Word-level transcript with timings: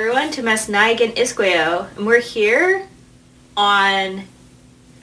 everyone 0.00 0.30
to 0.30 0.42
Mas 0.42 0.66
Naigan 0.66 1.14
Isqueo, 1.14 1.94
and 1.94 2.06
we're 2.06 2.22
here 2.22 2.88
on. 3.54 4.22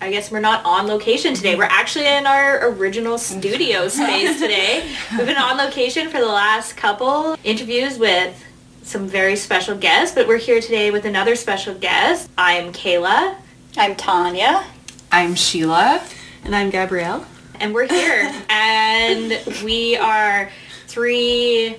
I 0.01 0.09
guess 0.09 0.31
we're 0.31 0.39
not 0.39 0.65
on 0.65 0.87
location 0.87 1.35
today. 1.35 1.55
We're 1.55 1.65
actually 1.65 2.07
in 2.07 2.25
our 2.25 2.67
original 2.69 3.19
studio 3.19 3.89
space 3.89 4.41
today. 4.41 4.91
We've 5.11 5.27
been 5.27 5.37
on 5.37 5.55
location 5.57 6.09
for 6.09 6.18
the 6.18 6.25
last 6.25 6.77
couple 6.77 7.37
interviews 7.43 7.99
with 7.99 8.43
some 8.81 9.07
very 9.07 9.36
special 9.36 9.77
guests, 9.77 10.15
but 10.15 10.27
we're 10.27 10.37
here 10.39 10.59
today 10.59 10.89
with 10.89 11.05
another 11.05 11.36
special 11.36 11.75
guest. 11.75 12.32
I'm 12.36 12.73
Kayla, 12.73 13.36
I'm 13.77 13.95
Tanya. 13.95 14.65
I'm 15.11 15.36
Sheila. 15.36 16.04
And 16.43 16.55
I'm 16.55 16.71
Gabrielle. 16.71 17.23
and 17.59 17.71
we're 17.71 17.87
here, 17.87 18.33
and 18.50 19.39
we 19.64 19.95
are 19.97 20.50
three, 20.87 21.75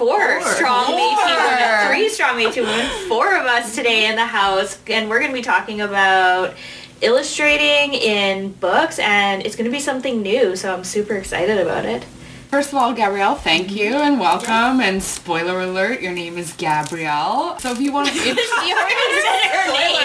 four, 0.00 0.40
strong 0.54 0.86
Four. 0.86 0.96
Women, 0.96 1.88
three 1.88 2.08
strong 2.08 2.36
Métis 2.38 2.62
women, 2.62 2.86
four 3.06 3.36
of 3.36 3.44
us 3.44 3.74
today 3.74 4.08
in 4.08 4.16
the 4.16 4.24
house, 4.24 4.78
and 4.86 5.10
we're 5.10 5.18
going 5.18 5.30
to 5.30 5.36
be 5.36 5.42
talking 5.42 5.82
about 5.82 6.54
illustrating 7.02 7.92
in 7.92 8.52
books, 8.52 8.98
and 8.98 9.44
it's 9.44 9.56
going 9.56 9.66
to 9.66 9.70
be 9.70 9.78
something 9.78 10.22
new, 10.22 10.56
so 10.56 10.74
I'm 10.74 10.84
super 10.84 11.16
excited 11.16 11.58
about 11.58 11.84
it. 11.84 12.06
First 12.50 12.70
of 12.70 12.78
all, 12.78 12.92
Gabrielle, 12.92 13.36
thank 13.36 13.70
you 13.70 13.92
mm-hmm. 13.92 14.02
and 14.02 14.18
welcome. 14.18 14.80
And 14.80 15.00
spoiler 15.00 15.60
alert, 15.60 16.00
your 16.00 16.10
name 16.10 16.36
is 16.36 16.52
Gabrielle. 16.54 17.56
So 17.60 17.70
if 17.70 17.78
you 17.78 17.92
want 17.92 18.08
to, 18.12 18.14
said 18.14 18.26
her 18.26 19.72
name. 19.72 19.96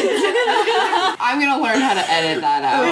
I'm 1.20 1.40
gonna 1.40 1.62
learn 1.62 1.80
how 1.80 1.94
to 1.94 2.04
edit 2.10 2.42
that 2.42 2.64
out. 2.64 2.84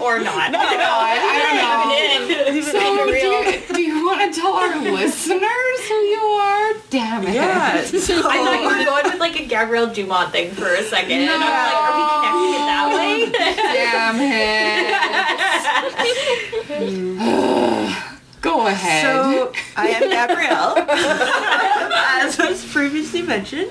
Or 0.00 0.18
not. 0.18 0.50
No, 0.52 0.58
I, 0.60 1.20
I 1.20 1.36
don't 1.44 2.56
know. 2.56 2.60
So 2.62 3.06
do 3.06 3.12
you, 3.12 3.60
do 3.74 3.82
you 3.82 4.06
want 4.06 4.32
to 4.32 4.40
tell 4.40 4.54
our 4.54 4.74
listeners 4.80 5.88
who 5.88 5.94
you 5.94 6.20
are? 6.40 6.72
Damn 6.88 7.26
it. 7.26 7.34
Yeah. 7.34 7.84
So, 7.84 8.18
I 8.18 8.38
thought 8.38 8.62
you 8.62 8.78
were 8.78 8.84
going 8.84 9.04
with 9.04 9.20
like 9.20 9.38
a 9.38 9.44
Gabriel 9.44 9.92
Dumont 9.92 10.32
thing 10.32 10.52
for 10.52 10.72
a 10.72 10.82
second. 10.84 11.12
And 11.12 11.30
I'm 11.30 11.40
like, 11.40 11.74
are 11.74 11.92
we 11.98 12.04
connecting 12.16 12.54
it 12.54 12.64
that 12.64 12.88
way? 12.96 13.30
Damn 13.74 14.20
it. 14.20 15.53
Go 18.40 18.66
ahead. 18.66 19.02
so 19.02 19.52
I 19.74 19.88
am 19.88 20.10
Gabrielle, 20.10 20.76
as 22.20 22.36
was 22.36 22.62
previously 22.72 23.22
mentioned. 23.22 23.70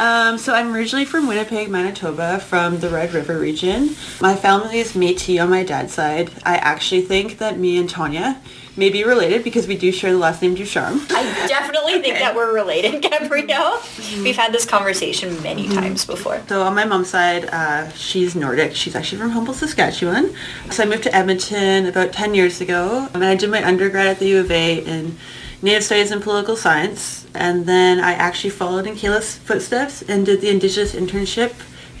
Um, 0.00 0.38
so 0.38 0.52
I'm 0.54 0.74
originally 0.74 1.04
from 1.04 1.28
Winnipeg, 1.28 1.70
Manitoba, 1.70 2.40
from 2.40 2.80
the 2.80 2.88
Red 2.88 3.12
River 3.14 3.38
region. 3.38 3.94
My 4.20 4.34
family 4.34 4.80
is 4.80 4.94
Métis 4.94 5.40
on 5.40 5.50
my 5.50 5.62
dad's 5.62 5.94
side. 5.94 6.32
I 6.44 6.56
actually 6.56 7.02
think 7.02 7.38
that 7.38 7.60
me 7.60 7.78
and 7.78 7.88
Tanya 7.88 8.40
may 8.76 8.88
be 8.88 9.04
related 9.04 9.44
because 9.44 9.66
we 9.66 9.76
do 9.76 9.92
share 9.92 10.12
the 10.12 10.18
last 10.18 10.40
name 10.40 10.54
Ducharme. 10.54 11.00
I 11.10 11.46
definitely 11.46 12.00
think 12.00 12.14
that 12.18 12.34
we're 12.34 12.54
related, 12.54 13.02
Gabrielle. 13.10 13.82
We've 14.22 14.36
had 14.36 14.52
this 14.52 14.64
conversation 14.64 15.40
many 15.42 15.68
times 15.68 16.06
before. 16.06 16.42
So 16.48 16.62
on 16.62 16.74
my 16.74 16.84
mom's 16.84 17.08
side, 17.10 17.46
uh, 17.52 17.90
she's 17.90 18.34
Nordic. 18.34 18.74
She's 18.74 18.94
actually 18.96 19.18
from 19.18 19.30
Humboldt, 19.30 19.58
Saskatchewan. 19.58 20.34
So 20.70 20.82
I 20.82 20.86
moved 20.86 21.02
to 21.04 21.14
Edmonton 21.14 21.86
about 21.86 22.12
10 22.12 22.34
years 22.34 22.60
ago, 22.60 23.08
and 23.12 23.22
I 23.24 23.34
did 23.34 23.50
my 23.50 23.62
undergrad 23.62 24.06
at 24.06 24.18
the 24.18 24.28
U 24.28 24.40
of 24.40 24.50
A 24.50 24.78
in 24.78 25.18
Native 25.60 25.84
Studies 25.84 26.10
and 26.10 26.22
Political 26.22 26.56
Science. 26.56 27.26
And 27.34 27.66
then 27.66 28.00
I 28.00 28.12
actually 28.14 28.50
followed 28.50 28.86
in 28.86 28.94
Kayla's 28.94 29.36
footsteps 29.36 30.02
and 30.02 30.24
did 30.26 30.40
the 30.40 30.48
Indigenous 30.48 30.94
internship 30.94 31.52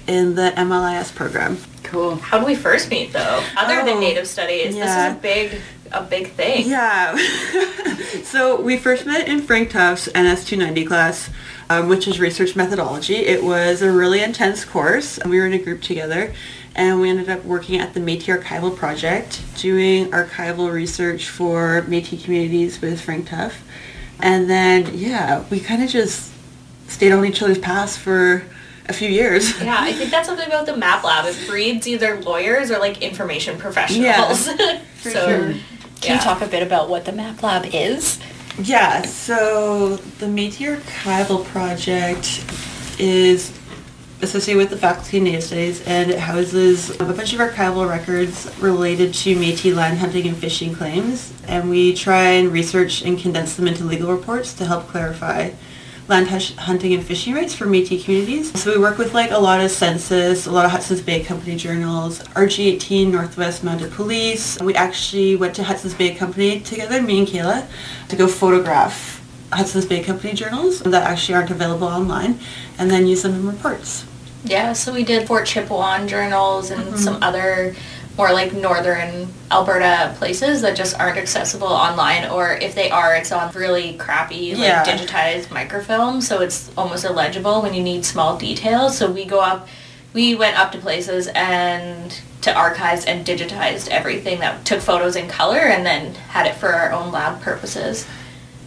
in 0.06 0.34
the 0.34 0.52
MLIS 0.56 1.14
program. 1.14 1.58
cool. 1.84 2.16
How 2.16 2.38
do 2.40 2.46
we 2.46 2.54
first 2.56 2.88
meet 2.90 3.12
though? 3.12 3.44
Other 3.56 3.80
Oh, 3.80 3.84
than 3.84 4.00
native 4.00 4.26
studies, 4.26 4.74
yeah. 4.74 4.84
this 4.84 5.12
is 5.12 5.18
a 5.18 5.20
big, 5.20 5.60
a 5.92 6.02
big 6.02 6.32
thing. 6.32 6.68
Yeah. 6.68 7.16
so 8.24 8.60
we 8.60 8.76
first 8.76 9.06
met 9.06 9.28
in 9.28 9.42
Frank 9.42 9.70
Tough's 9.70 10.08
NS290 10.08 10.86
class, 10.86 11.30
um, 11.70 11.88
which 11.88 12.08
is 12.08 12.18
research 12.18 12.56
methodology. 12.56 13.16
It 13.16 13.44
was 13.44 13.82
a 13.82 13.90
really 13.90 14.22
intense 14.22 14.64
course. 14.64 15.18
We 15.24 15.38
were 15.38 15.46
in 15.46 15.52
a 15.52 15.58
group 15.58 15.82
together 15.82 16.32
and 16.74 17.00
we 17.00 17.10
ended 17.10 17.28
up 17.28 17.44
working 17.44 17.78
at 17.78 17.94
the 17.94 18.00
Métis 18.00 18.42
Archival 18.42 18.74
Project, 18.74 19.42
doing 19.56 20.10
archival 20.10 20.72
research 20.72 21.28
for 21.28 21.82
Métis 21.82 22.24
communities 22.24 22.80
with 22.80 23.00
Frank 23.00 23.28
Tough. 23.28 23.62
And 24.20 24.48
then, 24.48 24.96
yeah, 24.96 25.44
we 25.50 25.60
kind 25.60 25.82
of 25.82 25.90
just 25.90 26.32
stayed 26.88 27.12
on 27.12 27.24
each 27.26 27.42
other's 27.42 27.58
paths 27.58 27.96
for 27.96 28.44
a 28.86 28.92
few 28.92 29.08
years. 29.08 29.60
Yeah, 29.62 29.76
I 29.78 29.92
think 29.92 30.10
that's 30.10 30.28
something 30.28 30.46
about 30.46 30.66
the 30.66 30.76
map 30.76 31.04
lab. 31.04 31.26
It 31.26 31.36
breeds 31.46 31.86
either 31.86 32.20
lawyers 32.20 32.70
or 32.70 32.78
like 32.78 33.02
information 33.02 33.58
professionals. 33.58 34.44
so, 35.00 35.10
sure. 35.10 35.54
Can 36.02 36.16
yeah. 36.16 36.18
you 36.18 36.24
talk 36.24 36.42
a 36.42 36.48
bit 36.48 36.64
about 36.64 36.90
what 36.90 37.04
the 37.04 37.12
Map 37.12 37.40
Lab 37.44 37.64
is? 37.72 38.18
Yeah, 38.58 39.02
so 39.02 39.96
the 40.18 40.26
Métis 40.26 40.80
Archival 40.80 41.44
Project 41.44 42.44
is 42.98 43.56
associated 44.20 44.58
with 44.58 44.70
the 44.70 44.76
Faculty 44.76 45.18
of 45.18 45.22
Native 45.22 45.44
Studies 45.44 45.86
and 45.86 46.10
it 46.10 46.18
houses 46.18 46.90
a 46.90 47.04
bunch 47.04 47.32
of 47.32 47.38
archival 47.38 47.88
records 47.88 48.52
related 48.58 49.14
to 49.14 49.36
Métis 49.36 49.76
land 49.76 49.98
hunting 49.98 50.26
and 50.26 50.36
fishing 50.36 50.74
claims 50.74 51.32
and 51.46 51.70
we 51.70 51.94
try 51.94 52.30
and 52.30 52.52
research 52.52 53.02
and 53.02 53.16
condense 53.16 53.54
them 53.54 53.68
into 53.68 53.84
legal 53.84 54.10
reports 54.10 54.54
to 54.54 54.66
help 54.66 54.88
clarify 54.88 55.50
land 56.08 56.28
hunting 56.28 56.94
and 56.94 57.04
fishing 57.04 57.34
rights 57.34 57.54
for 57.54 57.66
Métis 57.66 58.04
communities. 58.04 58.60
So 58.60 58.72
we 58.72 58.78
work 58.78 58.98
with 58.98 59.14
like 59.14 59.30
a 59.30 59.38
lot 59.38 59.60
of 59.60 59.70
census, 59.70 60.46
a 60.46 60.50
lot 60.50 60.64
of 60.64 60.70
Hudson's 60.70 61.00
Bay 61.00 61.22
Company 61.22 61.56
journals, 61.56 62.20
RG18, 62.30 63.10
Northwest 63.10 63.62
Mounted 63.62 63.92
Police. 63.92 64.60
We 64.60 64.74
actually 64.74 65.36
went 65.36 65.54
to 65.56 65.64
Hudson's 65.64 65.94
Bay 65.94 66.14
Company 66.14 66.60
together, 66.60 67.00
me 67.00 67.20
and 67.20 67.28
Kayla, 67.28 67.66
to 68.08 68.16
go 68.16 68.26
photograph 68.26 69.24
Hudson's 69.52 69.86
Bay 69.86 70.02
Company 70.02 70.34
journals 70.34 70.80
that 70.80 71.04
actually 71.04 71.34
aren't 71.34 71.50
available 71.50 71.86
online 71.86 72.38
and 72.78 72.90
then 72.90 73.06
use 73.06 73.22
them 73.22 73.34
in 73.34 73.46
reports. 73.46 74.04
yeah, 74.44 74.72
so 74.72 74.92
we 74.92 75.04
did 75.04 75.28
Fort 75.28 75.46
Chipewyan 75.46 76.08
journals 76.08 76.70
and 76.70 76.82
mm-hmm. 76.82 76.96
some 76.96 77.22
other 77.22 77.76
more 78.16 78.32
like 78.32 78.52
northern 78.52 79.28
Alberta 79.50 80.14
places 80.18 80.60
that 80.62 80.76
just 80.76 80.98
aren't 80.98 81.16
accessible 81.18 81.66
online 81.68 82.30
or 82.30 82.52
if 82.52 82.74
they 82.74 82.90
are 82.90 83.14
it's 83.16 83.32
on 83.32 83.52
really 83.52 83.94
crappy 83.94 84.54
like 84.54 84.64
Yeah. 84.64 84.84
digitized 84.84 85.50
microfilm 85.50 86.20
so 86.20 86.40
it's 86.40 86.70
almost 86.76 87.04
illegible 87.04 87.62
when 87.62 87.72
you 87.74 87.82
need 87.82 88.04
small 88.04 88.36
details 88.36 88.96
so 88.98 89.10
we 89.10 89.24
go 89.24 89.40
up 89.40 89.66
we 90.12 90.34
went 90.34 90.58
up 90.58 90.72
to 90.72 90.78
places 90.78 91.28
and 91.28 92.20
to 92.42 92.52
archives 92.54 93.04
and 93.06 93.24
digitized 93.24 93.88
everything 93.88 94.40
that 94.40 94.64
took 94.66 94.80
photos 94.80 95.16
in 95.16 95.26
color 95.28 95.58
and 95.60 95.86
then 95.86 96.14
had 96.14 96.46
it 96.46 96.54
for 96.54 96.68
our 96.74 96.92
own 96.92 97.12
lab 97.12 97.40
purposes 97.40 98.06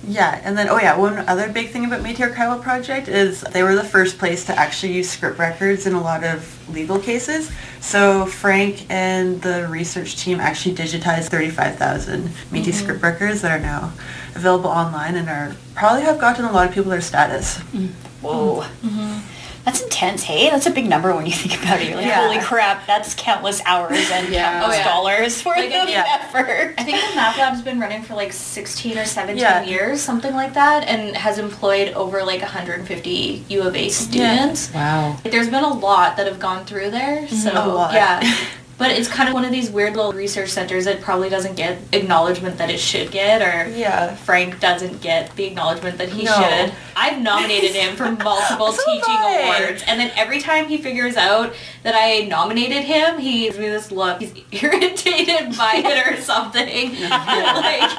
Yeah, 0.08 0.42
and 0.44 0.58
then, 0.58 0.70
oh 0.70 0.78
yeah, 0.78 0.98
one 0.98 1.18
other 1.20 1.52
big 1.52 1.70
thing 1.70 1.86
about 1.86 2.02
Métis 2.02 2.34
Archival 2.34 2.62
Project 2.62 3.08
is 3.08 3.42
they 3.42 3.64
were 3.64 3.76
the 3.76 3.84
first 3.84 4.18
place 4.18 4.46
to 4.46 4.58
actually 4.58 4.94
use 4.94 5.10
scrip 5.10 5.40
records 5.40 5.88
in 5.88 5.94
a 5.94 6.02
lot 6.02 6.24
of 6.24 6.70
legal 6.70 7.00
cases. 7.00 7.52
So 7.82 8.26
Frank 8.26 8.86
and 8.90 9.42
the 9.42 9.68
research 9.68 10.18
team 10.18 10.40
actually 10.40 10.76
digitized 10.76 11.30
35,000 11.30 12.24
Métis 12.24 12.30
mm-hmm. 12.50 12.72
scrip 12.72 13.04
records 13.04 13.42
that 13.42 13.52
are 13.52 13.62
now 13.62 13.94
available 14.36 14.70
online 14.70 15.16
and 15.16 15.30
are 15.30 15.56
probably 15.74 16.04
have 16.04 16.20
gotten 16.20 16.46
a 16.46 16.52
lot 16.52 16.68
of 16.68 16.74
people 16.74 16.92
their 16.92 17.02
status. 17.02 17.58
Mm. 17.58 17.90
Whoa. 18.22 18.62
Mm-hmm. 18.62 19.34
That's 19.66 19.81
intense, 19.81 20.22
hey? 20.24 20.50
That's 20.52 20.68
a 20.68 20.72
big 20.72 20.88
number 20.88 21.14
when 21.16 21.26
you 21.26 21.31
think 21.31 21.59
about 21.62 21.81
it. 21.81 21.88
You're 21.88 21.98
like, 21.98 22.06
Yeah. 22.06 22.28
holy 22.28 22.40
crap, 22.40 22.86
that's 22.86 23.16
countless 23.16 23.62
hours 23.66 24.09
and 24.12 24.30
Yeah. 24.30 24.59
countless 24.59 24.76
Oh, 24.76 24.80
yeah. 24.80 24.84
dollars 24.86 25.44
worth 25.46 25.58
Like, 25.58 25.74
of 25.74 25.90
yeah. 25.90 26.06
effort. 26.22 26.76
I 26.78 26.84
think 26.84 27.00
the 27.09 27.16
Map 27.16 27.36
Lab's 27.38 27.62
been 27.62 27.80
running 27.80 28.04
for 28.04 28.14
like 28.14 28.31
16 28.31 28.98
or 28.98 29.06
17 29.06 29.42
Yeah. 29.42 29.64
years, 29.64 30.02
something 30.02 30.36
like 30.36 30.54
that, 30.54 30.88
and 30.88 31.18
has 31.18 31.40
employed 31.40 31.94
over 31.94 32.24
like 32.24 32.42
150 32.44 33.44
U 33.50 33.64
of 33.64 33.75
A 33.75 33.90
students. 33.90 34.72
Wow. 34.74 35.18
There's 35.24 35.50
been 35.50 35.63
a 35.63 35.74
lot 35.74 36.18
that 36.18 36.28
have 36.28 36.39
gone 36.39 36.66
through 36.66 36.92
there, 36.92 37.24
mm-hmm. 37.24 37.36
so 37.36 37.51
A 37.51 37.66
lot. 37.68 37.94
yeah. 37.94 38.22
But 38.77 38.92
it's 38.92 39.07
kind 39.07 39.30
of 39.30 39.33
one 39.33 39.45
of 39.45 39.51
these 39.51 39.69
weird 39.69 39.95
little 39.95 40.12
research 40.12 40.50
centers 40.50 40.83
that 40.83 41.00
probably 41.00 41.30
doesn't 41.30 41.56
get 41.56 41.77
acknowledgement 41.94 42.57
that 42.57 42.69
it 42.69 42.80
should 42.80 43.10
get, 43.10 43.42
or 43.42 43.69
Yeah. 43.74 44.16
Frank 44.16 44.60
doesn't 44.60 45.01
get 45.01 45.33
the 45.38 45.45
acknowledgement 45.45 45.98
that 45.98 46.10
he 46.10 46.24
No. 46.24 46.33
should. 46.36 46.74
I've 46.94 47.19
nominated 47.22 47.72
him 47.72 47.95
for 47.95 48.12
multiple 48.24 48.74
So 48.74 48.83
teaching 48.86 49.16
awards, 49.16 49.81
and 49.88 49.98
then 49.98 50.12
every 50.18 50.42
time 50.42 50.68
he 50.68 50.77
figures 50.77 51.16
out 51.16 51.54
that 51.83 51.95
I 51.95 52.25
nominated 52.25 52.83
him, 52.83 53.18
he 53.18 53.44
gives 53.45 53.57
me 53.57 53.69
this 53.69 53.92
look. 53.94 54.19
He's 54.19 54.33
irritated 54.63 55.57
by 55.57 55.75
it 55.86 56.07
or 56.07 56.22
something. 56.22 57.00
like, 57.00 57.89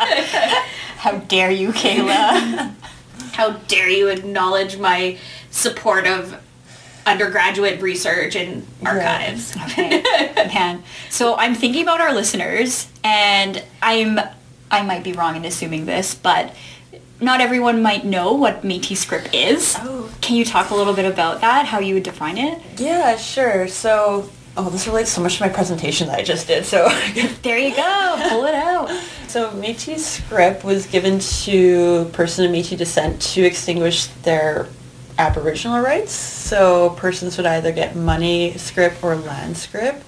How 0.99 1.13
dare 1.27 1.51
you, 1.51 1.73
Kayla? 1.73 2.73
how 3.33 3.51
dare 3.69 3.89
you 3.89 4.09
acknowledge 4.09 4.77
my 4.79 5.17
support 5.51 6.07
of 6.07 6.39
undergraduate 7.07 7.81
research 7.81 8.37
and 8.37 8.67
archives? 8.85 9.57
Okay, 9.57 10.03
man. 10.37 10.83
So 11.09 11.37
I'm 11.37 11.55
thinking 11.55 11.83
about 11.83 12.01
our 12.01 12.13
listeners, 12.13 12.89
and 13.05 13.63
I'm 13.81 14.19
I 14.71 14.83
might 14.83 15.05
be 15.05 15.13
wrong 15.13 15.37
in 15.37 15.45
assuming 15.45 15.87
this, 15.87 16.15
but 16.15 16.55
not 17.21 17.41
everyone 17.41 17.83
might 17.83 18.05
know 18.05 18.33
what 18.35 18.63
Métis 18.63 18.99
scrip 18.99 19.29
is. 19.33 19.77
Oh. 19.79 20.11
Can 20.21 20.37
you 20.37 20.45
talk 20.45 20.71
a 20.71 20.75
little 20.75 20.93
bit 20.93 21.11
about 21.11 21.41
that? 21.41 21.67
How 21.67 21.79
you 21.79 21.95
would 21.95 22.03
define 22.03 22.37
it? 22.37 22.61
Yeah, 22.77 23.17
sure. 23.17 23.69
So, 23.69 24.29
oh, 24.57 24.69
this 24.71 24.87
relates 24.87 25.11
so 25.11 25.23
much 25.23 25.37
to 25.37 25.43
my 25.43 25.49
presentation 25.49 26.09
that 26.09 26.19
I 26.19 26.23
just 26.23 26.47
did. 26.47 26.67
So, 26.67 26.89
There 27.43 27.59
you 27.59 27.75
go. 27.75 28.27
Pull 28.29 28.45
it 28.47 28.55
out. 28.55 28.91
So 29.29 29.51
Métis 29.51 29.99
scrip 29.99 30.63
was 30.65 30.87
given 30.87 31.19
to 31.19 32.07
person 32.13 32.47
of 32.47 32.53
Métis 32.53 32.79
descent 32.79 33.21
to 33.21 33.43
extinguish 33.43 34.07
their 34.23 34.69
Aboriginal 35.19 35.81
rights. 35.81 36.13
So 36.13 36.91
persons 36.91 37.37
would 37.37 37.47
either 37.47 37.73
get 37.73 37.97
money 37.97 38.57
scrip 38.59 39.03
or 39.03 39.17
land 39.17 39.57
scrip. 39.57 40.03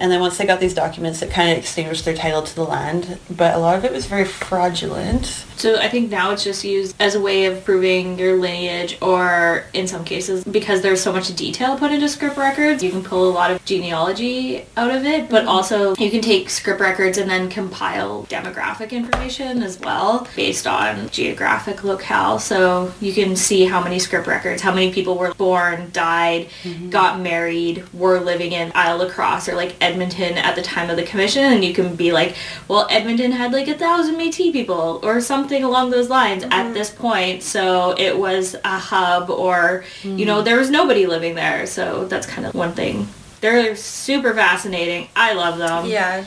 And 0.00 0.10
then 0.10 0.20
once 0.20 0.38
they 0.38 0.46
got 0.46 0.60
these 0.60 0.74
documents, 0.74 1.22
it 1.22 1.30
kind 1.30 1.50
of 1.50 1.58
extinguished 1.58 2.04
their 2.04 2.14
title 2.14 2.42
to 2.42 2.54
the 2.54 2.64
land. 2.64 3.18
But 3.30 3.54
a 3.54 3.58
lot 3.58 3.76
of 3.76 3.84
it 3.84 3.92
was 3.92 4.06
very 4.06 4.24
fraudulent. 4.24 5.44
So 5.56 5.76
I 5.76 5.88
think 5.88 6.10
now 6.10 6.30
it's 6.30 6.44
just 6.44 6.62
used 6.62 6.94
as 7.00 7.16
a 7.16 7.20
way 7.20 7.46
of 7.46 7.64
proving 7.64 8.16
your 8.16 8.36
lineage 8.36 8.96
or 9.02 9.64
in 9.72 9.88
some 9.88 10.04
cases 10.04 10.44
because 10.44 10.82
there's 10.82 11.02
so 11.02 11.12
much 11.12 11.34
detail 11.34 11.76
put 11.76 11.90
into 11.90 12.08
scrip 12.08 12.36
records, 12.36 12.82
you 12.82 12.90
can 12.90 13.02
pull 13.02 13.28
a 13.28 13.32
lot 13.32 13.50
of 13.50 13.64
genealogy 13.64 14.64
out 14.76 14.94
of 14.94 15.04
it, 15.04 15.28
but 15.28 15.40
mm-hmm. 15.40 15.48
also 15.48 15.96
you 15.96 16.10
can 16.10 16.20
take 16.20 16.48
scrip 16.48 16.78
records 16.78 17.18
and 17.18 17.28
then 17.28 17.48
compile 17.48 18.24
demographic 18.26 18.92
information 18.92 19.62
as 19.62 19.80
well 19.80 20.28
based 20.36 20.68
on 20.68 21.08
geographic 21.10 21.82
locale. 21.82 22.38
So 22.38 22.92
you 23.00 23.12
can 23.12 23.34
see 23.34 23.64
how 23.64 23.82
many 23.82 23.98
scrip 23.98 24.28
records, 24.28 24.62
how 24.62 24.72
many 24.72 24.92
people 24.92 25.18
were 25.18 25.34
born, 25.34 25.90
died, 25.92 26.48
mm-hmm. 26.62 26.90
got 26.90 27.20
married, 27.20 27.92
were 27.92 28.20
living 28.20 28.52
in 28.52 28.70
Île-à-la-Crosse 28.72 29.48
or 29.48 29.54
like 29.54 29.74
Edmonton 29.88 30.36
at 30.36 30.54
the 30.54 30.62
time 30.62 30.90
of 30.90 30.96
the 30.96 31.02
commission 31.02 31.44
and 31.44 31.64
you 31.64 31.72
can 31.72 31.96
be 31.96 32.12
like, 32.12 32.36
well 32.68 32.86
Edmonton 32.90 33.32
had 33.32 33.52
like 33.52 33.68
a 33.68 33.74
thousand 33.74 34.16
Métis 34.16 34.52
people 34.52 35.00
or 35.02 35.20
something 35.20 35.64
along 35.64 35.90
those 35.90 36.08
lines 36.08 36.44
at 36.44 36.50
mm-hmm. 36.50 36.74
this 36.74 36.90
point. 36.90 37.42
So 37.42 37.94
it 37.98 38.18
was 38.18 38.54
a 38.64 38.78
hub 38.78 39.30
or, 39.30 39.84
you 40.02 40.26
know, 40.26 40.42
mm. 40.42 40.44
there 40.44 40.58
was 40.58 40.70
nobody 40.70 41.06
living 41.06 41.34
there. 41.34 41.66
So 41.66 42.06
that's 42.06 42.26
kind 42.26 42.46
of 42.46 42.54
one 42.54 42.72
thing. 42.72 43.08
They're 43.40 43.76
super 43.76 44.34
fascinating. 44.34 45.08
I 45.14 45.32
love 45.32 45.58
them. 45.58 45.86
Yeah. 45.86 46.24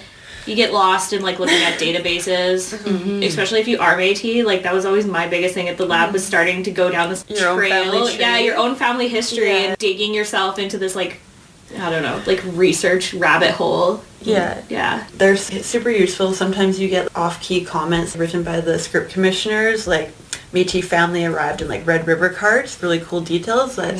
You 0.47 0.55
get 0.55 0.73
lost 0.73 1.13
in 1.13 1.21
like 1.21 1.37
looking 1.39 1.61
at 1.61 1.79
databases, 1.79 2.73
mm-hmm. 2.73 2.89
Mm-hmm. 2.89 3.23
especially 3.23 3.59
if 3.59 3.67
you 3.67 3.79
are 3.79 3.95
Métis. 3.95 4.43
Like 4.43 4.63
that 4.63 4.73
was 4.73 4.85
always 4.85 5.05
my 5.05 5.27
biggest 5.27 5.53
thing 5.53 5.69
at 5.69 5.77
the 5.77 5.85
lab 5.85 6.13
was 6.13 6.25
starting 6.25 6.63
to 6.63 6.71
go 6.71 6.89
down 6.89 7.09
this 7.09 7.23
Your 7.29 7.49
own 7.49 7.57
trail. 7.57 7.91
family 7.91 8.17
Yeah, 8.17 8.39
your 8.39 8.57
own 8.57 8.75
family 8.75 9.07
history 9.07 9.49
Yeah. 9.49 9.67
and 9.67 9.77
digging 9.77 10.13
yourself 10.13 10.57
into 10.57 10.77
this 10.77 10.95
like 10.95 11.19
I 11.77 11.89
don't 11.89 12.03
know, 12.03 12.21
like 12.25 12.43
research 12.53 13.13
rabbit 13.13 13.51
hole. 13.51 14.03
Yeah. 14.21 14.61
Yeah. 14.69 15.07
They're 15.13 15.37
super 15.37 15.89
useful. 15.89 16.33
Sometimes 16.33 16.79
you 16.79 16.87
get 16.89 17.15
off-key 17.15 17.65
comments 17.65 18.15
written 18.15 18.43
by 18.43 18.61
the 18.61 18.77
scrip 18.77 19.09
commissioners, 19.09 19.87
like 19.87 20.11
Métis 20.53 20.83
family 20.83 21.23
arrived 21.25 21.61
in 21.61 21.69
like 21.69 21.87
Red 21.87 22.05
River 22.05 22.29
carts. 22.29 22.83
Really 22.83 22.99
cool 22.99 23.21
details 23.21 23.77
that 23.77 23.97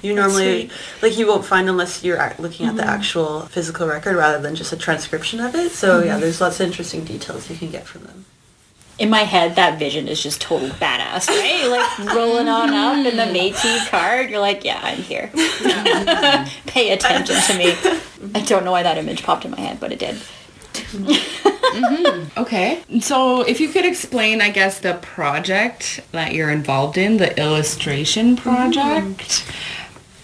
you 0.00 0.14
normally 0.14 0.70
like 1.02 1.18
you 1.18 1.26
won't 1.26 1.44
find 1.44 1.68
unless 1.68 2.04
you're 2.04 2.34
looking 2.38 2.66
at 2.66 2.76
the 2.76 2.84
actual 2.84 3.40
physical 3.42 3.86
record 3.88 4.16
rather 4.16 4.40
than 4.40 4.54
just 4.54 4.72
a 4.72 4.76
transcription 4.76 5.40
of 5.40 5.54
it. 5.54 5.72
So 5.72 6.02
yeah, 6.02 6.18
there's 6.18 6.40
lots 6.40 6.60
of 6.60 6.66
interesting 6.66 7.04
details 7.04 7.50
you 7.50 7.56
can 7.56 7.70
get 7.70 7.84
from 7.84 8.04
them. 8.04 8.24
In 8.98 9.10
my 9.10 9.20
head, 9.20 9.54
that 9.56 9.78
vision 9.78 10.08
is 10.08 10.20
just 10.20 10.40
total 10.40 10.68
badass, 10.70 11.28
right? 11.28 11.66
Like 11.68 12.14
rolling 12.14 12.48
on 12.48 12.70
up 12.74 13.06
in 13.06 13.16
the 13.16 13.22
mm. 13.22 13.52
Métis 13.52 13.88
card. 13.88 14.28
You're 14.28 14.40
like, 14.40 14.64
yeah, 14.64 14.80
I'm 14.82 14.98
here. 14.98 15.30
Pay 16.66 16.90
attention 16.90 17.36
to 17.36 17.56
me. 17.56 17.76
I 18.34 18.40
don't 18.40 18.64
know 18.64 18.72
why 18.72 18.82
that 18.82 18.98
image 18.98 19.22
popped 19.22 19.44
in 19.44 19.52
my 19.52 19.60
head, 19.60 19.78
but 19.78 19.92
it 19.92 20.00
did. 20.00 20.16
Mm-hmm. 20.72 22.40
Okay. 22.40 22.82
So 23.00 23.42
if 23.42 23.60
you 23.60 23.68
could 23.68 23.84
explain, 23.84 24.40
I 24.40 24.50
guess, 24.50 24.80
the 24.80 24.94
project 24.94 26.00
that 26.12 26.34
you're 26.34 26.50
involved 26.50 26.98
in, 26.98 27.18
the 27.18 27.38
illustration 27.38 28.36
mm-hmm. 28.36 28.42
project, 28.42 29.44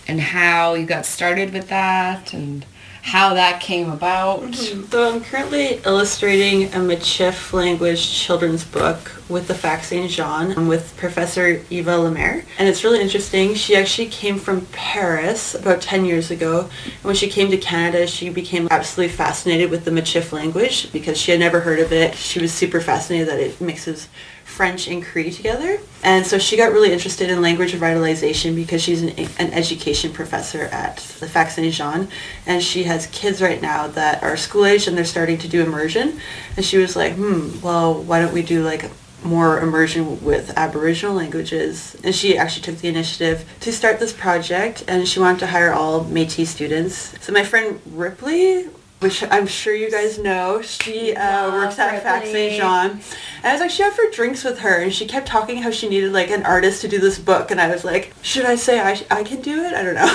and 0.08 0.20
how 0.20 0.74
you 0.74 0.86
got 0.86 1.06
started 1.06 1.52
with 1.52 1.68
that 1.68 2.32
and 2.32 2.64
how 3.04 3.34
that 3.34 3.60
came 3.60 3.90
about. 3.90 4.40
Mm-hmm. 4.40 4.84
So 4.86 5.14
I'm 5.14 5.22
currently 5.22 5.74
illustrating 5.84 6.64
a 6.68 6.78
Michif 6.78 7.52
language 7.52 8.10
children's 8.10 8.64
book 8.64 9.12
with 9.28 9.46
the 9.46 9.54
Fac 9.54 9.84
Saint 9.84 10.10
Jean 10.10 10.66
with 10.66 10.96
Professor 10.96 11.62
Eva 11.68 11.98
Lemaire. 11.98 12.46
And 12.58 12.66
it's 12.66 12.82
really 12.82 13.02
interesting. 13.02 13.54
She 13.54 13.76
actually 13.76 14.08
came 14.08 14.38
from 14.38 14.64
Paris 14.72 15.54
about 15.54 15.82
10 15.82 16.06
years 16.06 16.30
ago. 16.30 16.70
And 16.86 17.04
when 17.04 17.14
she 17.14 17.28
came 17.28 17.50
to 17.50 17.58
Canada, 17.58 18.06
she 18.06 18.30
became 18.30 18.68
absolutely 18.70 19.14
fascinated 19.14 19.70
with 19.70 19.84
the 19.84 19.90
Michif 19.90 20.32
language 20.32 20.90
because 20.90 21.18
she 21.18 21.30
had 21.30 21.40
never 21.40 21.60
heard 21.60 21.80
of 21.80 21.92
it. 21.92 22.14
She 22.14 22.40
was 22.40 22.54
super 22.54 22.80
fascinated 22.80 23.28
that 23.28 23.38
it 23.38 23.60
mixes 23.60 24.08
French 24.54 24.86
and 24.86 25.02
Cree 25.02 25.32
together. 25.32 25.80
And 26.04 26.24
so 26.24 26.38
she 26.38 26.56
got 26.56 26.70
really 26.70 26.92
interested 26.92 27.28
in 27.28 27.42
language 27.42 27.72
revitalization 27.72 28.54
because 28.54 28.80
she's 28.80 29.02
an, 29.02 29.10
an 29.38 29.52
education 29.52 30.12
professor 30.12 30.62
at 30.64 30.98
the 31.18 31.26
Fac 31.26 31.50
Saint 31.50 31.74
Jean. 31.74 32.06
And 32.46 32.62
she 32.62 32.84
has 32.84 33.08
kids 33.08 33.42
right 33.42 33.60
now 33.60 33.88
that 33.88 34.22
are 34.22 34.36
school 34.36 34.64
age 34.64 34.86
and 34.86 34.96
they're 34.96 35.04
starting 35.04 35.38
to 35.38 35.48
do 35.48 35.60
immersion. 35.60 36.20
And 36.56 36.64
she 36.64 36.78
was 36.78 36.94
like, 36.94 37.14
hmm, 37.14 37.60
well, 37.62 38.00
why 38.00 38.20
don't 38.20 38.32
we 38.32 38.42
do 38.42 38.62
like 38.62 38.88
more 39.24 39.58
immersion 39.58 40.22
with 40.22 40.56
Aboriginal 40.56 41.16
languages. 41.16 41.96
And 42.04 42.14
she 42.14 42.38
actually 42.38 42.62
took 42.62 42.76
the 42.78 42.88
initiative 42.88 43.44
to 43.60 43.72
start 43.72 43.98
this 43.98 44.12
project 44.12 44.84
and 44.86 45.08
she 45.08 45.18
wanted 45.18 45.40
to 45.40 45.46
hire 45.48 45.72
all 45.72 46.04
Métis 46.04 46.46
students. 46.46 47.14
So 47.24 47.32
my 47.32 47.42
friend 47.42 47.80
Ripley, 47.86 48.68
which 49.00 49.22
I'm 49.30 49.46
sure 49.46 49.74
you 49.74 49.90
guys 49.90 50.18
know, 50.18 50.62
she 50.62 51.14
uh, 51.14 51.50
works 51.50 51.78
at 51.78 52.02
Fac 52.02 52.24
Saint 52.24 52.54
Jean. 52.54 52.90
And 52.90 53.02
I 53.44 53.52
was 53.52 53.60
actually 53.60 53.84
out 53.86 53.92
for 53.92 54.04
drinks 54.10 54.42
with 54.44 54.60
her 54.60 54.80
and 54.80 54.94
she 54.94 55.04
kept 55.06 55.26
talking 55.26 55.60
how 55.60 55.70
she 55.70 55.86
needed 55.88 56.12
like 56.12 56.30
an 56.30 56.44
artist 56.46 56.80
to 56.82 56.88
do 56.88 56.98
this 56.98 57.18
book 57.18 57.50
and 57.50 57.60
I 57.60 57.68
was 57.68 57.84
like, 57.84 58.14
should 58.22 58.46
I 58.46 58.54
say 58.54 58.80
I, 58.80 58.98
I 59.10 59.22
can 59.22 59.42
do 59.42 59.62
it? 59.62 59.74
I 59.74 59.82
don't 59.82 59.94
know. 59.94 60.04
and 60.04 60.10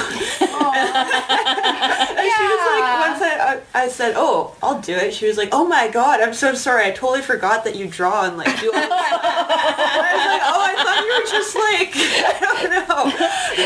she 2.32 2.44
was 2.44 2.60
like, 2.66 3.00
once 3.00 3.22
I, 3.22 3.62
I, 3.76 3.84
I 3.84 3.88
said, 3.90 4.14
oh, 4.16 4.56
I'll 4.64 4.82
do 4.82 4.96
it. 4.96 5.14
She 5.14 5.28
was 5.28 5.38
like, 5.38 5.50
oh 5.52 5.68
my 5.68 5.88
god, 5.90 6.22
I'm 6.22 6.34
so 6.34 6.56
sorry. 6.56 6.86
I 6.86 6.92
totally 6.92 7.22
forgot 7.22 7.64
that 7.66 7.76
you 7.76 7.88
draw 7.88 8.24
and 8.26 8.38
like 8.38 8.60
do 8.60 8.72
all 8.72 8.80
I 8.90 10.14
was 10.16 10.26
like, 10.26 10.42
oh, 10.46 10.62
I 10.66 10.74
thought 10.84 11.06
you 11.06 11.14
were 11.14 11.28
just 11.30 11.56
like, 11.56 11.92
I 12.26 12.34
don't 12.42 12.72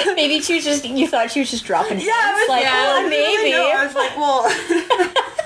know. 0.07 0.13
Maybe 0.15 0.42
she 0.42 0.56
was 0.56 0.65
just, 0.65 0.83
you 0.83 1.07
thought 1.07 1.31
she 1.31 1.39
was 1.39 1.50
just 1.50 1.63
dropping 1.63 2.00
Yeah, 2.00 2.12
I 2.12 2.33
was 2.33 2.50
like, 2.50 2.65
like, 2.65 2.74
oh, 2.74 2.98
didn't 2.98 3.12
really 3.12 3.51
maybe. 3.51 3.71
I 3.71 3.86
was 3.86 3.95
like, 3.95 4.18
well. 4.18 4.50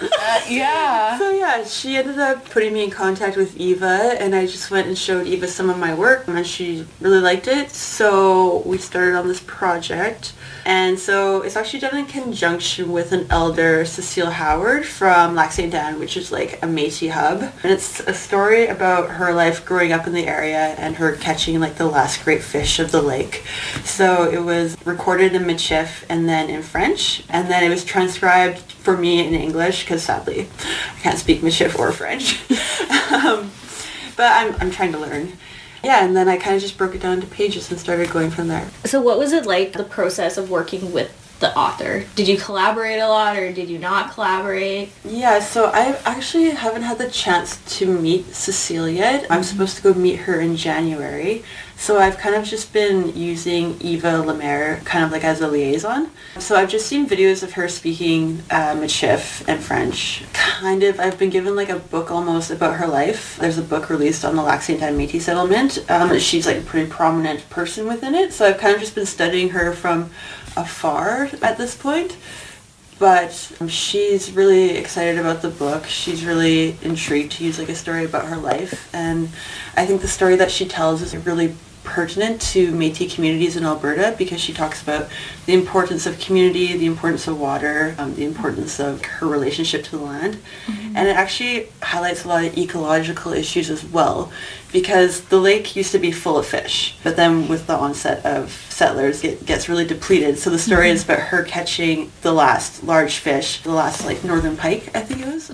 Uh, 0.01 0.41
yeah. 0.49 1.17
So 1.17 1.31
yeah, 1.31 1.63
she 1.63 1.95
ended 1.95 2.19
up 2.19 2.45
putting 2.49 2.73
me 2.73 2.83
in 2.83 2.89
contact 2.89 3.37
with 3.37 3.57
Eva 3.57 4.15
and 4.19 4.35
I 4.35 4.45
just 4.45 4.69
went 4.69 4.87
and 4.87 4.97
showed 4.97 5.27
Eva 5.27 5.47
some 5.47 5.69
of 5.69 5.77
my 5.77 5.93
work 5.93 6.27
and 6.27 6.45
she 6.45 6.85
really 6.99 7.19
liked 7.19 7.47
it. 7.47 7.71
So 7.71 8.59
we 8.65 8.77
started 8.77 9.15
on 9.15 9.27
this 9.27 9.41
project. 9.45 10.33
And 10.65 10.99
so 10.99 11.43
it's 11.43 11.55
actually 11.55 11.79
done 11.79 11.97
in 11.97 12.05
conjunction 12.05 12.91
with 12.91 13.13
an 13.13 13.25
elder, 13.29 13.85
Cecile 13.85 14.31
Howard 14.31 14.85
from 14.85 15.33
Lac 15.33 15.53
St. 15.53 15.73
Anne, 15.73 15.97
which 15.97 16.17
is 16.17 16.29
like 16.31 16.61
a 16.61 16.67
Métis 16.67 17.11
hub. 17.11 17.41
And 17.63 17.71
it's 17.71 18.01
a 18.01 18.13
story 18.13 18.67
about 18.67 19.11
her 19.11 19.33
life 19.33 19.65
growing 19.65 19.93
up 19.93 20.07
in 20.07 20.13
the 20.13 20.27
area 20.27 20.75
and 20.77 20.97
her 20.97 21.15
catching 21.15 21.59
like 21.59 21.75
the 21.75 21.85
last 21.85 22.23
great 22.25 22.43
fish 22.43 22.79
of 22.79 22.91
the 22.91 23.01
lake. 23.01 23.45
So 23.85 24.29
it 24.29 24.43
was 24.43 24.77
recorded 24.85 25.33
in 25.33 25.43
Michif 25.43 26.03
and 26.09 26.27
then 26.27 26.49
in 26.49 26.61
French. 26.61 27.23
And 27.29 27.49
then 27.49 27.63
it 27.63 27.69
was 27.69 27.85
transcribed 27.85 28.76
for 28.87 28.95
me 28.95 29.27
in 29.27 29.33
English 29.33 29.83
because 29.83 30.01
sadly 30.01 30.47
I 30.95 30.99
can't 31.01 31.19
speak 31.19 31.41
Michif 31.41 31.77
or 31.77 31.91
French. 31.91 32.39
um, 33.11 33.51
but 34.15 34.31
I'm, 34.31 34.55
I'm 34.61 34.71
trying 34.71 34.93
to 34.93 34.97
learn. 34.97 35.33
Yeah, 35.83 36.05
and 36.05 36.15
then 36.15 36.29
I 36.29 36.37
kind 36.37 36.55
of 36.55 36.61
just 36.61 36.77
broke 36.77 36.95
it 36.95 37.01
down 37.01 37.15
into 37.15 37.27
pages 37.27 37.69
and 37.69 37.77
started 37.77 38.09
going 38.11 38.31
from 38.31 38.47
there. 38.47 38.69
So 38.85 39.01
what 39.01 39.19
was 39.19 39.33
it 39.33 39.45
like 39.45 39.73
the 39.73 39.83
process 39.83 40.37
of 40.37 40.49
working 40.49 40.93
with 40.93 41.26
the 41.39 41.55
author? 41.57 42.05
Did 42.15 42.27
you 42.27 42.37
collaborate 42.37 42.99
a 42.99 43.07
lot 43.07 43.37
or 43.37 43.51
did 43.51 43.69
you 43.69 43.79
not 43.79 44.13
collaborate? 44.13 44.91
Yeah, 45.03 45.39
so 45.39 45.65
I 45.73 45.99
actually 46.05 46.49
haven't 46.51 46.83
had 46.83 46.97
the 46.97 47.09
chance 47.09 47.59
to 47.77 47.85
meet 47.85 48.33
Cecile 48.33 48.89
yet. 48.89 49.25
I'm 49.29 49.43
supposed 49.43 49.77
to 49.77 49.83
go 49.83 49.93
meet 49.93 50.17
her 50.21 50.39
in 50.39 50.55
January. 50.55 51.43
So 51.79 51.99
I've 51.99 52.17
kind 52.17 52.33
of 52.33 52.43
just 52.43 52.73
been 52.73 53.15
using 53.15 53.79
Eva 53.79 54.17
Lemaire 54.17 54.81
kind 54.83 55.05
of 55.05 55.11
like 55.11 55.23
as 55.23 55.41
a 55.41 55.47
liaison. 55.47 56.09
So 56.39 56.55
I've 56.55 56.69
just 56.69 56.87
seen 56.87 57.07
videos 57.07 57.43
of 57.43 57.53
her 57.53 57.67
speaking 57.69 58.41
uh, 58.49 58.73
Michif 58.73 59.47
and 59.47 59.61
French. 59.63 60.23
Kind 60.33 60.81
of, 60.81 60.99
I've 60.99 61.19
been 61.19 61.29
given 61.29 61.55
like 61.55 61.69
a 61.69 61.77
book 61.77 62.09
almost 62.09 62.49
about 62.49 62.77
her 62.77 62.87
life. 62.87 63.37
There's 63.39 63.59
a 63.59 63.61
book 63.61 63.91
released 63.91 64.25
on 64.25 64.35
the 64.35 64.41
Lac 64.41 64.63
St. 64.63 64.81
Anne 64.81 64.97
Métis 64.97 65.21
settlement. 65.21 65.85
Um, 65.89 66.17
she's 66.17 66.47
like 66.47 66.57
a 66.57 66.61
pretty 66.61 66.89
prominent 66.89 67.47
person 67.51 67.87
within 67.87 68.15
it. 68.15 68.33
So 68.33 68.47
I've 68.47 68.57
kind 68.57 68.73
of 68.73 68.81
just 68.81 68.95
been 68.95 69.05
studying 69.05 69.49
her 69.49 69.71
from 69.71 70.09
afar 70.57 71.29
at 71.41 71.57
this 71.57 71.75
point 71.75 72.17
but 72.99 73.31
she's 73.67 74.31
really 74.31 74.71
excited 74.71 75.19
about 75.19 75.41
the 75.41 75.49
book. 75.49 75.85
She's 75.85 76.25
really 76.25 76.75
intrigued 76.81 77.33
to 77.33 77.43
use 77.43 77.59
like 77.59 77.69
a 77.69 77.75
story 77.75 78.05
about 78.05 78.25
her 78.25 78.37
life, 78.37 78.89
and 78.93 79.29
I 79.75 79.85
think 79.85 80.01
the 80.01 80.07
story 80.07 80.35
that 80.37 80.49
she 80.49 80.65
tells 80.65 81.01
is 81.01 81.15
really 81.15 81.55
pertinent 81.87 82.41
to 82.41 82.71
Métis 82.73 83.15
communities 83.15 83.55
in 83.55 83.63
Alberta 83.63 84.13
because 84.17 84.41
she 84.41 84.53
talks 84.53 84.83
about 84.83 85.07
the 85.45 85.53
importance 85.53 86.05
of 86.05 86.19
community, 86.19 86.75
the 86.77 86.85
importance 86.85 87.27
of 87.27 87.39
water, 87.39 87.95
um, 87.97 88.13
the 88.15 88.25
importance 88.25 88.79
of 88.79 89.03
her 89.03 89.27
relationship 89.27 89.83
to 89.85 89.91
the 89.97 90.03
land, 90.03 90.37
and 90.95 91.07
it 91.07 91.15
actually 91.15 91.69
highlights 91.81 92.25
a 92.25 92.27
lot 92.27 92.43
of 92.43 92.57
ecological 92.57 93.31
issues 93.31 93.69
as 93.69 93.85
well 93.85 94.31
because 94.73 95.21
the 95.21 95.39
lake 95.39 95.75
used 95.75 95.93
to 95.93 95.99
be 95.99 96.11
full 96.11 96.37
of 96.37 96.45
fish, 96.45 96.97
but 97.03 97.15
then 97.15 97.47
with 97.47 97.65
the 97.67 97.75
onset 97.75 98.23
of 98.25 98.51
settlers, 98.69 99.23
it 99.23 99.45
gets 99.45 99.69
really 99.69 99.85
depleted. 99.85 100.37
So 100.37 100.49
the 100.49 100.59
story 100.59 100.89
is 100.89 101.05
about 101.05 101.19
her 101.19 101.43
catching 101.43 102.11
the 102.21 102.33
last 102.33 102.83
large 102.83 103.15
fish, 103.17 103.61
the 103.63 103.71
last 103.71 104.05
like 104.05 104.23
northern 104.25 104.57
pike, 104.57 104.91
I 104.93 105.01
think 105.01 105.21
it 105.21 105.33
was. 105.33 105.49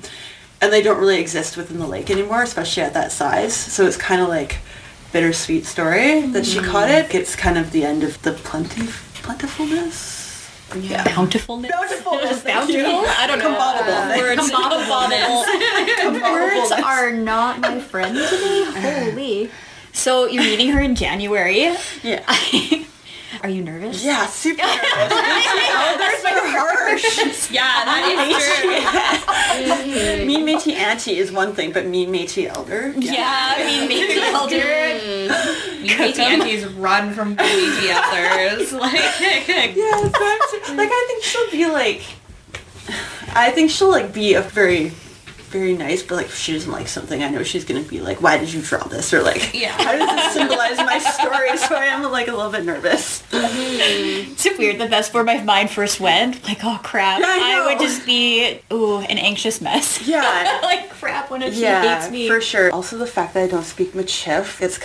and 0.62 0.72
they 0.74 0.82
don't 0.82 1.00
really 1.00 1.20
exist 1.20 1.58
within 1.58 1.78
the 1.78 1.88
lake 1.88 2.10
anymore, 2.10 2.42
especially 2.42 2.84
at 2.84 2.94
that 2.94 3.12
size. 3.12 3.54
So 3.54 3.86
it's 3.86 3.98
kind 3.98 4.22
of 4.22 4.30
like 4.30 4.58
bittersweet 5.13 5.65
story 5.65 6.22
that 6.27 6.46
she 6.46 6.60
caught 6.60 6.89
it. 6.89 7.10
Mm. 7.10 7.15
It's 7.15 7.36
kind 7.36 7.58
of 7.58 7.72
the 7.72 7.86
end 7.86 8.03
of 8.03 8.22
the 8.24 8.34
plenty 8.34 8.88
plentifulness. 9.22 10.22
Yeah. 10.75 11.03
Bountifulness. 11.03 11.72
Bountifulness. 11.72 12.41
thank. 12.41 12.55
Bountiful? 12.55 13.05
I 13.08 13.27
don't 13.27 13.39
know. 13.39 13.53
Combobable. 13.53 14.12
Uh, 14.12 14.17
words, 14.17 14.41
Words 14.41 14.51
Combobable. 16.72 16.84
are 16.84 17.12
not 17.12 17.60
my 17.60 17.79
friend 17.79 18.17
today. 18.17 18.63
Holy. 19.12 19.51
So 19.93 20.25
you're 20.25 20.43
meeting 20.43 20.70
her 20.70 20.82
in 20.82 20.96
January. 20.96 21.75
Yeah. 22.01 22.25
Are 23.42 23.50
you 23.50 23.63
nervous? 23.63 24.04
Yeah, 24.04 24.25
super 24.28 24.62
nervous. 24.62 24.78
Elders 24.78 26.24
are 26.25 26.48
harsh. 26.56 27.52
Yeah, 27.52 27.84
that 27.86 28.04
is 28.30 30.18
true. 30.18 30.25
Mean 30.25 30.46
Métis 30.46 30.74
auntie 30.75 31.18
is 31.18 31.32
one 31.32 31.54
thing, 31.54 31.72
but 31.72 31.86
mean 31.88 32.10
Métis 32.12 32.48
elder. 32.48 32.94
Yeah, 32.98 33.56
I 33.58 33.66
mean, 33.66 33.88
maybe 33.88 34.20
elder. 34.22 34.56
Mm. 34.56 35.30
Métis 35.88 36.20
aunties 36.20 36.66
run 36.75 37.13
from 37.13 37.36
Métis 37.36 37.90
elders. 37.90 38.74
Like, 38.84 39.75
Yeah, 39.75 39.92
so 39.98 40.25
I'm- 40.25 40.78
like 40.78 40.90
I 40.92 41.06
think 41.08 41.24
she'll 41.24 41.52
be 41.52 41.66
like, 41.68 42.02
I 43.36 43.52
think 43.52 43.72
she'll 43.72 43.90
like 43.90 44.13
be 44.13 44.34
a 44.36 44.42
very, 44.42 44.92
very 45.53 45.74
nice, 45.75 46.01
but 46.03 46.15
like 46.15 46.25
if 46.25 46.36
she 46.36 46.53
doesn't 46.53 46.72
like 46.72 46.88
something, 46.88 47.24
I 47.24 47.29
know 47.29 47.43
she's 47.43 47.63
gonna 47.63 47.83
be 47.83 48.01
like, 48.01 48.22
why 48.22 48.38
did 48.38 48.51
you 48.51 48.62
draw 48.62 48.83
this? 48.88 49.13
Or 49.13 49.22
like, 49.22 49.53
Yeah. 49.53 49.72
how 49.72 49.93
does 49.93 50.10
this 50.10 50.33
symbolize 50.38 50.77
my 50.77 50.98
story? 50.98 51.55
So 51.57 51.75
I 51.75 51.86
am 51.86 52.03
like 52.12 52.27
a 52.27 52.31
little 52.36 52.51
bit 52.51 52.65
nervous. 52.65 53.22
Mm-hmm. 53.31 54.31
It's 54.33 54.57
weird 54.57 54.79
that 54.79 54.89
that's 54.89 55.13
where 55.13 55.24
my 55.24 55.41
mind 55.43 55.69
first 55.69 56.00
went. 56.00 56.43
Like, 56.43 56.60
oh 56.63 56.79
crap. 56.83 57.19
Yeah, 57.19 57.27
I 57.27 57.62
I, 57.62 57.65
would 57.67 57.79
just 57.79 58.05
be, 58.05 58.60
ooh, 58.72 58.98
an 58.98 59.17
anxious 59.17 59.62
mess. 59.62 60.05
Yeah. 60.07 60.60
like, 60.63 60.89
crap, 60.89 61.29
when 61.29 61.41
she 61.53 61.62
yeah, 61.62 62.00
hates 62.00 62.12
me. 62.12 62.27
for 62.27 62.41
sure. 62.41 62.72
Also, 62.72 62.98
the 62.98 63.07
fact 63.07 63.36
that 63.36 63.43
I 63.43 63.48
don't 63.48 63.63
speak 63.63 63.93
Michif, 63.93 64.62
it's 64.62 64.79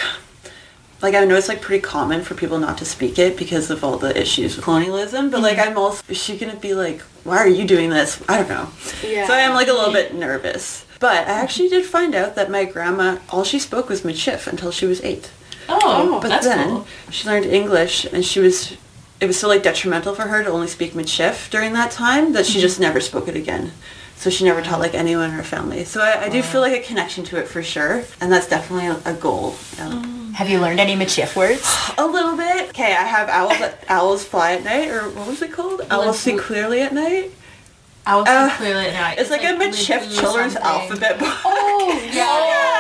like 1.01 1.15
I 1.15 1.25
know 1.25 1.37
it's 1.37 1.49
like 1.49 1.61
pretty 1.61 1.83
common 1.83 2.23
for 2.23 2.35
people 2.35 2.59
not 2.59 2.79
to 2.79 2.85
speak 2.85 3.19
it 3.19 3.37
because 3.37 3.71
of 3.71 3.85
all 3.85 3.99
the 3.99 4.19
issues 4.21 4.57
with 4.57 4.65
colonialism. 4.65 5.31
But 5.31 5.43
like, 5.43 5.57
mm-hmm. 5.57 5.71
I'm 5.71 5.79
also 5.79 6.03
is 6.09 6.17
she 6.17 6.37
gonna 6.37 6.57
be 6.57 6.75
like, 6.75 7.01
why 7.25 7.39
are 7.39 7.49
you 7.49 7.67
doing 7.67 7.91
this? 7.91 8.23
I 8.29 8.39
don't 8.39 8.49
know. 8.49 8.69
Yeah. 9.07 9.27
So 9.27 9.35
I 9.35 9.41
am 9.41 9.55
like 9.55 9.69
a 9.69 9.73
little 9.73 9.93
bit 9.93 10.15
nervous. 10.15 10.85
But 11.01 11.29
I 11.29 11.31
actually 11.31 11.69
did 11.69 11.85
find 11.85 12.15
out 12.15 12.35
that 12.35 12.51
my 12.51 12.65
grandma, 12.65 13.19
all 13.31 13.45
she 13.45 13.61
spoke 13.61 13.89
was 13.89 14.03
Michif 14.03 14.49
until 14.49 14.73
she 14.73 14.87
was 14.87 15.01
eight. 15.05 15.31
Oh, 15.69 15.79
oh, 15.83 16.21
But 16.21 16.29
that's 16.29 16.47
then 16.47 16.69
cool. 16.69 16.87
she 17.11 17.29
learned 17.29 17.47
English, 17.47 18.05
and 18.07 18.25
she 18.25 18.41
was. 18.41 18.77
It 19.21 19.27
was 19.27 19.39
so 19.39 19.49
like 19.49 19.65
detrimental 19.65 20.15
for 20.15 20.23
her 20.23 20.45
to 20.45 20.51
only 20.51 20.69
speak 20.69 20.93
Michif 20.93 21.51
during 21.51 21.73
that 21.73 21.91
time 21.91 22.33
that 22.33 22.47
she 22.47 22.55
mm-hmm. 22.55 22.61
just 22.61 22.81
never 22.81 23.01
spoke 23.01 23.29
it 23.29 23.37
again. 23.37 23.73
So 24.17 24.31
she 24.31 24.45
never 24.45 24.63
taught 24.63 24.81
like 24.81 24.95
anyone 24.95 25.27
in 25.27 25.31
her 25.33 25.43
family. 25.45 25.85
So 25.85 26.01
I, 26.01 26.25
I 26.25 26.29
do 26.29 26.43
feel 26.43 26.61
like 26.61 26.73
a 26.73 26.85
connection 26.85 27.25
to 27.25 27.39
it 27.39 27.47
for 27.47 27.63
sure, 27.63 28.05
and 28.21 28.33
that's 28.33 28.49
definitely 28.49 28.87
a, 28.87 29.01
a 29.05 29.15
goal. 29.15 29.57
yeah. 29.77 29.91
Oh. 29.93 30.28
Have 30.39 30.49
you 30.49 30.61
learned 30.61 30.79
any 30.79 30.95
Michif 30.95 31.35
words? 31.35 31.67
A 31.99 32.07
little 32.07 32.37
bit. 32.37 32.69
Okay, 32.69 32.93
I 32.95 33.03
have 33.05 33.29
owls. 33.29 33.75
Owls 33.89 34.25
fly 34.25 34.53
at 34.53 34.63
night, 34.63 34.89
or 34.89 35.09
what 35.11 35.27
was 35.27 35.43
it 35.43 35.51
called? 35.53 35.83
Owls 35.91 36.21
see 36.21 36.37
clearly 36.37 36.81
at 36.81 36.93
night. 36.95 37.33
I 38.07 38.15
was 38.17 38.29
Uh, 38.29 38.49
clearly 38.57 38.87
at 38.87 38.93
night. 38.95 39.19
It's, 39.19 39.31
like, 39.31 39.43
a 39.43 39.47
Michif 39.47 40.01
Libby 40.03 40.15
children's 40.15 40.53
something. 40.53 40.71
alphabet 40.71 41.19
book. 41.19 41.35
Oh, 41.45 42.09
yeah. 42.13 42.25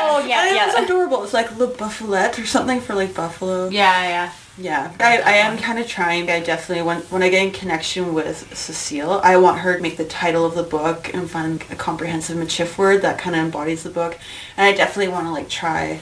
Oh, 0.09 0.25
yeah, 0.25 0.47
And 0.47 0.55
yeah. 0.55 0.67
It's 0.71 0.79
adorable. 0.79 1.25
It's 1.25 1.33
like 1.35 1.50
Le 1.59 1.67
Buffalette 1.67 2.38
or 2.41 2.47
something 2.47 2.81
for 2.81 2.95
like 2.95 3.12
buffalo. 3.15 3.69
Yeah, 3.69 4.03
yeah. 4.09 4.33
Yeah, 4.61 4.93
I, 5.00 5.19
I 5.19 5.33
am 5.33 5.57
kind 5.59 5.79
of 5.81 5.87
trying. 5.88 6.29
I 6.31 6.41
definitely 6.41 6.83
when 6.83 6.99
when 7.11 7.23
I 7.23 7.29
get 7.29 7.45
in 7.45 7.53
connection 7.53 8.12
with 8.12 8.57
Cecile, 8.57 9.21
I 9.23 9.37
want 9.37 9.59
her 9.61 9.77
to 9.77 9.81
make 9.83 9.97
the 9.97 10.05
title 10.05 10.45
of 10.45 10.57
the 10.57 10.65
book 10.65 11.15
and 11.15 11.31
find 11.31 11.62
a 11.71 11.77
comprehensive 11.77 12.37
Michif 12.37 12.77
word 12.77 13.03
that 13.03 13.19
kind 13.19 13.37
of 13.37 13.43
embodies 13.43 13.85
the 13.85 13.91
book, 13.91 14.19
and 14.57 14.67
I 14.67 14.73
definitely 14.77 15.12
want 15.12 15.27
to 15.27 15.31
like 15.31 15.49
try 15.49 16.00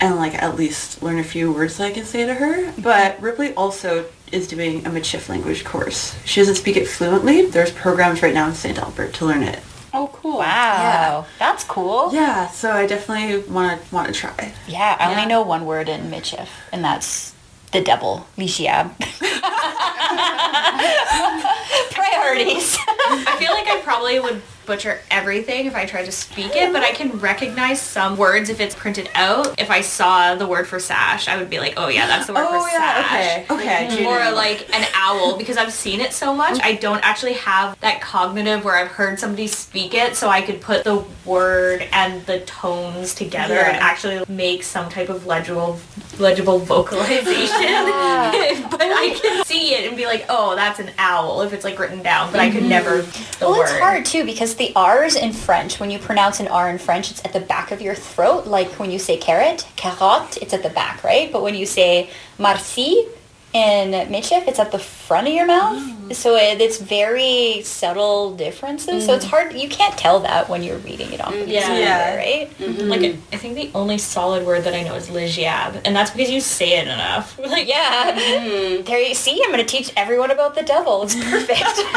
and 0.00 0.16
like 0.16 0.34
at 0.34 0.56
least 0.56 1.02
learn 1.02 1.18
a 1.18 1.24
few 1.24 1.52
words 1.52 1.76
that 1.78 1.84
I 1.84 1.92
can 1.92 2.04
say 2.04 2.26
to 2.26 2.34
her. 2.34 2.72
But 2.78 3.20
Ripley 3.20 3.54
also 3.54 4.06
is 4.32 4.46
doing 4.46 4.86
a 4.86 4.90
Michif 4.90 5.28
language 5.28 5.64
course. 5.64 6.16
She 6.24 6.40
doesn't 6.40 6.56
speak 6.56 6.76
it 6.76 6.86
fluently. 6.86 7.46
There's 7.46 7.72
programs 7.72 8.22
right 8.22 8.34
now 8.34 8.48
in 8.48 8.54
St. 8.54 8.78
Albert 8.78 9.14
to 9.14 9.26
learn 9.26 9.42
it. 9.42 9.60
Oh, 9.94 10.10
cool. 10.12 10.38
Wow. 10.38 11.26
That's 11.38 11.64
cool. 11.64 12.12
Yeah, 12.12 12.48
so 12.48 12.72
I 12.72 12.86
definitely 12.86 13.38
want 13.50 13.82
to 13.82 13.94
want 13.94 14.06
to 14.08 14.12
try. 14.12 14.52
Yeah, 14.66 14.96
I 15.00 15.10
only 15.10 15.26
know 15.26 15.42
one 15.42 15.64
word 15.64 15.88
in 15.88 16.10
Michif, 16.10 16.48
and 16.72 16.84
that's 16.84 17.34
the 17.72 17.80
devil, 17.80 18.26
Lishiab. 18.36 18.92
Priorities. 21.90 22.76
I 22.88 23.36
feel 23.38 23.52
like 23.52 23.66
I 23.66 23.80
probably 23.82 24.20
would 24.20 24.42
butcher 24.68 25.00
everything 25.10 25.64
if 25.66 25.74
I 25.74 25.86
try 25.86 26.04
to 26.04 26.12
speak 26.12 26.54
it, 26.54 26.72
but 26.74 26.82
I 26.84 26.92
can 26.92 27.18
recognize 27.18 27.80
some 27.80 28.16
words 28.18 28.50
if 28.50 28.60
it's 28.60 28.74
printed 28.74 29.08
out. 29.14 29.58
If 29.58 29.70
I 29.70 29.80
saw 29.80 30.34
the 30.34 30.46
word 30.46 30.68
for 30.68 30.78
sash, 30.78 31.26
I 31.26 31.38
would 31.38 31.48
be 31.48 31.58
like, 31.58 31.74
oh 31.78 31.88
yeah, 31.88 32.06
that's 32.06 32.26
the 32.26 32.34
word 32.34 32.46
for 32.46 32.68
sash. 32.68 33.10
okay, 33.10 33.46
okay. 33.50 33.96
Do 33.96 34.06
Or 34.06 34.30
like 34.32 34.68
an 34.74 34.86
owl 34.94 35.38
because 35.38 35.56
I've 35.56 35.72
seen 35.72 36.00
it 36.00 36.12
so 36.12 36.34
much. 36.34 36.60
I 36.62 36.74
don't 36.74 37.02
actually 37.02 37.32
have 37.32 37.80
that 37.80 38.02
cognitive 38.02 38.62
where 38.62 38.76
I've 38.76 38.88
heard 38.88 39.18
somebody 39.18 39.46
speak 39.46 39.94
it 39.94 40.14
so 40.16 40.28
I 40.28 40.42
could 40.42 40.60
put 40.60 40.84
the 40.84 41.02
word 41.24 41.88
and 41.90 42.24
the 42.26 42.40
tones 42.40 43.14
together 43.14 43.54
Yeah. 43.54 43.68
and 43.70 43.76
actually 43.78 44.22
make 44.28 44.62
some 44.62 44.90
type 44.90 45.08
of 45.08 45.24
legible 45.26 45.80
legible 46.20 46.58
vocalization. 46.58 47.48
but 48.70 48.80
I 48.82 49.18
can 49.20 49.44
see 49.44 49.74
it 49.74 49.88
and 49.88 49.96
be 49.96 50.06
like, 50.06 50.26
oh, 50.28 50.54
that's 50.54 50.78
an 50.78 50.90
owl 50.98 51.42
if 51.42 51.52
it's 51.52 51.64
like 51.64 51.78
written 51.78 52.02
down, 52.02 52.30
but 52.30 52.40
I 52.40 52.50
could 52.50 52.60
mm-hmm. 52.60 52.68
never 52.68 53.02
the 53.02 53.26
well, 53.40 53.58
word. 53.58 53.62
it's 53.62 53.78
hard 53.78 54.04
too 54.04 54.24
because 54.24 54.54
the 54.56 54.72
R's 54.74 55.16
in 55.16 55.32
French, 55.32 55.80
when 55.80 55.90
you 55.90 55.98
pronounce 55.98 56.40
an 56.40 56.48
R 56.48 56.68
in 56.68 56.78
French, 56.78 57.10
it's 57.10 57.24
at 57.24 57.32
the 57.32 57.40
back 57.40 57.70
of 57.70 57.80
your 57.80 57.94
throat. 57.94 58.46
Like 58.46 58.68
when 58.78 58.90
you 58.90 58.98
say 58.98 59.16
carrot, 59.16 59.66
carotte, 59.76 60.36
it's 60.38 60.52
at 60.52 60.62
the 60.62 60.70
back, 60.70 61.02
right? 61.04 61.30
But 61.32 61.42
when 61.42 61.54
you 61.54 61.66
say 61.66 62.10
merci 62.38 63.08
in 63.52 63.92
Michif, 64.10 64.46
it's 64.46 64.58
at 64.58 64.72
the 64.72 64.78
front 64.78 65.26
of 65.26 65.32
your 65.32 65.46
mouth. 65.46 65.76
Oh. 65.78 66.12
So 66.12 66.36
it, 66.36 66.60
it's 66.60 66.78
very 66.78 67.62
subtle 67.62 68.34
differences. 68.34 69.06
So 69.06 69.14
it's 69.14 69.24
mm. 69.24 69.30
hard. 69.30 69.54
You 69.54 69.68
can't 69.68 69.96
tell 69.96 70.20
that 70.20 70.48
when 70.48 70.62
you're 70.62 70.78
reading 70.78 71.12
it 71.12 71.20
off 71.20 71.34
of 71.34 71.48
Yeah. 71.48 71.68
the 71.68 71.80
Yeah. 71.80 72.16
right? 72.16 72.58
Mm-hmm. 72.58 72.88
Like 72.88 73.16
I 73.32 73.36
think 73.36 73.56
the 73.56 73.70
only 73.74 73.98
solid 73.98 74.46
word 74.46 74.64
that 74.64 74.74
I 74.74 74.82
know 74.82 74.94
is 74.94 75.08
ligiab, 75.08 75.82
and 75.84 75.94
that's 75.96 76.10
because 76.10 76.30
you 76.30 76.40
say 76.40 76.78
it 76.78 76.88
enough. 76.88 77.38
Like 77.48 77.68
Yeah. 77.68 78.18
Mm. 78.18 78.84
There 78.84 79.00
you 79.00 79.14
see, 79.14 79.40
I'm 79.44 79.50
going 79.50 79.64
to 79.64 79.70
teach 79.70 79.92
everyone 79.96 80.30
about 80.30 80.54
the 80.54 80.62
devil. 80.62 81.02
It's 81.02 81.14
perfect. 81.14 81.48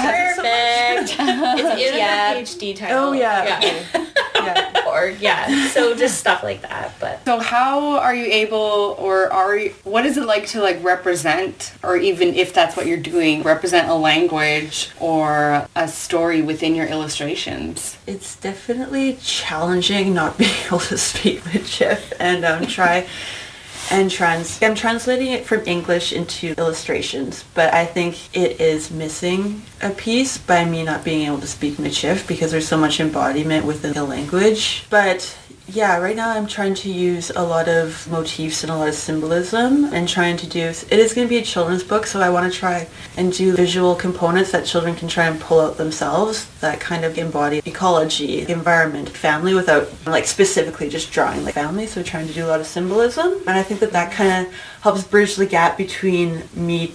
perfect. 0.00 1.16
it's 1.18 1.18
in 1.18 1.96
Yeah. 1.98 2.34
the 2.34 2.40
PhD 2.40 2.76
title. 2.76 2.98
Oh 2.98 3.12
yeah. 3.12 3.44
yeah. 3.44 3.56
okay. 3.58 4.06
yeah. 4.34 4.84
or 4.88 5.08
yeah. 5.20 5.68
So 5.68 5.94
just 5.94 6.18
stuff 6.18 6.42
like 6.42 6.62
that. 6.62 6.94
But 6.98 7.24
So 7.24 7.38
how 7.38 7.98
are 7.98 8.14
you 8.14 8.26
able, 8.26 8.96
or 8.98 9.32
are 9.32 9.56
you, 9.56 9.70
what 9.84 10.06
is 10.06 10.16
it 10.16 10.24
like 10.30 10.46
to 10.46 10.62
like 10.62 10.82
represent, 10.82 11.74
or 11.82 11.96
even 11.96 12.34
if 12.34 12.54
that's 12.54 12.76
what 12.76 12.86
you're 12.86 12.96
doing, 12.96 13.42
represent 13.42 13.88
a 13.88 13.94
language 13.94 14.90
or 15.00 15.66
a 15.74 15.88
story 15.88 16.40
within 16.40 16.74
your 16.74 16.86
illustrations? 16.86 17.98
It's 18.06 18.36
definitely 18.36 19.18
challenging 19.20 20.14
not 20.14 20.38
being 20.38 20.54
able 20.66 20.78
to 20.80 20.96
speak 20.96 21.40
Michif 21.42 22.12
and 22.18 22.44
um, 22.44 22.66
try 22.66 23.06
and 23.90 24.08
trans. 24.08 24.62
I'm 24.62 24.76
translating 24.76 25.32
it 25.32 25.44
from 25.44 25.66
English 25.66 26.12
into 26.12 26.54
illustrations, 26.56 27.44
but 27.54 27.74
I 27.74 27.84
think 27.84 28.16
it 28.34 28.60
is 28.60 28.90
missing 28.90 29.62
a 29.82 29.90
piece 29.90 30.38
by 30.38 30.64
me 30.64 30.84
not 30.84 31.04
being 31.04 31.26
able 31.26 31.40
to 31.40 31.48
speak 31.48 31.74
Michif 31.74 32.26
because 32.28 32.52
there's 32.52 32.68
so 32.68 32.76
much 32.76 33.00
embodiment 33.00 33.66
within 33.66 33.94
the 33.94 34.04
language. 34.04 34.86
But 34.90 35.36
yeah, 35.72 35.98
right 35.98 36.16
now 36.16 36.30
I'm 36.30 36.46
trying 36.46 36.74
to 36.74 36.90
use 36.90 37.30
a 37.30 37.42
lot 37.42 37.68
of 37.68 38.08
motifs 38.10 38.62
and 38.62 38.72
a 38.72 38.76
lot 38.76 38.88
of 38.88 38.94
symbolism 38.94 39.84
and 39.92 40.08
trying 40.08 40.36
to 40.38 40.46
do, 40.46 40.60
it 40.60 40.92
is 40.92 41.14
going 41.14 41.26
to 41.26 41.28
be 41.28 41.38
a 41.38 41.42
children's 41.42 41.84
book, 41.84 42.06
so 42.06 42.20
I 42.20 42.30
want 42.30 42.52
to 42.52 42.58
try 42.58 42.88
and 43.16 43.32
do 43.32 43.54
visual 43.54 43.94
components 43.94 44.50
that 44.52 44.66
children 44.66 44.96
can 44.96 45.08
try 45.08 45.26
and 45.26 45.40
pull 45.40 45.60
out 45.60 45.76
themselves 45.76 46.46
that 46.60 46.80
kind 46.80 47.04
of 47.04 47.16
embody 47.16 47.62
ecology, 47.64 48.48
environment, 48.48 49.08
family 49.08 49.54
without 49.54 49.88
like 50.06 50.26
specifically 50.26 50.88
just 50.88 51.12
drawing 51.12 51.44
like 51.44 51.54
family. 51.54 51.86
So 51.86 52.02
trying 52.02 52.26
to 52.26 52.34
do 52.34 52.44
a 52.44 52.48
lot 52.48 52.60
of 52.60 52.66
symbolism. 52.66 53.32
And 53.46 53.50
I 53.50 53.62
think 53.62 53.80
that 53.80 53.92
that 53.92 54.12
kind 54.12 54.46
of 54.46 54.52
helps 54.82 55.04
bridge 55.04 55.36
the 55.36 55.46
gap 55.46 55.76
between 55.76 56.42
me 56.54 56.92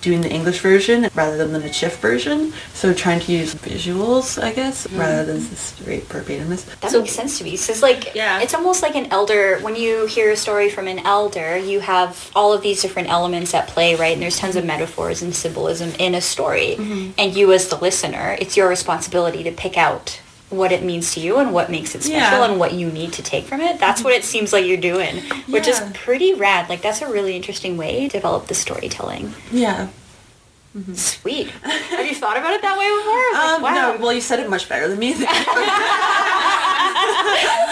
doing 0.00 0.20
the 0.20 0.30
English 0.30 0.60
version 0.60 1.08
rather 1.14 1.36
than 1.36 1.52
the 1.52 1.58
Michif 1.58 1.96
version. 1.98 2.52
So 2.74 2.94
trying 2.94 3.20
to 3.20 3.32
use 3.32 3.54
visuals, 3.54 4.42
I 4.42 4.52
guess, 4.52 4.86
mm-hmm. 4.86 4.98
rather 4.98 5.24
than 5.24 5.36
this 5.36 5.58
straight 5.58 6.08
verbativeness. 6.08 6.64
That 6.80 6.92
makes 6.92 7.12
sense 7.12 7.38
to 7.38 7.44
me. 7.44 7.56
So 7.56 7.72
it's 7.72 7.82
like 7.82 8.14
Yeah. 8.14 8.40
it's 8.40 8.54
almost 8.54 8.82
like 8.82 8.94
an 8.94 9.06
elder. 9.10 9.58
When 9.60 9.76
you 9.76 10.06
hear 10.06 10.30
a 10.30 10.36
story 10.36 10.70
from 10.70 10.88
an 10.88 11.00
elder, 11.00 11.56
you 11.56 11.80
have 11.80 12.30
all 12.34 12.52
of 12.52 12.62
these 12.62 12.80
different 12.82 13.08
elements 13.08 13.54
at 13.54 13.68
play, 13.68 13.94
right? 13.94 14.12
And 14.12 14.22
there's 14.22 14.38
tons 14.38 14.56
of 14.56 14.64
metaphors 14.64 15.22
and 15.22 15.34
symbolism 15.34 15.92
in 15.98 16.14
a 16.14 16.20
story. 16.20 16.76
Mm-hmm. 16.78 17.10
And 17.18 17.34
you, 17.34 17.52
as 17.52 17.68
the 17.68 17.76
listener, 17.76 18.36
it's 18.40 18.56
your 18.56 18.68
responsibility 18.68 19.42
to 19.44 19.52
pick 19.52 19.76
out 19.76 20.20
what 20.50 20.72
it 20.72 20.82
means 20.82 21.12
to 21.14 21.20
you 21.20 21.38
and 21.38 21.52
what 21.52 21.70
makes 21.70 21.94
it 21.94 22.02
special 22.02 22.38
Yeah. 22.38 22.44
and 22.50 22.58
what 22.58 22.72
you 22.72 22.90
need 22.90 23.12
to 23.14 23.22
take 23.22 23.44
from 23.44 23.60
it. 23.60 23.78
That's 23.78 24.02
what 24.02 24.14
it 24.14 24.24
seems 24.24 24.52
like 24.52 24.64
you're 24.64 24.76
doing, 24.78 25.18
which 25.46 25.68
is 25.68 25.80
pretty 25.94 26.32
rad. 26.34 26.68
Like 26.68 26.80
that's 26.80 27.02
a 27.02 27.08
really 27.10 27.36
interesting 27.36 27.76
way 27.76 28.00
to 28.00 28.08
develop 28.08 28.46
the 28.46 28.54
storytelling. 28.54 29.34
Yeah. 29.52 29.88
Sweet. 30.94 31.48
Have 31.50 32.06
you 32.06 32.14
thought 32.14 32.36
about 32.36 32.52
it 32.52 32.62
that 32.62 32.78
way 32.78 32.86
before? 32.98 33.40
Like, 33.40 33.56
Um, 33.56 33.62
wow. 33.62 33.96
No, 33.96 34.02
well, 34.04 34.12
you 34.12 34.20
said 34.20 34.38
it 34.38 34.48
much 34.48 34.68
better 34.68 34.86
than 34.88 34.98
me. 34.98 35.14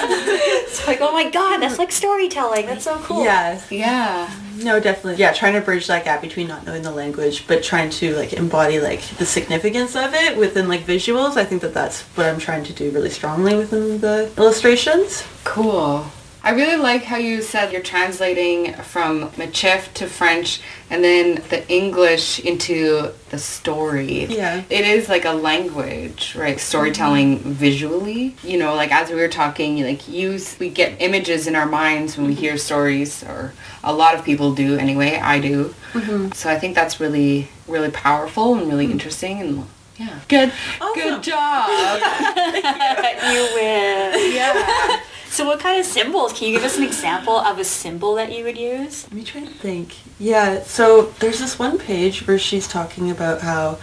It's 0.08 0.86
like, 0.86 0.98
oh 1.00 1.12
my 1.12 1.30
god, 1.30 1.58
that's 1.58 1.78
like 1.78 1.92
storytelling. 1.92 2.66
That's 2.66 2.84
so 2.84 2.96
cool. 2.98 3.24
yeah. 3.24 3.60
Yeah. 3.70 4.30
No, 4.58 4.80
definitely. 4.80 5.16
Yeah, 5.20 5.32
trying 5.32 5.52
to 5.54 5.60
bridge 5.60 5.86
that 5.86 6.04
gap 6.04 6.20
between 6.22 6.48
not 6.48 6.64
knowing 6.64 6.82
the 6.82 6.90
language, 6.90 7.46
but 7.46 7.62
trying 7.62 7.90
to 7.90 8.14
like 8.16 8.32
embody 8.32 8.80
like 8.80 9.02
the 9.18 9.26
significance 9.26 9.94
of 9.96 10.14
it 10.14 10.36
within 10.36 10.68
like 10.68 10.82
visuals. 10.86 11.36
I 11.36 11.44
think 11.44 11.62
that 11.62 11.74
that's 11.74 12.02
what 12.16 12.26
I'm 12.26 12.38
trying 12.38 12.64
to 12.64 12.72
do 12.72 12.90
really 12.90 13.10
strongly 13.10 13.54
within 13.56 14.00
the 14.00 14.30
illustrations. 14.36 15.24
Cool. 15.44 16.06
I 16.46 16.50
really 16.50 16.76
like 16.76 17.02
how 17.02 17.16
you 17.16 17.42
said 17.42 17.72
you're 17.72 17.82
translating 17.82 18.72
from 18.74 19.30
Michif 19.30 19.92
to 19.94 20.06
French 20.06 20.60
and 20.88 21.02
then 21.02 21.42
the 21.50 21.68
English 21.68 22.38
into 22.38 23.10
the 23.30 23.38
story. 23.38 24.26
Yeah. 24.26 24.62
It 24.70 24.84
is 24.84 25.08
like 25.08 25.24
a 25.24 25.32
language, 25.32 26.36
right? 26.36 26.60
Storytelling 26.60 27.40
visually. 27.40 28.36
You 28.44 28.58
know, 28.58 28.76
like 28.76 28.92
as 28.92 29.10
we 29.10 29.16
were 29.16 29.26
talking, 29.26 29.82
like 29.82 30.06
use 30.06 30.56
we 30.60 30.68
get 30.68 31.02
images 31.02 31.48
in 31.48 31.56
our 31.56 31.66
minds 31.66 32.16
when 32.16 32.28
we 32.28 32.34
mm-hmm. 32.34 32.42
hear 32.42 32.56
stories 32.58 33.24
or 33.24 33.52
a 33.82 33.92
lot 33.92 34.14
of 34.14 34.24
people 34.24 34.54
do 34.54 34.78
anyway. 34.78 35.16
I 35.16 35.40
do. 35.40 35.74
Mm-hmm. 35.94 36.30
So 36.30 36.48
I 36.48 36.60
think 36.60 36.76
that's 36.76 37.00
really 37.00 37.48
really 37.66 37.90
powerful 37.90 38.54
and 38.54 38.68
really 38.68 38.86
mm. 38.86 38.92
interesting 38.92 39.40
and 39.40 39.66
yeah. 39.98 40.20
Good. 40.28 40.52
Awesome. 40.80 40.94
Good 40.94 41.22
job. 41.24 41.68
you 43.32 43.48
win. 43.56 44.32
yeah. 44.32 45.00
So 45.36 45.44
what 45.44 45.60
kind 45.60 45.78
of 45.78 45.84
symbols? 45.84 46.32
Can 46.32 46.48
you 46.48 46.54
give 46.54 46.64
us 46.64 46.78
an 46.78 46.82
example 46.82 47.36
of 47.36 47.58
a 47.58 47.64
symbol 47.64 48.14
that 48.14 48.32
you 48.32 48.42
would 48.44 48.56
use? 48.56 49.04
Let 49.04 49.12
me 49.12 49.22
try 49.22 49.42
to 49.42 49.50
think. 49.50 49.96
Yeah, 50.18 50.62
so 50.62 51.12
there's 51.20 51.40
this 51.40 51.58
one 51.58 51.76
page 51.76 52.26
where 52.26 52.38
she's 52.38 52.66
talking 52.66 53.10
about 53.10 53.42
how 53.42 53.78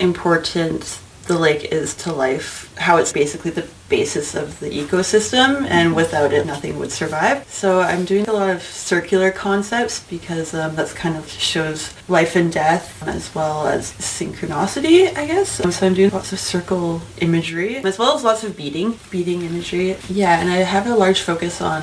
important 0.00 0.98
the 1.26 1.38
lake 1.38 1.72
is 1.72 1.94
to 1.94 2.12
life, 2.12 2.74
how 2.76 2.96
it's 2.96 3.12
basically 3.12 3.50
the 3.50 3.66
basis 3.88 4.34
of 4.34 4.58
the 4.60 4.68
ecosystem, 4.68 5.66
and 5.68 5.94
without 5.94 6.32
it, 6.32 6.46
nothing 6.46 6.78
would 6.78 6.90
survive. 6.90 7.46
So 7.48 7.80
I'm 7.80 8.04
doing 8.04 8.28
a 8.28 8.32
lot 8.32 8.50
of 8.50 8.62
circular 8.62 9.30
concepts 9.30 10.04
because 10.04 10.54
um, 10.54 10.74
that's 10.74 10.92
kind 10.92 11.16
of 11.16 11.28
shows 11.30 11.94
life 12.08 12.36
and 12.36 12.52
death 12.52 13.06
as 13.06 13.34
well 13.34 13.66
as 13.66 13.92
synchronicity, 13.92 15.16
I 15.16 15.26
guess. 15.26 15.64
Um, 15.64 15.70
so 15.70 15.86
I'm 15.86 15.94
doing 15.94 16.10
lots 16.10 16.32
of 16.32 16.40
circle 16.40 17.02
imagery 17.18 17.76
as 17.76 17.98
well 17.98 18.16
as 18.16 18.24
lots 18.24 18.44
of 18.44 18.56
beading, 18.56 18.98
beading 19.10 19.42
imagery. 19.42 19.96
Yeah, 20.08 20.40
and 20.40 20.50
I 20.50 20.56
have 20.56 20.86
a 20.86 20.94
large 20.94 21.20
focus 21.20 21.60
on 21.60 21.82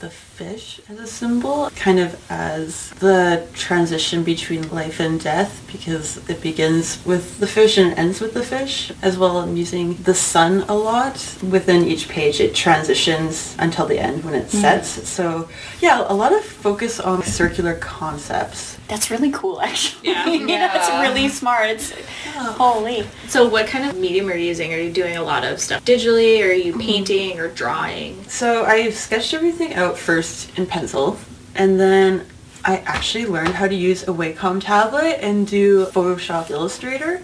the 0.00 0.10
fish 0.10 0.80
as 0.88 0.98
a 0.98 1.06
symbol, 1.06 1.70
kind 1.76 2.00
of 2.00 2.18
as 2.30 2.90
the 3.00 3.46
transition 3.54 4.24
between 4.24 4.68
life 4.70 4.98
and 4.98 5.20
death, 5.20 5.62
because 5.70 6.28
it 6.28 6.40
begins 6.40 7.04
with 7.04 7.38
the 7.38 7.46
fish 7.46 7.78
and 7.78 7.96
ends 7.98 8.20
with 8.20 8.34
the 8.34 8.42
fish, 8.42 8.92
as 9.02 9.18
well. 9.18 9.38
I'm 9.38 9.56
using 9.56 9.94
the 10.02 10.14
sun 10.14 10.64
a 10.68 10.74
lot 10.74 11.36
within 11.48 11.86
each 11.86 12.08
page. 12.08 12.40
It 12.40 12.54
transitions 12.54 13.54
until 13.58 13.86
the 13.86 13.98
end 13.98 14.24
when 14.24 14.34
it 14.34 14.46
mm. 14.46 14.60
sets. 14.60 15.08
So, 15.08 15.48
yeah, 15.80 16.04
a 16.08 16.14
lot 16.14 16.32
of 16.32 16.44
focus 16.44 16.98
on 16.98 17.22
circular 17.22 17.74
concepts. 17.74 18.79
That's 18.90 19.08
really 19.10 19.30
cool, 19.30 19.60
actually. 19.68 20.10
Yeah. 20.10 20.28
yeah, 20.28 20.66
that's 20.72 20.88
Yeah. 20.88 21.00
really 21.02 21.28
smart. 21.28 21.70
It's 21.70 21.92
oh. 22.36 22.52
holy. 22.58 23.06
So 23.28 23.48
what 23.48 23.66
kind 23.68 23.88
of 23.88 23.96
medium 23.96 24.28
are 24.28 24.36
you 24.36 24.48
using? 24.48 24.74
Are 24.74 24.78
you 24.78 24.92
doing 24.92 25.16
a 25.16 25.22
lot 25.22 25.44
of 25.44 25.60
stuff 25.60 25.84
digitally? 25.84 26.42
Or 26.42 26.50
are 26.50 26.52
you 26.52 26.72
mm-hmm. 26.72 26.80
painting 26.80 27.38
or 27.38 27.48
drawing? 27.48 28.22
So 28.28 28.64
I 28.64 28.90
sketched 28.90 29.32
everything 29.32 29.74
out 29.74 29.96
first 29.96 30.58
in 30.58 30.66
pencil, 30.66 31.18
and 31.54 31.78
then 31.78 32.26
I 32.64 32.78
actually 32.78 33.26
learned 33.26 33.54
how 33.54 33.68
to 33.68 33.74
use 33.74 34.02
a 34.02 34.12
Wacom 34.12 34.60
tablet 34.60 35.24
and 35.24 35.46
do 35.46 35.86
Photoshop 35.86 36.50
Illustrator. 36.50 37.22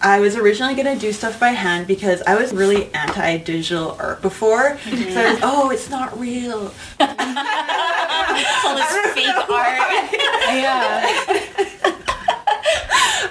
I 0.00 0.20
was 0.20 0.36
originally 0.36 0.74
going 0.74 0.94
to 0.94 1.00
do 1.00 1.12
stuff 1.12 1.40
by 1.40 1.50
hand 1.50 1.86
because 1.86 2.22
I 2.22 2.36
was 2.36 2.52
really 2.52 2.92
anti-digital 2.94 3.96
art 3.98 4.22
before. 4.22 4.78
So 4.78 4.90
I 4.92 5.32
was, 5.32 5.40
oh, 5.42 5.70
it's 5.70 5.90
not 5.90 6.18
real. 6.18 6.72
All 7.00 8.76
this 8.76 9.14
fake 9.14 9.50
art. 9.50 10.12
Yeah. 10.54 11.44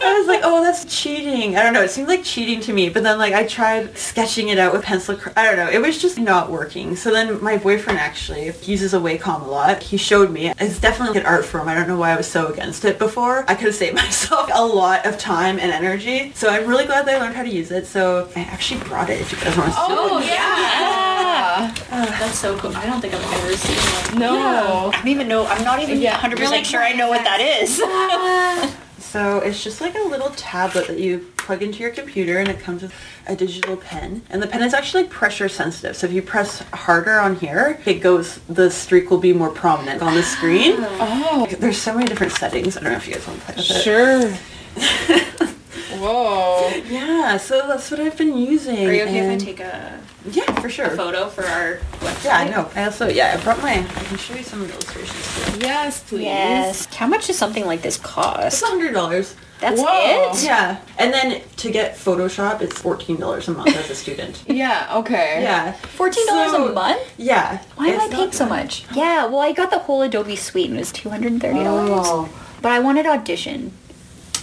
I 0.02 0.16
was 0.20 0.28
like, 0.28 0.42
oh, 0.44 0.64
that's 0.64 0.86
cheating. 0.86 1.56
I 1.58 1.64
don't 1.64 1.74
know. 1.74 1.82
It 1.82 1.92
seemed 1.92 2.08
like 2.08 2.24
cheating 2.24 2.60
to 2.62 2.74
me. 2.74 2.90
But 2.90 3.04
then, 3.04 3.18
like, 3.18 3.34
I 3.34 3.46
tried 3.48 3.98
sketching 3.98 4.50
it 4.50 4.58
out 4.58 4.74
with 4.74 4.84
pencil. 4.84 5.16
cr- 5.16 5.30
I 5.36 5.46
don't 5.46 5.56
know. 5.58 5.70
It 5.70 5.82
was 5.82 5.98
just 6.02 6.18
not 6.18 6.50
working. 6.52 6.96
So 6.96 7.12
then 7.12 7.42
my 7.44 7.58
boyfriend 7.58 8.00
actually 8.00 8.52
uses 8.64 8.94
a 8.94 8.98
Wacom 8.98 9.42
a 9.42 9.46
lot. 9.50 9.84
He 9.84 9.98
showed 9.98 10.32
me. 10.32 10.52
It's 10.60 10.80
definitely 10.80 11.20
an 11.20 11.26
art 11.26 11.46
form. 11.46 11.68
I 11.68 11.76
don't 11.76 11.88
know 11.88 11.98
why 11.98 12.12
I 12.12 12.18
was 12.18 12.28
so 12.28 12.48
against 12.48 12.86
it 12.86 12.98
before. 13.00 13.46
I 13.48 13.56
could 13.56 13.68
have 13.68 13.76
saved 13.76 13.96
myself 14.06 14.50
a 14.54 14.66
lot 14.66 15.06
of 15.06 15.18
time 15.18 15.60
and 15.60 15.72
energy. 15.72 16.32
So 16.36 16.50
I'm 16.50 16.68
really 16.68 16.86
glad 16.86 17.06
that 17.08 17.16
I 17.16 17.20
learned 17.24 17.36
how 17.36 17.44
to 17.44 17.50
use 17.50 17.72
it. 17.72 17.86
So 17.88 18.30
I 18.36 18.42
actually 18.42 18.82
brought 18.84 19.10
it 19.10 19.22
if 19.22 19.32
you 19.32 19.38
guys 19.40 19.58
want 19.58 19.70
to 19.72 19.76
see 19.76 19.82
it. 19.84 19.98
Oh 19.98 20.20
yeah. 20.20 21.74
Yeah. 21.88 22.06
That's 22.20 22.38
so 22.38 22.58
cool. 22.58 22.76
I 22.76 22.86
don't 22.86 23.02
think 23.02 23.14
I've 23.14 23.34
ever 23.34 23.56
seen 23.58 24.12
one. 24.12 24.20
No. 24.20 24.92
I 24.94 24.98
don't 24.98 25.08
even 25.08 25.28
know. 25.28 25.46
I'm 25.46 25.64
not 25.64 25.80
even 25.82 26.00
Yeah. 26.00 26.18
100% 26.20 26.38
You're 26.40 26.50
like, 26.50 26.66
sure 26.66 26.82
I 26.84 26.94
know 26.94 27.10
what 27.10 27.24
that 27.24 27.40
is. 27.42 28.74
So 29.08 29.40
it's 29.40 29.64
just 29.64 29.80
like 29.80 29.96
a 29.96 30.02
little 30.02 30.32
tablet 30.32 30.88
that 30.88 31.00
you 31.00 31.32
plug 31.38 31.64
into 31.64 31.80
your 31.80 31.92
computer 31.92 32.40
and 32.40 32.50
it 32.50 32.60
comes 32.60 32.82
with 32.82 32.94
a 33.26 33.38
digital 33.38 33.78
pen. 33.78 34.22
And 34.30 34.44
the 34.44 34.48
pen 34.48 34.62
is 34.62 34.74
actually 34.74 35.06
pressure 35.06 35.48
sensitive. 35.48 35.96
So 35.96 36.08
if 36.08 36.14
you 36.14 36.22
press 36.22 36.60
harder 36.74 37.18
on 37.18 37.38
here, 37.38 37.80
it 37.86 38.02
goes, 38.02 38.40
the 38.50 38.70
streak 38.70 39.10
will 39.10 39.18
be 39.20 39.32
more 39.32 39.50
prominent 39.50 40.02
on 40.02 40.14
the 40.14 40.24
screen. 40.24 40.76
Oh. 40.80 41.48
There's 41.58 41.78
so 41.78 41.94
many 41.94 42.08
different 42.08 42.34
settings. 42.34 42.76
I 42.76 42.82
don't 42.82 42.92
know 42.92 42.98
if 42.98 43.08
you 43.08 43.14
guys 43.14 43.26
want 43.26 43.40
to 43.40 43.46
play 43.46 43.56
with 43.56 43.72
it. 43.72 45.38
Sure. 45.40 45.48
Whoa. 45.94 46.70
Yeah, 46.90 47.38
so 47.38 47.68
that's 47.68 47.90
what 47.92 48.00
I've 48.00 48.18
been 48.18 48.38
using. 48.38 48.88
Are 48.88 48.94
you 48.94 49.04
okay 49.04 49.20
and- 49.20 49.42
if 49.42 49.42
I 49.42 49.46
take 49.46 49.60
a 49.60 50.00
Yeah, 50.32 50.60
for 50.60 50.70
sure. 50.70 50.90
photo 50.90 51.28
for 51.30 51.46
our 51.46 51.80
website? 52.00 52.26
Yeah, 52.26 52.38
I 52.38 52.50
know. 52.50 52.70
I 52.76 52.84
also, 52.86 53.08
yeah, 53.08 53.36
I 53.40 53.44
brought 53.44 53.62
my, 53.62 53.74
I 53.80 54.04
can 54.04 54.18
show 54.18 54.36
you 54.36 54.44
some 54.44 54.62
of 54.62 54.68
the 54.68 54.74
illustrations 54.74 55.54
too. 55.54 55.60
Yes, 55.60 56.02
please. 56.04 56.24
Yes. 56.24 56.86
How 56.96 57.08
much 57.08 57.28
does 57.28 57.38
something 57.38 57.66
like 57.66 57.82
this 57.82 57.98
cost? 57.98 58.62
a 58.62 58.66
hundred 58.66 58.94
dollars. 58.94 59.36
That's 59.60 59.82
Whoa. 59.82 60.32
it? 60.34 60.44
Yeah, 60.44 60.78
and 61.00 61.12
then 61.12 61.42
to 61.58 61.72
get 61.72 61.96
Photoshop, 61.96 62.62
it's 62.62 62.78
fourteen 62.80 63.18
dollars 63.20 63.48
a 63.48 63.52
month 63.54 63.76
as 63.76 63.90
a 63.90 63.96
student. 63.96 64.44
Yeah, 64.48 64.88
okay. 64.98 65.42
Yeah. 65.42 65.74
$14 65.98 66.14
So- 66.52 66.68
a 66.70 66.74
month? 66.74 67.02
Yeah. 67.18 67.60
Why 67.76 67.88
am 67.88 68.02
I 68.02 68.08
paying 68.14 68.32
so 68.34 68.46
much? 68.46 68.86
Yeah, 68.94 69.26
well, 69.26 69.40
I 69.40 69.54
got 69.54 69.72
the 69.72 69.80
whole 69.80 70.02
Adobe 70.04 70.36
suite 70.36 70.68
and 70.70 70.76
it 70.76 70.80
was 70.82 70.92
$230. 70.92 71.42
Oh. 71.66 72.30
But 72.62 72.72
I 72.72 72.80
wanted 72.80 73.06
audition. 73.08 73.72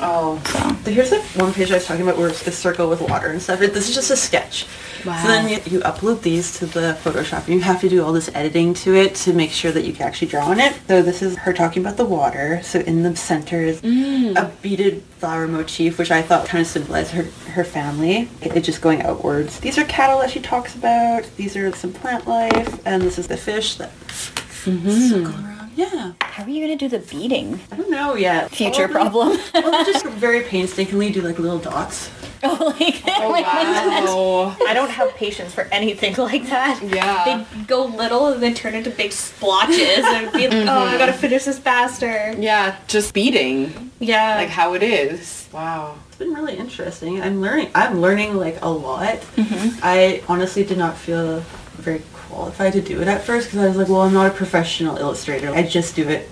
Oh. 0.01 0.43
So. 0.47 0.75
So 0.85 0.91
here's 0.91 1.11
like 1.11 1.23
one 1.37 1.53
page 1.53 1.71
I 1.71 1.75
was 1.75 1.87
talking 1.87 2.03
about 2.03 2.19
where 2.19 2.29
it's 2.29 2.43
the 2.43 2.53
circle 2.53 2.89
with 2.91 3.01
water 3.01 3.29
and 3.29 3.41
stuff. 3.41 3.59
This 3.59 3.89
is 3.89 3.95
just 3.95 4.11
a 4.11 4.17
sketch. 4.17 4.67
Wow. 5.05 5.23
So 5.23 5.29
then 5.29 5.49
you, 5.49 5.57
you 5.67 5.81
upload 5.81 6.23
these 6.23 6.59
to 6.59 6.67
the 6.67 6.99
Photoshop 7.03 7.45
and 7.45 7.55
you 7.55 7.61
have 7.61 7.81
to 7.81 7.89
do 7.89 8.03
all 8.05 8.13
this 8.13 8.31
editing 8.35 8.75
to 8.75 8.95
it 8.95 9.15
to 9.17 9.33
make 9.33 9.51
sure 9.51 9.73
that 9.73 9.85
you 9.85 9.93
can 9.93 10.07
actually 10.07 10.29
draw 10.29 10.47
on 10.47 10.61
it. 10.61 10.79
So 10.89 11.03
this 11.03 11.23
is 11.23 11.37
her 11.37 11.53
talking 11.53 11.83
about 11.83 11.97
the 11.97 12.05
water. 12.05 12.61
So 12.63 12.81
in 12.81 13.03
the 13.03 13.15
center 13.17 13.61
is 13.61 13.81
mm. 13.83 14.37
a 14.37 14.51
beaded 14.63 15.03
flower 15.19 15.47
motif, 15.47 15.99
which 15.99 16.11
I 16.11 16.23
thought 16.23 16.47
kind 16.47 16.63
of 16.63 16.67
symbolized 16.67 17.13
her, 17.13 17.25
her 17.53 17.65
family. 17.65 18.29
It, 18.41 18.57
it 18.57 18.61
just 18.65 18.81
going 18.81 19.03
outwards. 19.03 19.61
These 19.61 19.79
are 19.79 19.85
cattle 19.85 20.21
that 20.21 20.31
she 20.31 20.41
talks 20.41 20.75
about. 20.75 21.25
These 21.37 21.57
are 21.57 21.73
some 21.75 21.93
plant 21.93 22.27
life. 22.27 22.81
And 22.87 23.03
this 23.03 23.19
is 23.19 23.29
the 23.29 23.37
fish 23.37 23.77
that 23.77 23.91
mm-hmm. 23.99 24.91
circle 24.91 25.45
around. 25.45 25.54
Yeah. 25.75 26.13
How 26.21 26.45
are 26.45 26.49
you 26.49 26.67
going 26.67 26.79
to 26.79 26.89
do 26.89 26.99
the 26.99 27.05
beading? 27.07 27.61
I 27.71 27.77
don't 27.77 27.91
know 27.91 28.15
yet. 28.15 28.51
Future 28.51 28.89
Probably- 28.89 29.39
problem. 29.39 29.41
well, 29.71 29.85
just 29.85 30.05
very 30.07 30.43
painstakingly 30.43 31.11
do 31.11 31.21
like 31.21 31.39
little 31.39 31.59
dots. 31.59 32.11
oh, 32.43 32.75
like, 32.79 33.03
Oh, 33.07 33.31
wow. 34.57 34.57
I 34.69 34.75
don't 34.75 34.91
have 34.91 35.15
patience 35.15 35.55
for 35.55 35.63
anything 35.73 36.15
like 36.17 36.45
that. 36.49 36.81
Yeah. 36.83 37.25
They 37.25 37.65
go 37.65 37.85
little 37.87 38.29
and 38.29 38.43
then 38.43 38.55
turn 38.55 38.75
into 38.75 38.91
big 38.91 39.13
splotches 39.13 40.05
and 40.05 40.33
be 40.33 40.49
like, 40.49 40.53
oh, 40.69 40.85
I 40.85 40.89
mm-hmm. 40.89 40.99
gotta 40.99 41.13
finish 41.13 41.45
this 41.45 41.59
faster. 41.59 42.35
Yeah, 42.39 42.77
just 42.87 43.15
beating. 43.15 43.91
Yeah. 44.01 44.37
Like 44.37 44.51
how 44.51 44.75
it 44.75 44.83
is. 44.83 45.49
Wow. 45.53 45.97
It's 46.09 46.17
been 46.17 46.35
really 46.35 46.57
interesting. 46.57 47.21
I'm 47.23 47.41
learning. 47.41 47.71
I'm 47.75 48.01
learning 48.01 48.37
like 48.37 48.63
a 48.63 48.69
lot. 48.69 49.17
Mm-hmm. 49.37 49.81
I 49.83 50.23
honestly 50.29 50.65
did 50.65 50.79
not 50.79 50.97
feel 50.97 51.41
very 51.77 52.03
qualified 52.35 52.73
to 52.73 52.81
do 52.81 53.01
it 53.01 53.09
at 53.09 53.23
first 53.23 53.47
because 53.49 53.61
I 53.61 53.69
was 53.69 53.77
like, 53.77 53.89
well, 53.89 54.03
I'm 54.03 54.13
not 54.13 54.27
a 54.27 54.35
professional 54.35 54.97
illustrator. 54.97 55.51
I 55.55 55.63
just 55.63 55.95
do 55.95 56.09
it 56.09 56.29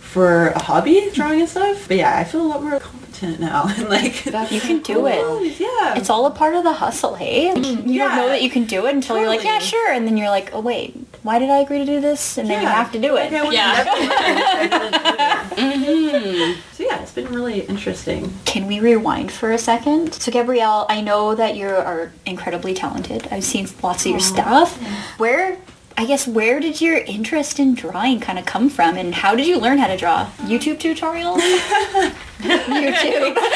for 0.00 0.48
a 0.48 0.58
hobby, 0.62 1.10
drawing 1.12 1.40
and 1.40 1.48
stuff. 1.48 1.86
But 1.88 1.96
yeah, 1.98 2.16
I 2.18 2.24
feel 2.24 2.42
a 2.42 2.46
lot 2.48 2.62
more 2.62 2.78
competent 2.80 3.40
now. 3.40 3.64
and 3.76 3.88
like 3.88 4.22
That's 4.24 4.52
You 4.56 4.60
can 4.60 4.80
do 4.80 5.06
it. 5.06 5.58
Yeah. 5.60 5.96
It's 5.96 6.08
all 6.10 6.26
a 6.26 6.30
part 6.30 6.54
of 6.54 6.62
the 6.64 6.72
hustle, 6.72 7.14
hey? 7.16 7.48
You 7.48 7.98
don't 7.98 8.16
know 8.16 8.28
that 8.28 8.42
you 8.42 8.50
can 8.50 8.64
do 8.64 8.86
it 8.86 8.94
until 8.94 9.18
you're 9.18 9.26
like, 9.28 9.44
yeah, 9.44 9.58
sure. 9.58 9.92
And 9.92 10.06
then 10.06 10.16
you're 10.16 10.30
like, 10.30 10.50
oh, 10.54 10.60
wait, 10.60 10.96
why 11.22 11.38
did 11.38 11.50
I 11.50 11.58
agree 11.58 11.78
to 11.78 11.84
do 11.86 12.00
this? 12.00 12.38
And 12.38 12.48
then 12.48 12.62
you 12.62 12.68
have 12.68 12.92
to 12.92 13.00
do 13.00 13.16
it. 13.16 13.32
I 13.32 13.50
Yeah. 13.50 13.72
never 13.84 13.90
learned. 14.00 14.70
I 14.70 14.70
didn't 14.70 14.92
do 14.92 15.16
that. 15.16 15.50
Mm-hmm. 15.56 16.60
Yeah, 16.90 17.02
it's 17.02 17.12
been 17.12 17.28
really 17.32 17.60
interesting. 17.60 18.32
Can 18.46 18.66
we 18.66 18.80
rewind 18.80 19.30
for 19.30 19.52
a 19.52 19.58
second? 19.58 20.12
So, 20.14 20.32
Gabrielle, 20.32 20.86
I 20.88 21.00
know 21.00 21.36
that 21.36 21.54
you 21.54 21.68
are 21.68 22.10
incredibly 22.26 22.74
talented. 22.74 23.28
I've 23.30 23.44
seen 23.44 23.68
lots 23.80 24.04
of 24.04 24.10
your 24.10 24.18
stuff. 24.20 24.76
Where, 25.18 25.56
I 25.96 26.04
guess, 26.04 26.26
where 26.26 26.58
did 26.58 26.80
your 26.80 26.98
interest 26.98 27.60
in 27.60 27.74
drawing 27.74 28.18
kind 28.18 28.40
of 28.40 28.44
come 28.44 28.68
from, 28.68 28.96
and 28.96 29.14
how 29.14 29.36
did 29.36 29.46
you 29.46 29.58
learn 29.58 29.78
how 29.78 29.86
to 29.86 29.96
draw? 29.96 30.26
YouTube 30.38 30.78
tutorials? 30.80 31.38
YouTube. 32.40 33.36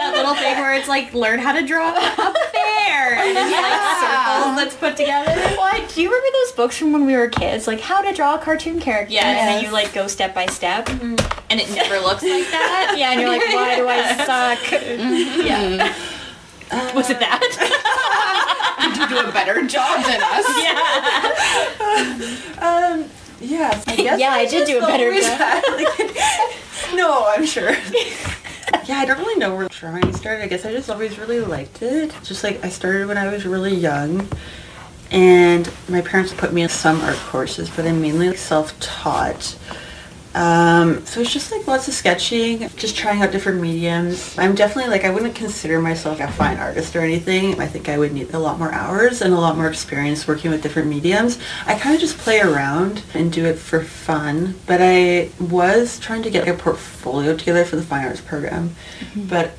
That 0.00 0.12
little 0.14 0.34
thing 0.34 0.56
where 0.56 0.74
it's 0.74 0.88
like 0.88 1.12
learn 1.14 1.38
how 1.38 1.52
to 1.52 1.64
draw 1.64 1.90
a 1.90 2.32
bear. 2.52 3.14
And 3.14 3.36
it's 3.38 3.52
like 3.52 4.00
circles 4.00 4.56
that's 4.56 4.76
put 4.76 4.96
together. 4.96 5.38
What? 5.56 5.88
Do 5.94 6.02
you 6.02 6.08
remember 6.08 6.28
those 6.44 6.52
books 6.52 6.76
from 6.76 6.92
when 6.92 7.06
we 7.06 7.16
were 7.16 7.28
kids? 7.28 7.66
Like 7.66 7.80
how 7.80 8.00
to 8.02 8.12
draw 8.12 8.34
a 8.34 8.38
cartoon 8.38 8.80
character. 8.80 9.12
Yes. 9.12 9.24
And 9.24 9.48
then 9.48 9.64
you 9.64 9.70
like 9.70 9.92
go 9.92 10.06
step 10.06 10.34
by 10.34 10.46
step. 10.46 10.86
Mm-hmm. 10.86 11.39
And 11.50 11.60
it 11.60 11.68
never 11.74 11.98
looks 11.98 12.22
like 12.22 12.48
that. 12.50 12.94
Yeah, 12.98 13.10
and 13.12 13.20
you're 13.20 13.28
like, 13.30 13.42
why 13.52 13.74
do 13.76 13.88
I 13.88 14.16
suck? 14.24 14.72
Yeah. 15.44 15.94
Was 16.94 17.10
it 17.10 17.18
that? 17.20 17.42
You 18.80 19.06
do 19.08 19.18
a 19.28 19.32
better 19.32 19.66
job 19.66 20.02
than 20.04 20.20
us. 20.22 20.46
Yeah. 20.62 20.78
Um, 22.58 23.04
yeah, 23.40 23.82
I 23.86 23.96
guess 23.96 24.18
Yeah, 24.20 24.32
I 24.32 24.40
it's 24.42 24.52
did 24.52 24.66
do 24.66 24.78
a 24.78 24.80
better 24.80 25.12
job. 25.20 25.62
like- 25.76 26.94
no, 26.96 27.26
I'm 27.28 27.44
sure. 27.46 27.70
yeah, 27.70 28.98
I 29.00 29.04
don't 29.06 29.18
really 29.18 29.36
know 29.38 29.54
where 29.54 29.68
drawing 29.68 30.12
started. 30.14 30.42
I 30.44 30.48
guess 30.48 30.64
I 30.64 30.72
just 30.72 30.88
always 30.90 31.18
really 31.18 31.40
liked 31.40 31.82
it. 31.82 32.12
Just 32.24 32.42
like 32.42 32.64
I 32.64 32.68
started 32.68 33.06
when 33.08 33.18
I 33.18 33.30
was 33.30 33.44
really 33.46 33.74
young, 33.74 34.26
and 35.10 35.70
my 35.88 36.00
parents 36.00 36.32
put 36.34 36.52
me 36.52 36.62
in 36.62 36.68
some 36.68 37.00
art 37.02 37.16
courses, 37.28 37.70
but 37.70 37.86
I'm 37.86 38.00
mainly 38.00 38.28
like, 38.28 38.38
self-taught. 38.38 39.56
Um, 40.34 41.04
so 41.06 41.20
it's 41.20 41.32
just 41.32 41.50
like 41.50 41.66
lots 41.66 41.88
of 41.88 41.94
sketching, 41.94 42.68
just 42.76 42.96
trying 42.96 43.20
out 43.20 43.32
different 43.32 43.60
mediums. 43.60 44.38
I'm 44.38 44.54
definitely 44.54 44.90
like 44.90 45.04
I 45.04 45.10
wouldn't 45.10 45.34
consider 45.34 45.80
myself 45.80 46.20
a 46.20 46.28
fine 46.28 46.56
artist 46.58 46.94
or 46.94 47.00
anything. 47.00 47.60
I 47.60 47.66
think 47.66 47.88
I 47.88 47.98
would 47.98 48.12
need 48.12 48.32
a 48.32 48.38
lot 48.38 48.58
more 48.58 48.72
hours 48.72 49.22
and 49.22 49.34
a 49.34 49.38
lot 49.40 49.56
more 49.56 49.66
experience 49.66 50.28
working 50.28 50.50
with 50.50 50.62
different 50.62 50.88
mediums. 50.88 51.38
I 51.66 51.74
kind 51.74 51.94
of 51.94 52.00
just 52.00 52.16
play 52.18 52.40
around 52.40 53.02
and 53.14 53.32
do 53.32 53.44
it 53.44 53.58
for 53.58 53.82
fun. 53.82 54.54
But 54.66 54.80
I 54.80 55.30
was 55.40 55.98
trying 55.98 56.22
to 56.22 56.30
get 56.30 56.46
a 56.46 56.54
portfolio 56.54 57.36
together 57.36 57.64
for 57.64 57.76
the 57.76 57.82
fine 57.82 58.06
arts 58.06 58.20
program, 58.20 58.76
but 59.16 59.52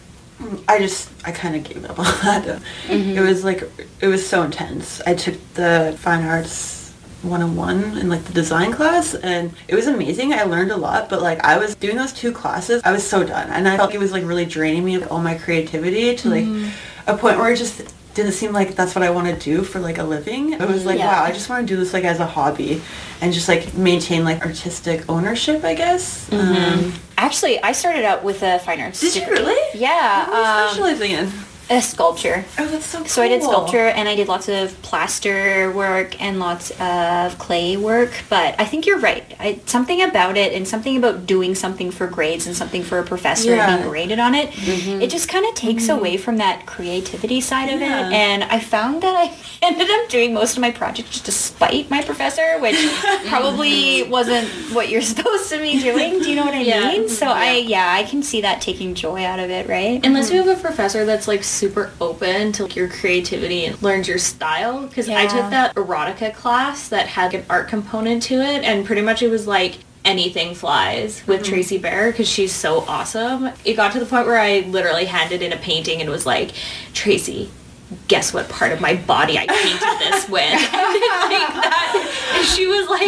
I 0.68 0.80
just 0.80 1.10
I 1.26 1.32
kind 1.32 1.56
of 1.56 1.64
gave 1.64 1.84
up 1.90 2.00
on 2.00 2.06
that. 2.24 2.62
It 2.90 3.20
was 3.20 3.44
like 3.44 3.70
it 4.00 4.08
was 4.08 4.26
so 4.28 4.44
intense. 4.44 5.02
I 5.06 5.16
took 5.16 5.36
the 5.56 5.96
fine 6.00 6.24
arts 6.24 6.81
101 7.24 7.98
in 7.98 8.10
like 8.10 8.24
the 8.26 8.34
design 8.34 8.72
class 8.72 9.14
and 9.16 9.54
it 9.68 9.76
was 9.76 9.88
amazing. 9.88 10.34
I 10.34 10.44
learned 10.44 10.72
a 10.72 10.78
lot, 10.78 11.10
but 11.10 11.22
like 11.22 11.44
I 11.44 11.58
was 11.58 11.76
doing 11.76 11.98
those 11.98 12.14
two 12.14 12.32
classes, 12.32 12.82
I 12.84 12.92
was 12.92 13.08
so 13.08 13.24
done. 13.24 13.50
And 13.50 13.68
I 13.68 13.78
felt 13.78 13.94
it 13.94 14.00
was 14.00 14.12
like 14.12 14.24
really 14.24 14.46
draining 14.46 14.84
me 14.86 14.96
of 14.96 15.12
all 15.12 15.20
my 15.22 15.36
creativity 15.36 16.16
to 16.16 16.30
like 16.30 16.72
a 17.08 17.18
point 17.18 17.38
where 17.38 17.52
it 17.52 17.58
just 17.58 17.94
didn't 18.14 18.34
seem 18.34 18.52
like 18.52 18.76
that's 18.76 18.94
what 18.94 19.04
I 19.04 19.10
want 19.10 19.28
to 19.28 19.36
do 19.38 19.64
for 19.64 19.80
like 19.80 19.98
a 19.98 20.04
living. 20.04 20.54
It 20.54 20.68
was 20.68 20.86
like, 20.86 21.00
Yeah. 21.00 21.20
wow, 21.20 21.24
I 21.24 21.32
just 21.32 21.50
want 21.50 21.66
to 21.68 21.74
do 21.74 21.80
this 21.80 21.94
like 21.94 22.04
as 22.04 22.20
a 22.20 22.26
hobby 22.26 22.82
and 23.22 23.32
just 23.34 23.48
like 23.48 23.74
maintain 23.74 24.24
like 24.24 24.46
artistic 24.46 25.10
ownership, 25.10 25.64
I 25.64 25.76
guess. 25.76 26.32
Um, 26.34 26.94
Actually, 27.18 27.62
I 27.62 27.72
started 27.72 28.04
out 28.04 28.24
with 28.24 28.42
a 28.42 28.60
fine 28.60 28.82
arts. 28.82 29.00
Did 29.00 29.16
you 29.16 29.28
really? 29.28 29.80
Yeah, 29.80 30.28
what 30.30 30.46
um, 30.46 30.70
specializing 30.70 31.12
in? 31.12 31.32
A 31.72 31.82
sculpture. 31.82 32.44
Oh, 32.60 32.68
that's 32.68 32.86
so 32.86 33.00
cool. 33.00 33.08
So 33.08 33.22
I 33.22 33.30
did 33.30 33.42
sculpture 33.42 33.88
and 33.88 34.10
I 34.10 34.16
did 34.16 34.28
lots 34.28 34.50
of 34.50 34.80
plaster 34.82 35.72
work 35.72 36.22
and 36.22 36.38
lots 36.38 36.72
of 36.80 37.40
clay 37.40 37.78
work. 37.78 38.12
But 38.30 38.60
I 38.60 38.66
think 38.66 38.86
you're 38.86 39.00
right. 39.00 39.24
I, 39.40 39.60
something 39.66 40.02
about 40.02 40.36
it 40.36 40.52
and 40.54 40.68
something 40.68 40.98
about 40.98 41.26
doing 41.26 41.56
something 41.56 41.90
for 41.90 42.08
grades 42.08 42.46
and 42.46 42.56
something 42.56 42.84
for 42.84 43.00
a 43.00 43.04
professor 43.04 43.56
Yeah. 43.56 43.70
and 43.70 43.80
being 43.80 43.90
graded 43.90 44.20
on 44.20 44.36
it, 44.36 44.50
mm-hmm. 44.50 45.02
it 45.02 45.10
just 45.10 45.30
kind 45.30 45.46
of 45.46 45.56
takes 45.56 45.84
mm-hmm. 45.84 46.00
away 46.00 46.18
from 46.18 46.38
that 46.38 46.66
creativity 46.66 47.40
side 47.40 47.70
of 47.74 47.82
it. 47.82 47.90
And 47.90 48.44
I 48.44 48.60
found 48.60 49.02
that 49.04 49.16
I 49.16 49.34
ended 49.66 49.90
up 49.90 50.10
doing 50.10 50.34
most 50.34 50.58
of 50.58 50.62
my 50.62 50.72
projects 50.72 51.22
despite 51.22 51.90
my 51.90 52.04
professor, 52.04 52.60
which 52.60 52.76
probably 53.28 54.02
mm-hmm. 54.02 54.12
wasn't 54.12 54.50
what 54.74 54.90
you're 54.90 55.02
supposed 55.14 55.50
to 55.52 55.58
be 55.58 55.80
doing. 55.80 56.20
Do 56.20 56.30
you 56.30 56.36
know 56.36 56.46
what 56.46 56.54
I 56.54 56.62
Yeah. 56.62 56.90
mean? 56.90 57.08
So 57.08 57.28
I, 57.28 57.54
yeah, 57.54 57.94
I 57.94 58.04
can 58.04 58.22
see 58.24 58.42
that 58.42 58.62
taking 58.62 58.94
joy 58.94 59.24
out 59.24 59.40
of 59.40 59.50
it, 59.50 59.70
right? 59.70 60.06
Unless 60.06 60.32
you 60.32 60.44
have 60.44 60.58
a 60.58 60.60
professor 60.60 61.06
that's 61.06 61.30
like 61.30 61.44
super 61.62 61.92
open 62.02 62.52
to 62.54 62.64
like, 62.64 62.76
your 62.76 62.90
creativity 62.90 63.66
and 63.66 63.80
learns 63.84 64.08
your 64.08 64.18
style. 64.18 64.88
Because 64.88 65.08
I 65.08 65.28
took 65.28 65.52
that 65.52 65.76
erotica 65.76 66.34
class 66.34 66.90
that 66.90 67.08
had 67.08 67.36
an 67.36 67.46
art 67.50 67.68
component 67.68 68.24
to 68.24 68.42
it, 68.42 68.64
and 68.64 68.84
pretty 68.84 69.04
much 69.04 69.22
it 69.22 69.30
was 69.30 69.46
like 69.46 69.78
anything 70.04 70.56
flies 70.56 71.22
with 71.28 71.42
mm-hmm. 71.42 71.54
Tracy 71.54 71.78
Bear 71.78 72.12
because 72.12 72.28
she's 72.28 72.52
so 72.52 72.80
awesome. 72.88 73.52
It 73.64 73.76
got 73.76 73.92
to 73.92 74.00
the 74.00 74.08
point 74.08 74.26
where 74.26 74.40
I 74.40 74.62
literally 74.62 75.06
handed 75.06 75.44
in 75.44 75.54
a 75.54 75.58
painting 75.58 76.02
and 76.02 76.10
was 76.10 76.26
like, 76.26 76.52
Tracy. 76.94 77.52
Guess 78.08 78.34
what 78.34 78.48
part 78.48 78.72
of 78.72 78.80
my 78.80 78.96
body 78.96 79.38
I 79.38 79.46
painted 79.48 80.00
this 80.00 80.30
with? 80.30 80.42
like 80.52 80.72
that. 80.72 82.34
And 82.36 82.46
she 82.48 82.66
was 82.66 82.88
like, 82.88 83.02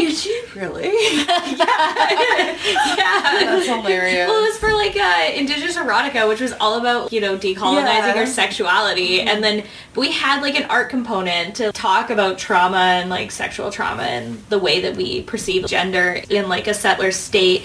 Really? 0.56 0.88
yeah. 1.58 3.46
That's 3.46 3.66
hilarious. 3.68 4.28
Well, 4.28 4.44
it 4.44 4.48
was 4.48 4.58
for 4.58 4.74
like 4.74 4.96
uh, 4.98 5.32
Indigenous 5.34 5.78
erotica, 5.78 6.28
which 6.28 6.42
was 6.42 6.54
all 6.60 6.80
about 6.80 7.12
you 7.14 7.22
know 7.22 7.38
decolonizing 7.38 7.86
Yeah. 7.86 8.16
our 8.18 8.26
sexuality, 8.26 9.22
and 9.22 9.44
then 9.44 9.64
we 9.96 10.12
had 10.12 10.42
like 10.42 10.56
an 10.56 10.70
art 10.70 10.90
component 10.90 11.56
to 11.58 11.72
talk 11.72 12.10
about 12.10 12.38
trauma 12.38 12.78
and 12.78 13.10
like 13.10 13.32
sexual 13.32 13.72
trauma 13.72 14.04
and 14.04 14.44
the 14.50 14.60
way 14.60 14.82
that 14.82 14.96
we 14.98 15.22
perceive 15.24 15.66
gender 15.66 16.22
in 16.30 16.50
like 16.50 16.68
a 16.68 16.74
settler 16.74 17.12
state. 17.12 17.64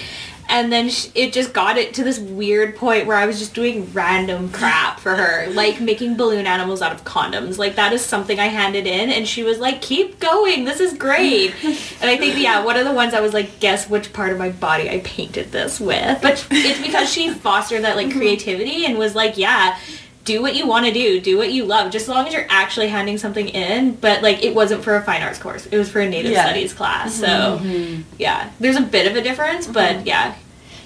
And 0.49 0.73
then 0.73 0.89
sh- 0.89 1.09
it 1.15 1.33
just 1.33 1.53
got 1.53 1.77
it 1.77 1.95
to 1.95 2.05
this 2.05 2.19
weird 2.19 2.77
point 2.77 3.07
where 3.07 3.17
I 3.17 3.27
was 3.27 3.39
just 3.39 3.55
doing 3.55 3.93
random 3.93 4.51
crap 4.51 4.99
for 4.99 5.15
her, 5.15 5.51
like 5.53 5.81
making 5.81 6.17
balloon 6.17 6.47
animals 6.47 6.81
out 6.81 6.93
of 6.93 7.05
condoms. 7.05 7.59
Like 7.59 7.77
that 7.77 7.93
is 7.93 8.03
something 8.05 8.41
I 8.41 8.47
handed 8.47 8.87
in, 8.87 9.11
and 9.11 9.29
she 9.29 9.43
was 9.43 9.59
like, 9.59 9.83
"Keep 9.83 10.21
going, 10.21 10.65
this 10.65 10.81
is 10.81 10.95
great." 10.95 11.55
and 11.65 12.11
I 12.11 12.17
think, 12.17 12.39
yeah, 12.39 12.65
one 12.65 12.77
of 12.77 12.87
the 12.87 12.93
ones 12.95 13.15
I 13.15 13.21
was 13.21 13.35
like, 13.35 13.61
"Guess 13.61 13.91
which 13.91 14.13
part 14.13 14.33
of 14.33 14.39
my 14.39 14.49
body 14.51 14.89
I 14.89 15.01
painted 15.01 15.53
this 15.53 15.81
with?" 15.81 16.23
But 16.23 16.47
it's 16.51 16.81
because 16.81 17.13
she 17.13 17.31
fostered 17.31 17.83
that 17.83 17.97
like 17.97 18.09
mm-hmm. 18.09 18.19
creativity 18.19 18.87
and 18.87 18.99
was 18.99 19.15
like, 19.15 19.37
"Yeah." 19.37 19.79
Do 20.25 20.43
what 20.43 20.55
you 20.55 20.67
want 20.67 20.85
to 20.85 20.93
do. 20.93 21.21
Do 21.21 21.39
what 21.39 21.53
you 21.53 21.65
love. 21.65 21.91
Just 21.91 22.03
as 22.05 22.09
long 22.11 22.27
as 22.27 22.35
you're 22.35 22.47
actually 22.51 22.89
handing 22.89 23.17
something 23.17 23.49
in. 23.49 23.95
But 23.95 24.23
like, 24.23 24.45
it 24.45 24.55
wasn't 24.55 24.85
for 24.85 24.95
a 24.97 25.03
fine 25.03 25.23
arts 25.23 25.39
course. 25.39 25.65
It 25.67 25.77
was 25.79 25.91
for 25.91 26.01
a 26.01 26.09
Native 26.09 26.33
Yeah. 26.33 26.45
Studies 26.45 26.75
class. 26.75 27.15
So, 27.15 27.27
mm-hmm. 27.27 28.03
yeah, 28.19 28.51
there's 28.61 28.77
a 28.77 28.83
bit 28.83 29.07
of 29.11 29.17
a 29.17 29.23
difference. 29.23 29.67
But 29.67 29.97
mm-hmm. 29.97 30.07
yeah, 30.07 30.35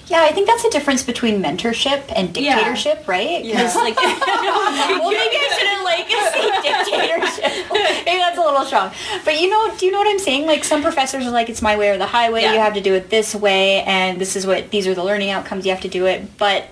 Yeah, 0.07 0.21
I 0.21 0.31
think 0.31 0.47
that's 0.47 0.63
the 0.63 0.69
difference 0.69 1.03
between 1.03 1.41
mentorship 1.41 2.03
and 2.15 2.35
Yeah. 2.37 2.55
dictatorship, 2.55 3.05
right? 3.07 3.43
Yeah. 3.43 3.63
Like, 3.75 3.95
well, 3.97 5.11
maybe 5.11 5.35
I 5.35 5.49
shouldn't 5.57 5.83
like 5.83 6.07
say 6.31 6.61
dictatorship. 6.61 7.71
maybe 8.05 8.19
that's 8.19 8.37
a 8.37 8.41
little 8.41 8.63
strong. 8.65 8.91
But 9.25 9.41
you 9.41 9.49
know, 9.49 9.75
do 9.77 9.85
you 9.85 9.91
know 9.91 9.97
what 9.97 10.07
I'm 10.07 10.19
saying? 10.19 10.45
Like 10.45 10.63
some 10.63 10.81
professors 10.81 11.25
are 11.25 11.31
like, 11.31 11.49
it's 11.49 11.61
my 11.61 11.75
way 11.77 11.89
or 11.89 11.97
the 11.97 12.05
highway. 12.07 12.43
Yeah. 12.43 12.53
You 12.53 12.59
have 12.59 12.73
to 12.75 12.81
do 12.81 12.93
it 12.93 13.09
this 13.09 13.35
way, 13.35 13.81
and 13.83 14.21
this 14.21 14.35
is 14.35 14.45
what 14.47 14.69
these 14.71 14.87
are 14.87 14.93
the 14.93 15.03
learning 15.03 15.31
outcomes. 15.31 15.65
You 15.65 15.71
have 15.71 15.81
to 15.81 15.89
do 15.89 16.05
it, 16.05 16.37
but. 16.37 16.67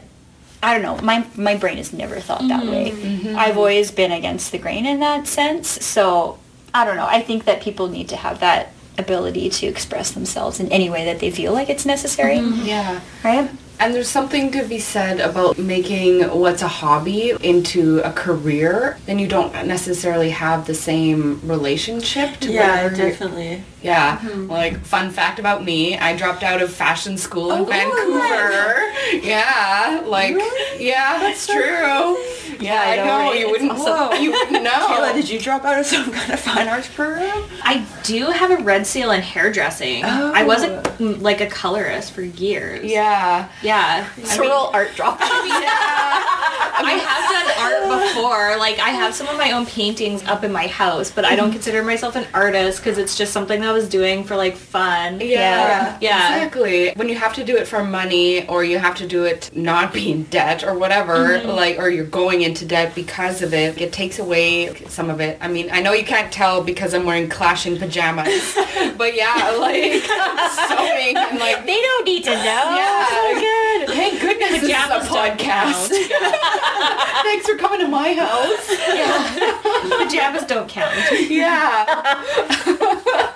I 0.63 0.73
don't 0.77 0.83
know. 0.83 0.97
My 1.03 1.25
my 1.35 1.55
brain 1.55 1.77
has 1.77 1.91
never 1.93 2.19
thought 2.19 2.47
that 2.47 2.65
way. 2.65 2.91
Mm-hmm. 2.91 3.27
Mm-hmm. 3.27 3.39
I've 3.39 3.57
always 3.57 3.91
been 3.91 4.11
against 4.11 4.51
the 4.51 4.57
grain 4.57 4.85
in 4.85 4.99
that 4.99 5.27
sense. 5.27 5.67
So 5.85 6.37
I 6.73 6.85
don't 6.85 6.95
know. 6.97 7.07
I 7.07 7.21
think 7.21 7.45
that 7.45 7.61
people 7.61 7.87
need 7.87 8.09
to 8.09 8.15
have 8.15 8.39
that 8.41 8.69
ability 8.97 9.49
to 9.49 9.65
express 9.67 10.11
themselves 10.11 10.59
in 10.59 10.71
any 10.71 10.89
way 10.89 11.05
that 11.05 11.19
they 11.19 11.31
feel 11.31 11.53
like 11.53 11.69
it's 11.69 11.85
necessary. 11.85 12.37
Mm-hmm. 12.37 12.65
Yeah. 12.65 12.99
Right? 13.23 13.49
And 13.79 13.95
there's 13.95 14.09
something 14.09 14.51
to 14.51 14.63
be 14.63 14.77
said 14.77 15.19
about 15.19 15.57
making 15.57 16.21
what's 16.39 16.61
a 16.61 16.67
hobby 16.67 17.33
into 17.41 17.99
a 18.05 18.11
career. 18.11 18.99
Then 19.07 19.17
you 19.17 19.27
don't 19.27 19.51
necessarily 19.65 20.29
have 20.29 20.67
the 20.67 20.75
same 20.75 21.41
relationship 21.43 22.37
to 22.41 22.51
Yeah, 22.51 22.83
whatever 22.83 22.95
you're- 22.95 23.09
definitely. 23.09 23.63
Yeah. 23.81 24.19
Like 24.47 24.77
fun 24.85 25.09
fact 25.11 25.39
about 25.39 25.63
me, 25.63 25.97
I 25.97 26.15
dropped 26.15 26.43
out 26.43 26.61
of 26.61 26.71
fashion 26.71 27.17
school 27.17 27.51
in 27.53 27.61
Oh, 27.61 27.65
Vancouver. 27.65 29.25
Yeah. 29.27 30.03
Like 30.05 30.35
yeah, 30.79 31.19
that's 31.19 31.47
true. 31.47 32.17
Yeah, 32.59 32.79
I, 32.79 32.93
I 32.93 32.95
know, 32.97 33.05
know. 33.05 33.17
right? 33.17 33.39
You 33.39 33.45
It's 33.47 33.51
wouldn't 33.51 33.71
awesome. 33.71 34.21
you 34.23 34.31
wouldn't 34.31 34.63
know. 34.63 34.69
Kayla, 34.71 35.13
did 35.15 35.27
you 35.29 35.39
drop 35.39 35.65
out 35.65 35.79
of 35.79 35.85
some 35.87 36.11
kind 36.11 36.31
of 36.31 36.39
fine 36.39 36.67
arts 36.67 36.87
program? 36.89 37.43
I 37.63 37.85
do 38.03 38.27
have 38.27 38.51
a 38.51 38.57
red 38.63 38.85
seal 38.85 39.09
in 39.11 39.21
hairdressing. 39.21 40.03
Oh. 40.05 40.31
I 40.33 40.43
was 40.43 40.63
a, 40.63 40.81
mm, 40.99 41.19
like 41.21 41.41
a 41.41 41.47
colorist 41.47 42.11
for 42.11 42.21
years. 42.21 42.85
yeah. 42.85 43.49
Yeah. 43.63 44.07
Sorrel 44.23 44.69
art 44.73 44.89
drop. 44.95 45.17
I 45.23 46.93
have 46.93 47.29
done 47.29 47.91
art 47.91 48.09
before. 48.09 48.57
Like 48.57 48.79
I 48.79 48.89
have 48.89 49.13
some 49.13 49.27
of 49.27 49.37
my 49.37 49.51
own 49.51 49.65
paintings 49.65 50.23
up 50.23 50.43
in 50.43 50.51
my 50.51 50.67
house, 50.67 51.11
but 51.11 51.25
I 51.25 51.35
don't 51.35 51.51
consider 51.51 51.83
myself 51.83 52.15
an 52.15 52.27
artist 52.33 52.79
because 52.79 52.97
it's 52.97 53.17
just 53.17 53.33
something 53.33 53.61
that 53.61 53.70
I 53.71 53.73
was 53.73 53.87
doing 53.87 54.25
for 54.25 54.35
like 54.35 54.57
fun. 54.57 55.21
Yeah, 55.21 55.97
Yeah. 56.01 56.35
exactly. 56.35 56.91
When 56.97 57.07
you 57.07 57.15
have 57.15 57.33
to 57.35 57.43
do 57.45 57.55
it 57.55 57.69
for 57.69 57.85
money 57.85 58.45
or 58.47 58.65
you 58.65 58.79
have 58.79 58.95
to 58.95 59.07
do 59.07 59.23
it 59.23 59.49
not 59.55 59.93
being 59.93 60.23
debt 60.23 60.65
or 60.65 60.77
whatever, 60.77 61.37
mm-hmm. 61.39 61.47
like, 61.47 61.79
or 61.79 61.89
you're 61.89 62.03
going 62.03 62.41
into 62.41 62.65
debt 62.65 62.93
because 62.95 63.41
of 63.41 63.53
it, 63.53 63.79
it 63.79 63.93
takes 63.93 64.19
away 64.19 64.75
some 64.89 65.09
of 65.09 65.21
it. 65.21 65.37
I 65.39 65.47
mean, 65.47 65.69
I 65.71 65.79
know 65.81 65.93
you 65.93 66.03
can't 66.03 66.33
tell 66.33 66.61
because 66.61 66.93
I'm 66.93 67.05
wearing 67.05 67.29
clashing 67.29 67.77
pajamas, 67.77 68.53
but 68.97 69.15
yeah, 69.15 69.55
like 69.57 70.03
sewing 70.67 71.15
and 71.15 71.39
like, 71.39 71.65
they 71.65 71.79
don't 71.81 72.05
need 72.05 72.25
to 72.25 72.31
know. 72.31 72.75
yeah. 72.75 73.07
So 73.07 73.39
good. 73.39 73.87
Thank 73.95 74.19
goodness 74.19 74.51
this 74.51 74.63
is 74.63 74.69
a 74.69 74.87
don't 74.89 75.03
podcast. 75.03 75.87
Thanks 77.23 77.47
for 77.47 77.55
coming 77.55 77.79
to 77.79 77.87
my 77.87 78.11
house. 78.15 78.69
Yeah. 78.69 80.03
Pajamas 80.03 80.43
don't 80.43 80.67
count. 80.67 80.93
Yeah. 81.29 83.27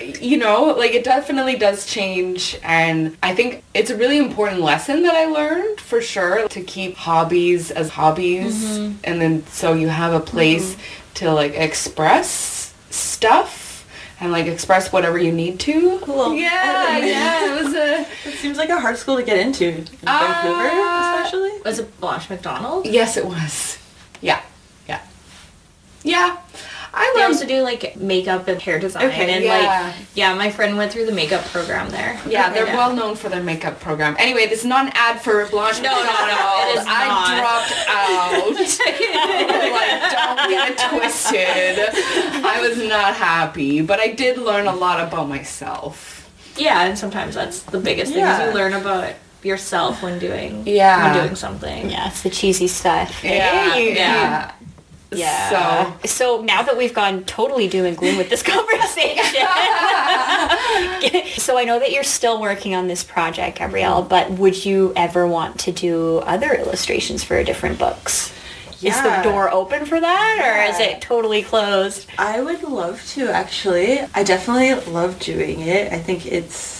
It, 0.00 0.22
you 0.22 0.36
know, 0.38 0.64
like 0.76 0.92
it 0.92 1.04
definitely 1.04 1.56
does 1.56 1.86
change. 1.86 2.58
And 2.62 3.16
I 3.22 3.34
think 3.34 3.62
it's 3.74 3.90
a 3.90 3.96
really 3.96 4.18
important 4.18 4.60
lesson 4.60 5.02
that 5.02 5.14
I 5.14 5.26
learned 5.26 5.80
for 5.80 6.00
sure 6.00 6.48
to 6.48 6.60
keep 6.62 6.96
hobbies 6.96 7.70
as 7.70 7.90
hobbies. 7.90 8.76
And 9.04 9.20
then 9.20 9.46
so 9.46 9.72
you 9.74 9.88
have 9.88 10.12
a 10.12 10.20
place 10.20 10.76
to 11.14 11.32
like 11.32 11.54
express 11.54 12.74
stuff 12.90 13.66
and 14.20 14.32
like 14.32 14.46
express 14.46 14.92
whatever 14.92 15.16
you 15.18 15.30
need 15.32 15.60
to. 15.60 15.98
Cool. 16.02 16.34
Yeah, 16.34 16.98
yeah. 17.04 17.46
It 17.58 17.64
was 17.64 17.74
a 17.74 18.00
It 18.28 18.34
seems 18.38 18.56
like 18.58 18.68
a 18.70 18.80
hard 18.80 18.96
school 18.96 19.16
to 19.16 19.22
get 19.22 19.38
into. 19.38 19.68
In 19.68 19.84
Vancouver, 20.02 20.68
Uh, 20.72 21.22
especially. 21.24 21.60
Was 21.64 21.78
it 21.78 22.00
Blanche 22.00 22.28
Macdonald? 22.28 22.86
yes, 22.86 23.16
it 23.16 23.24
was. 23.26 23.78
Yeah, 24.20 24.40
yeah, 24.88 25.00
yeah. 26.02 26.38
I 26.94 27.12
They 27.14 27.20
learned 27.20 27.34
also 27.34 27.46
do 27.46 27.62
like 27.62 27.96
makeup 27.96 28.48
and 28.48 28.60
hair 28.60 28.78
design 28.78 29.06
Okay, 29.08 29.32
and 29.34 29.44
yeah. 29.44 29.58
like 29.92 29.94
yeah, 30.14 30.34
my 30.34 30.50
friend 30.50 30.76
went 30.76 30.90
through 30.92 31.06
the 31.06 31.12
makeup 31.12 31.44
program 31.46 31.90
there. 31.90 32.18
Yeah, 32.26 32.50
they're 32.50 32.64
well 32.66 32.94
known 32.94 33.14
for 33.16 33.28
their 33.28 33.42
makeup 33.42 33.78
program. 33.80 34.16
Anyway, 34.18 34.46
this 34.46 34.60
is 34.60 34.64
not 34.64 34.86
an 34.86 34.92
ad 34.94 35.20
for 35.20 35.46
Blanche 35.46 35.80
No, 35.82 35.90
no, 35.90 36.02
no, 36.02 36.70
it 36.70 36.78
is 36.78 36.84
I 36.88 37.06
not. 37.08 37.38
dropped 37.40 37.74
out. 37.88 38.54
like, 39.72 40.12
don't 40.12 40.48
get 40.50 40.70
it 40.72 40.78
twisted. 40.88 42.44
I 42.44 42.60
was 42.66 42.78
not 42.78 43.14
happy, 43.14 43.80
but 43.82 44.00
I 44.00 44.08
did 44.08 44.38
learn 44.38 44.66
a 44.66 44.74
lot 44.74 45.06
about 45.06 45.28
myself. 45.28 46.30
Yeah, 46.56 46.84
and 46.84 46.98
sometimes 46.98 47.34
that's 47.34 47.62
the 47.62 47.78
biggest 47.78 48.12
thing 48.12 48.20
Yeah. 48.22 48.40
is 48.42 48.48
you 48.48 48.54
learn 48.58 48.72
about 48.72 49.14
yourself 49.44 50.02
when 50.02 50.18
doing 50.18 50.64
Yeah. 50.66 51.12
when 51.14 51.22
doing 51.24 51.36
something. 51.36 51.88
Yeah, 51.90 52.08
it's 52.08 52.22
the 52.22 52.30
cheesy 52.30 52.66
stuff. 52.66 53.22
Yeah, 53.22 53.72
Hey. 53.74 53.94
yeah. 53.94 54.50
Yeah. 55.10 55.96
So 56.02 56.08
So, 56.08 56.42
now 56.42 56.62
that 56.62 56.76
we've 56.76 56.94
gone 56.94 57.24
totally 57.24 57.68
doom 57.68 57.86
and 57.86 57.96
gloom 57.96 58.18
with 58.18 58.28
this 58.28 58.42
conversation. 58.42 59.24
so 61.38 61.58
I 61.58 61.64
know 61.64 61.78
that 61.78 61.92
you're 61.92 62.04
still 62.04 62.40
working 62.40 62.74
on 62.74 62.88
this 62.88 63.04
project, 63.04 63.58
Gabrielle, 63.58 64.02
but 64.02 64.30
would 64.32 64.64
you 64.64 64.92
ever 64.96 65.26
want 65.26 65.58
to 65.60 65.72
do 65.72 66.18
other 66.18 66.52
illustrations 66.52 67.24
for 67.24 67.42
different 67.42 67.78
books? 67.78 68.32
Is 68.82 69.00
the 69.02 69.20
door 69.24 69.52
open 69.52 69.86
for 69.86 70.00
that 70.00 70.38
or 70.40 70.70
is 70.72 70.78
it 70.78 71.00
totally 71.00 71.42
closed? 71.42 72.06
I 72.16 72.40
would 72.40 72.62
love 72.62 73.04
to 73.14 73.28
actually. 73.28 73.98
I 74.14 74.22
definitely 74.22 74.74
love 74.92 75.18
doing 75.18 75.62
it. 75.62 75.92
I 75.92 75.98
think 75.98 76.26
it's 76.26 76.77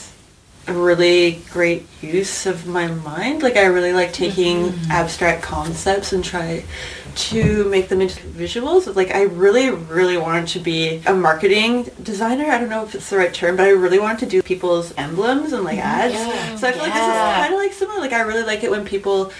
really 0.73 1.43
great 1.51 1.87
use 2.03 2.47
of 2.47 2.67
my 2.67 2.89
mind. 2.89 3.43
Like 3.43 3.57
I 3.57 3.67
really 3.67 3.93
like 3.93 4.13
taking 4.13 4.67
mm-hmm. 4.67 4.91
abstract 4.91 5.43
concepts 5.43 6.13
and 6.13 6.25
try 6.25 6.65
to 7.15 7.65
make 7.65 7.89
them 7.89 8.01
into 8.01 8.21
visuals. 8.29 8.95
Like 8.95 9.15
I 9.15 9.23
really, 9.23 9.71
really 9.71 10.17
wanted 10.17 10.49
to 10.49 10.61
be 10.61 11.03
a 11.07 11.15
marketing 11.15 11.91
designer. 12.03 12.45
I 12.47 12.59
don't 12.59 12.69
know 12.69 12.85
if 12.85 12.95
it's 12.95 13.11
the 13.11 13.17
right 13.17 13.35
term, 13.35 13.57
but 13.57 13.67
I 13.67 13.71
really 13.71 13.99
wanted 13.99 14.21
to 14.21 14.27
do 14.27 14.43
people's 14.43 14.95
emblems 14.97 15.53
and 15.53 15.65
like 15.65 15.79
mm-hmm. 15.79 15.89
ads. 15.89 16.15
Yeah. 16.15 16.57
So 16.57 16.69
I 16.69 16.73
feel 16.73 16.83
like 16.83 16.93
this 16.93 17.03
is 17.03 17.13
kind 17.13 17.55
of 17.55 17.59
like 17.59 17.73
similar. 17.73 18.01
Like 18.01 18.13
I 18.13 18.21
really 18.21 18.45
like 18.45 18.63
it 18.63 18.71
when 18.71 18.85
people 18.85 19.33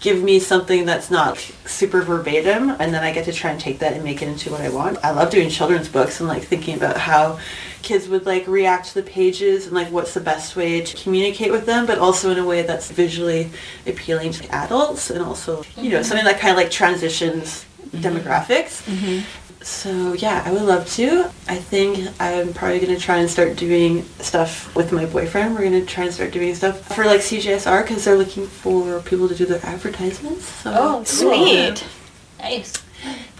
give 0.00 0.22
me 0.22 0.38
something 0.38 0.84
that's 0.84 1.10
not 1.10 1.38
super 1.64 2.02
verbatim 2.02 2.70
and 2.70 2.92
then 2.92 3.02
I 3.02 3.12
get 3.12 3.24
to 3.26 3.32
try 3.32 3.50
and 3.50 3.60
take 3.60 3.78
that 3.78 3.94
and 3.94 4.04
make 4.04 4.22
it 4.22 4.28
into 4.28 4.50
what 4.50 4.60
I 4.60 4.68
want. 4.68 4.98
I 5.04 5.10
love 5.10 5.30
doing 5.30 5.48
children's 5.48 5.88
books 5.88 6.20
and 6.20 6.28
like 6.28 6.44
thinking 6.44 6.76
about 6.76 6.96
how 6.96 7.38
kids 7.86 8.08
would 8.08 8.26
like 8.26 8.46
react 8.48 8.88
to 8.88 8.94
the 8.94 9.02
pages 9.02 9.66
and 9.66 9.74
like 9.74 9.88
what's 9.92 10.12
the 10.12 10.20
best 10.20 10.56
way 10.56 10.80
to 10.80 10.96
communicate 10.96 11.52
with 11.52 11.66
them 11.66 11.86
but 11.86 11.98
also 11.98 12.30
in 12.32 12.38
a 12.38 12.44
way 12.44 12.62
that's 12.62 12.90
visually 12.90 13.48
appealing 13.86 14.32
to 14.32 14.44
adults 14.52 15.08
and 15.08 15.22
also 15.22 15.62
you 15.76 15.90
know 15.90 16.00
mm-hmm. 16.00 16.02
something 16.02 16.24
that 16.24 16.40
kind 16.40 16.50
of 16.50 16.56
like 16.56 16.70
transitions 16.70 17.64
mm-hmm. 17.86 17.98
demographics. 18.04 18.82
Mm-hmm. 18.82 19.24
So 19.62 20.12
yeah, 20.12 20.42
I 20.44 20.52
would 20.52 20.62
love 20.62 20.88
to. 20.92 21.24
I 21.48 21.56
think 21.56 22.08
I'm 22.20 22.52
probably 22.54 22.78
gonna 22.78 22.98
try 22.98 23.16
and 23.18 23.28
start 23.28 23.56
doing 23.56 24.04
stuff 24.20 24.74
with 24.76 24.92
my 24.92 25.06
boyfriend. 25.06 25.54
We're 25.54 25.64
gonna 25.64 25.84
try 25.84 26.04
and 26.04 26.14
start 26.14 26.32
doing 26.32 26.54
stuff 26.54 26.94
for 26.94 27.04
like 27.04 27.20
CJSR 27.20 27.82
because 27.82 28.04
they're 28.04 28.16
looking 28.16 28.46
for 28.46 29.00
people 29.02 29.28
to 29.28 29.34
do 29.34 29.44
their 29.44 29.64
advertisements. 29.64 30.44
So 30.44 30.72
Oh, 30.74 31.04
Sweet. 31.04 31.84
Nice. 32.38 32.74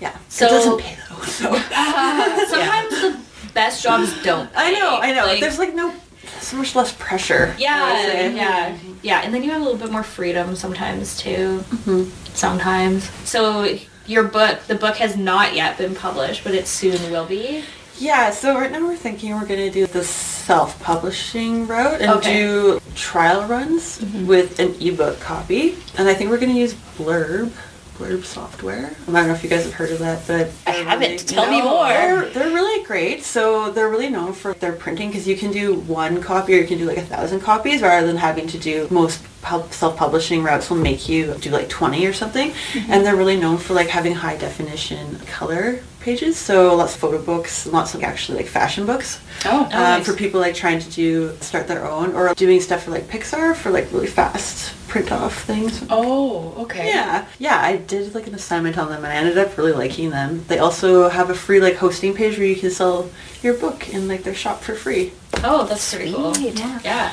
yeah. 0.01 0.17
So- 0.29 0.47
it 0.47 0.51
doesn't 0.51 0.81
pay 0.81 0.97
though. 1.09 1.23
So 1.23 1.45
Sometimes 2.49 2.91
the 2.91 3.21
best 3.57 3.83
jobs 3.83 4.23
don't. 4.23 4.49
I 4.55 4.71
know. 4.73 4.99
I 5.03 5.12
know. 5.12 5.27
Like, 5.27 5.40
There's 5.40 5.59
like 5.59 5.75
no 5.75 5.92
so 6.40 6.57
much 6.57 6.77
less 6.77 6.92
pressure. 6.92 7.55
Yeah, 7.59 8.29
yeah, 8.29 8.79
yeah, 9.03 9.21
and 9.25 9.35
then 9.35 9.42
you 9.42 9.51
have 9.51 9.61
a 9.61 9.64
little 9.64 9.79
bit 9.79 9.90
more 9.90 10.03
freedom 10.05 10.55
sometimes 10.55 11.16
too. 11.19 11.64
Mm-hmm. 11.71 12.11
Sometimes. 12.35 13.11
So 13.29 13.77
your 14.07 14.25
book, 14.25 14.61
the 14.69 14.75
book 14.75 14.97
has 14.97 15.16
not 15.16 15.55
yet 15.55 15.79
been 15.79 15.95
published, 15.95 16.45
but 16.45 16.55
it 16.55 16.66
soon 16.69 17.11
will 17.11 17.27
be. 17.27 17.64
Yeah, 17.99 18.31
so 18.31 18.55
right 18.55 18.71
now 18.71 18.87
we're 18.87 18.95
thinking 18.95 19.33
we're 19.35 19.47
going 19.47 19.61
to 19.61 19.71
do 19.71 19.87
the 19.87 20.05
self-publishing 20.05 21.66
route 21.66 22.01
and 22.03 22.11
Okay. 22.12 22.35
do 22.35 22.81
trial 22.95 23.47
runs 23.49 24.01
with 24.27 24.59
an 24.59 24.75
ebook 24.81 25.19
copy. 25.21 25.77
And 25.97 26.07
I 26.07 26.14
think 26.14 26.29
we're 26.31 26.38
going 26.38 26.53
to 26.53 26.59
use 26.59 26.75
Blurb, 26.99 27.53
Blurb 27.99 28.25
software. 28.25 28.95
I 29.09 29.13
don't 29.13 29.29
know 29.29 29.35
if 29.35 29.43
you 29.43 29.49
guys 29.49 29.65
have 29.65 29.73
heard 29.73 29.91
of 29.91 29.99
that, 30.01 30.27
but 30.27 30.51
I 30.67 30.73
haven't. 30.73 31.27
Tell 31.29 31.51
me 31.51 31.63
more. 31.63 31.89
They're, 31.89 32.29
they're 32.31 32.55
really 32.55 32.85
great. 32.85 33.23
So 33.23 33.71
they're 33.71 33.89
really 33.89 34.11
known 34.11 34.33
for 34.33 34.55
their 34.55 34.73
printing 34.73 35.09
because 35.09 35.27
you 35.27 35.37
can 35.37 35.51
do 35.51 35.75
one 35.81 36.23
copy 36.23 36.55
or 36.55 36.61
you 36.61 36.67
can 36.67 36.79
do 36.79 36.85
like 36.85 36.99
a 36.99 37.03
thousand 37.03 37.41
copies 37.41 37.83
rather 37.83 38.07
than 38.07 38.17
having 38.17 38.47
to 38.49 38.59
do 38.59 38.87
most 38.91 39.23
self-publishing 39.71 40.43
routes 40.43 40.69
will 40.71 40.77
make 40.77 41.09
you 41.09 41.35
do 41.35 41.51
like 41.51 41.69
20 41.69 42.05
or 42.07 42.13
something. 42.13 42.51
Mm-hmm. 42.51 42.93
And 42.93 43.07
they're 43.07 43.17
really 43.17 43.37
known 43.37 43.59
for 43.59 43.75
like 43.75 43.89
having 43.89 44.15
high 44.15 44.37
definition 44.37 45.19
color 45.27 45.81
pages. 46.07 46.37
So 46.37 46.75
lots 46.77 46.95
of 46.95 47.01
photo 47.01 47.21
books, 47.21 47.66
lots 47.66 47.95
of 47.95 48.03
actually 48.05 48.38
like 48.38 48.47
fashion 48.47 48.87
books. 48.87 49.21
Oh, 49.45 49.64
um, 49.64 49.71
nice. 49.71 50.07
for 50.07 50.14
people 50.14 50.40
like 50.40 50.55
trying 50.55 50.79
to 50.79 50.90
do 50.90 51.37
start 51.40 51.66
their 51.66 51.85
own 51.85 52.14
or 52.14 52.33
doing 52.35 52.61
stuff 52.61 52.85
for 52.85 52.92
like 52.92 53.09
Pixar 53.09 53.57
for 53.57 53.71
like 53.71 53.92
really 53.92 54.07
fast 54.07 54.73
print 54.87 55.11
off 55.11 55.42
things. 55.42 55.85
oh, 55.90 56.55
okay. 56.59 56.87
Yeah, 56.88 57.27
yeah, 57.40 57.61
I 57.61 57.79
did 57.79 58.14
like 58.14 58.29
an 58.29 58.35
assignment 58.35 58.79
on 58.79 58.88
them 58.88 59.05
and 59.05 59.12
I 59.12 59.16
ended 59.16 59.37
up 59.37 59.59
really 59.59 59.73
liking 59.73 60.11
them. 60.11 60.45
They 60.47 60.59
also 60.61 61.09
have 61.09 61.29
a 61.29 61.35
free 61.35 61.61
like 61.61 61.75
hosting 61.75 62.14
page 62.14 62.38
where 62.38 62.47
you 62.47 62.57
can 62.57 62.71
sell 62.71 63.11
your 63.42 63.55
book 63.55 63.88
in 63.92 64.07
like 64.07 64.23
their 64.23 64.35
shop 64.35 64.61
for 64.62 64.77
free. 64.77 65.12
Oh, 65.42 65.66
that's 65.66 65.92
pretty 65.92 66.12
cool. 66.12 66.35
Sweet. 66.35 66.59
Yeah. 66.59 67.12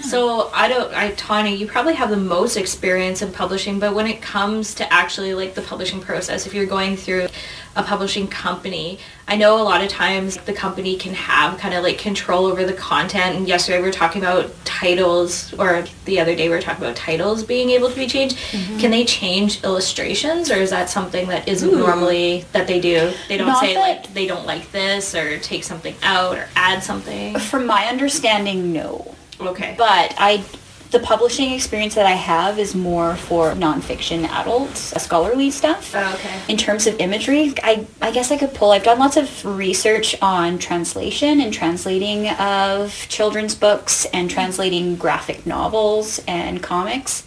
So 0.00 0.50
I 0.54 0.68
don't, 0.68 0.92
I 0.94 1.10
Tanya, 1.12 1.54
you 1.54 1.66
probably 1.66 1.94
have 1.94 2.10
the 2.10 2.16
most 2.16 2.56
experience 2.56 3.20
in 3.22 3.32
publishing, 3.32 3.78
but 3.78 3.94
when 3.94 4.06
it 4.06 4.22
comes 4.22 4.74
to 4.74 4.92
actually 4.92 5.34
like 5.34 5.54
the 5.54 5.62
publishing 5.62 6.00
process, 6.00 6.46
if 6.46 6.54
you're 6.54 6.66
going 6.66 6.96
through 6.96 7.28
a 7.76 7.82
publishing 7.82 8.26
company, 8.26 8.98
I 9.28 9.36
know 9.36 9.60
a 9.60 9.64
lot 9.64 9.82
of 9.82 9.88
times 9.88 10.36
the 10.36 10.52
company 10.52 10.96
can 10.96 11.14
have 11.14 11.58
kind 11.58 11.74
of 11.74 11.82
like 11.82 11.98
control 11.98 12.46
over 12.46 12.64
the 12.64 12.72
content. 12.74 13.36
And 13.36 13.48
yesterday 13.48 13.78
we 13.78 13.84
were 13.84 13.92
talking 13.92 14.20
about 14.22 14.52
titles, 14.64 15.54
or 15.54 15.84
the 16.04 16.20
other 16.20 16.34
day 16.34 16.48
we 16.48 16.54
were 16.54 16.60
talking 16.60 16.84
about 16.84 16.96
titles 16.96 17.42
being 17.44 17.70
able 17.70 17.88
to 17.88 17.96
be 17.96 18.06
changed. 18.06 18.36
Mm-hmm. 18.50 18.78
Can 18.78 18.90
they 18.90 19.04
change 19.04 19.62
illustrations, 19.64 20.50
or 20.50 20.56
is 20.56 20.70
that 20.70 20.90
something 20.90 21.28
that 21.28 21.48
isn't 21.48 21.72
normally 21.72 22.44
that 22.52 22.66
they 22.66 22.80
do? 22.80 23.12
They 23.28 23.36
don't 23.38 23.46
Not 23.48 23.60
say 23.60 23.74
that- 23.74 23.80
like 23.80 24.14
they 24.14 24.26
don't 24.26 24.46
like 24.46 24.70
this, 24.72 25.14
or 25.14 25.38
take 25.38 25.64
something 25.64 25.94
out, 26.02 26.36
or 26.36 26.48
add 26.56 26.82
something. 26.82 27.38
From 27.38 27.66
my 27.66 27.86
understanding, 27.86 28.72
no. 28.72 29.11
Okay. 29.48 29.74
But 29.76 30.14
I, 30.18 30.44
the 30.90 30.98
publishing 30.98 31.52
experience 31.52 31.94
that 31.94 32.06
I 32.06 32.12
have 32.12 32.58
is 32.58 32.74
more 32.74 33.16
for 33.16 33.52
nonfiction 33.52 34.28
adults, 34.28 34.92
uh, 34.92 34.98
scholarly 34.98 35.50
stuff. 35.50 35.94
Oh, 35.94 36.14
okay. 36.14 36.40
In 36.48 36.56
terms 36.58 36.86
of 36.86 37.00
imagery, 37.00 37.54
I, 37.62 37.86
I 38.00 38.10
guess 38.12 38.30
I 38.30 38.36
could 38.36 38.54
pull. 38.54 38.72
I've 38.72 38.84
done 38.84 38.98
lots 38.98 39.16
of 39.16 39.44
research 39.44 40.14
on 40.20 40.58
translation 40.58 41.40
and 41.40 41.52
translating 41.52 42.28
of 42.28 43.06
children's 43.08 43.54
books 43.54 44.04
and 44.06 44.30
translating 44.30 44.96
graphic 44.96 45.46
novels 45.46 46.20
and 46.28 46.62
comics. 46.62 47.24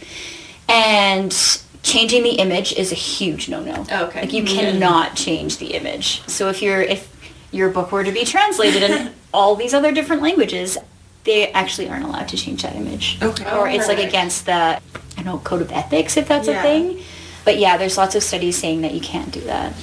And 0.70 1.36
changing 1.82 2.24
the 2.24 2.32
image 2.32 2.74
is 2.74 2.92
a 2.92 2.96
huge 2.96 3.48
no-no. 3.48 3.86
Oh, 3.92 4.06
okay. 4.06 4.22
Like 4.22 4.34
you 4.34 4.44
mm-hmm. 4.44 4.60
cannot 4.60 5.16
change 5.16 5.58
the 5.58 5.74
image. 5.74 6.28
So 6.28 6.50
if 6.50 6.62
you're 6.62 6.82
if 6.82 7.14
your 7.52 7.70
book 7.70 7.92
were 7.92 8.04
to 8.04 8.12
be 8.12 8.26
translated 8.26 8.84
in 8.84 9.14
all 9.34 9.56
these 9.56 9.74
other 9.74 9.92
different 9.92 10.22
languages, 10.22 10.78
they 11.26 11.52
actually 11.52 11.90
aren't 11.90 12.06
allowed 12.06 12.30
to 12.30 12.38
change 12.38 12.64
that 12.64 12.76
image. 12.76 13.18
Okay. 13.22 13.50
Or 13.52 13.68
it's 13.68 13.88
like 13.88 14.00
against 14.00 14.46
the 14.46 14.54
I 14.54 14.82
don't 15.16 15.26
know 15.26 15.38
code 15.40 15.62
of 15.62 15.72
ethics 15.72 16.18
if 16.18 16.28
that's 16.28 16.48
a 16.48 16.62
thing. 16.62 17.02
But 17.44 17.60
yeah, 17.60 17.78
there's 17.78 17.98
lots 17.98 18.16
of 18.16 18.24
studies 18.24 18.58
saying 18.58 18.82
that 18.82 18.94
you 18.94 19.02
can't 19.02 19.32
do 19.32 19.42
that. 19.42 19.74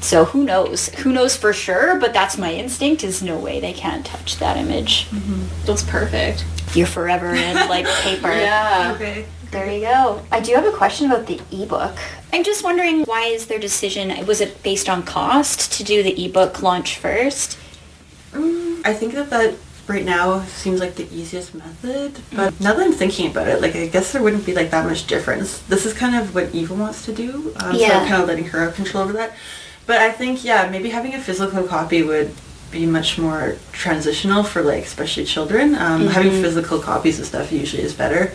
So 0.00 0.26
who 0.26 0.44
knows? 0.44 0.90
Who 0.96 1.12
knows 1.12 1.34
for 1.34 1.52
sure? 1.52 1.98
But 1.98 2.12
that's 2.12 2.36
my 2.36 2.52
instinct. 2.52 3.02
Is 3.02 3.22
no 3.22 3.38
way 3.38 3.58
they 3.58 3.72
can't 3.72 4.04
touch 4.04 4.36
that 4.36 4.56
image. 4.56 5.08
Mm-hmm. 5.08 5.66
That's 5.66 5.82
perfect. 5.82 6.44
You're 6.74 6.86
forever 6.86 7.34
in 7.34 7.54
like 7.68 7.86
paper. 8.02 8.28
Yeah. 8.28 8.92
Okay. 8.94 9.26
There 9.50 9.70
you 9.72 9.80
go. 9.82 10.20
I 10.32 10.40
do 10.40 10.52
have 10.54 10.66
a 10.66 10.76
question 10.76 11.10
about 11.10 11.26
the 11.26 11.40
ebook. 11.52 11.96
I'm 12.32 12.42
just 12.42 12.64
wondering 12.64 13.04
why 13.04 13.26
is 13.26 13.46
their 13.46 13.60
decision 13.60 14.26
was 14.26 14.40
it 14.40 14.62
based 14.64 14.88
on 14.88 15.04
cost 15.04 15.72
to 15.74 15.84
do 15.84 16.02
the 16.02 16.24
ebook 16.24 16.60
launch 16.60 16.98
first? 16.98 17.56
Mm, 18.32 18.84
I 18.84 18.92
think 18.92 19.14
that 19.14 19.30
that 19.30 19.54
right 19.86 20.04
now 20.04 20.42
seems 20.44 20.80
like 20.80 20.94
the 20.94 21.06
easiest 21.14 21.54
method, 21.54 22.18
but 22.34 22.58
now 22.60 22.72
that 22.74 22.84
I'm 22.86 22.92
thinking 22.92 23.30
about 23.30 23.48
it, 23.48 23.60
like 23.60 23.74
I 23.76 23.86
guess 23.86 24.12
there 24.12 24.22
wouldn't 24.22 24.46
be 24.46 24.54
like 24.54 24.70
that 24.70 24.86
much 24.86 25.06
difference. 25.06 25.58
This 25.60 25.84
is 25.86 25.92
kind 25.92 26.16
of 26.16 26.34
what 26.34 26.54
Eva 26.54 26.74
wants 26.74 27.04
to 27.06 27.12
do, 27.12 27.52
um, 27.56 27.76
so 27.76 27.84
I'm 27.84 28.08
kind 28.08 28.22
of 28.22 28.28
letting 28.28 28.46
her 28.46 28.60
have 28.60 28.74
control 28.74 29.04
over 29.04 29.12
that. 29.14 29.34
But 29.86 29.98
I 29.98 30.10
think 30.10 30.44
yeah, 30.44 30.68
maybe 30.70 30.88
having 30.90 31.14
a 31.14 31.20
physical 31.20 31.64
copy 31.64 32.02
would 32.02 32.34
be 32.70 32.86
much 32.86 33.18
more 33.18 33.56
transitional 33.72 34.42
for 34.42 34.62
like 34.62 34.84
especially 34.84 35.24
children. 35.24 35.74
Um, 35.74 36.06
Having 36.08 36.32
physical 36.42 36.78
copies 36.80 37.20
of 37.20 37.26
stuff 37.26 37.52
usually 37.52 37.82
is 37.82 37.92
better. 37.94 38.32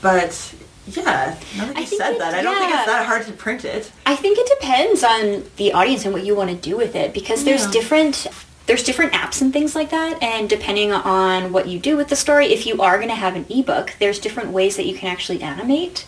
But 0.00 0.54
yeah, 0.86 1.36
now 1.56 1.66
that 1.66 1.76
I 1.76 1.80
you 1.80 1.86
said 1.86 2.12
it- 2.14 2.18
that, 2.18 2.34
I 2.34 2.42
don't 2.42 2.56
think 2.56 2.72
it's 2.74 2.86
that 2.86 3.04
hard 3.06 3.26
to 3.26 3.32
print 3.32 3.64
it. 3.64 3.92
I 4.06 4.16
think 4.16 4.38
it 4.38 4.48
depends 4.58 5.04
on 5.04 5.44
the 5.56 5.72
audience 5.72 6.04
and 6.04 6.14
what 6.14 6.24
you 6.24 6.34
want 6.34 6.50
to 6.50 6.56
do 6.56 6.76
with 6.76 6.94
it 6.96 7.12
because 7.12 7.44
there's 7.44 7.66
Yeah. 7.66 7.70
different 7.72 8.26
there's 8.68 8.82
different 8.84 9.12
apps 9.12 9.40
and 9.42 9.52
things 9.52 9.74
like 9.74 9.90
that 9.90 10.22
and 10.22 10.48
depending 10.48 10.92
on 10.92 11.52
what 11.52 11.66
you 11.66 11.78
do 11.80 11.96
with 11.96 12.08
the 12.08 12.16
story 12.16 12.46
if 12.52 12.66
you 12.66 12.80
are 12.80 12.98
going 12.98 13.08
to 13.08 13.14
have 13.14 13.34
an 13.34 13.46
ebook 13.50 13.94
there's 13.98 14.20
different 14.20 14.50
ways 14.50 14.76
that 14.76 14.86
you 14.86 14.94
can 14.96 15.08
actually 15.10 15.42
animate 15.42 16.06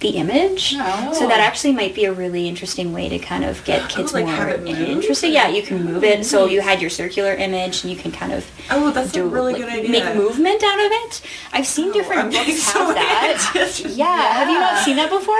the 0.00 0.10
image 0.16 0.72
so 0.72 0.76
that 1.28 1.38
oh. 1.38 1.42
actually 1.42 1.72
might 1.72 1.94
be 1.94 2.04
a 2.04 2.12
really 2.12 2.46
interesting 2.48 2.92
way 2.92 3.08
to 3.08 3.18
kind 3.18 3.42
of 3.44 3.64
get 3.64 3.88
kids 3.88 4.10
oh, 4.12 4.16
like, 4.16 4.26
more 4.26 4.34
have 4.34 4.48
it 4.48 4.60
move? 4.62 4.76
interested 4.76 5.28
yeah 5.28 5.48
you 5.48 5.62
can 5.62 5.82
move 5.84 6.04
it 6.04 6.26
so 6.26 6.44
you 6.46 6.60
had 6.60 6.80
your 6.80 6.90
circular 6.90 7.32
image 7.32 7.84
and 7.84 7.92
you 7.92 7.98
can 7.98 8.12
kind 8.12 8.32
of 8.32 8.44
Oh, 8.70 8.90
that's 8.90 9.12
do 9.12 9.24
a 9.24 9.28
really 9.28 9.52
like, 9.54 9.62
good 9.62 9.72
idea. 9.72 9.90
make 9.90 10.16
movement 10.16 10.62
out 10.62 10.78
of 10.78 10.90
it 10.90 11.22
i've 11.52 11.66
seen 11.66 11.88
Oh, 11.90 11.92
different 11.92 12.20
I'm 12.22 12.30
books 12.30 12.38
getting 12.38 12.54
have 12.54 12.62
so 12.64 12.92
that 12.92 13.50
interested. 13.54 13.92
yeah. 13.92 14.34
have 14.34 14.48
you 14.48 14.58
not 14.58 14.84
seen 14.84 14.96
that 14.96 15.08
before 15.10 15.38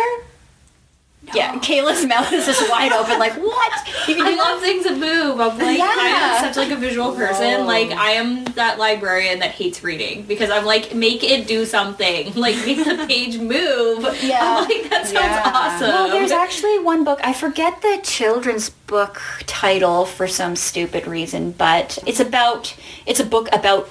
yeah, 1.32 1.54
Kayla's 1.58 2.04
mouth 2.14 2.32
is 2.32 2.46
just 2.46 2.68
wide 2.70 2.92
open, 2.92 3.18
like 3.18 3.32
what? 3.34 3.72
You 4.08 4.16
can 4.16 4.26
I 4.26 4.30
do 4.32 4.36
love 4.36 4.60
things 4.60 4.84
that 4.84 4.98
move. 4.98 5.40
I'm 5.40 5.56
like 5.58 5.78
Yeah. 5.78 5.84
I 5.96 6.06
am 6.42 6.44
such 6.52 6.56
like 6.56 6.70
a 6.70 6.76
visual 6.80 7.14
person. 7.14 7.60
Whoa. 7.60 7.64
Like 7.66 7.90
I 7.92 8.10
am 8.12 8.44
that 8.54 8.78
librarian 8.78 9.38
that 9.38 9.52
hates 9.52 9.82
reading 9.82 10.22
because 10.24 10.50
I'm 10.50 10.64
like 10.64 10.94
make 10.94 11.24
it 11.24 11.46
do 11.46 11.64
something. 11.64 12.32
Like 12.44 12.56
make 12.66 12.84
the 12.84 13.04
page 13.08 13.38
move. 13.38 14.02
Yeah. 14.22 14.40
I'm 14.42 14.68
like 14.68 14.90
that 14.90 15.04
sounds 15.06 15.14
Yeah. 15.14 15.42
awesome. 15.54 15.88
Well, 15.88 16.10
there's 16.10 16.30
actually 16.30 16.78
one 16.80 17.04
book. 17.04 17.20
I 17.24 17.32
forget 17.32 17.80
the 17.80 18.00
children's 18.02 18.68
book 18.70 19.20
title 19.46 20.04
for 20.04 20.28
some 20.28 20.56
stupid 20.56 21.06
reason, 21.06 21.52
but 21.52 21.98
it's 22.06 22.20
about 22.20 22.76
it's 23.06 23.20
a 23.20 23.24
book 23.24 23.48
about 23.52 23.88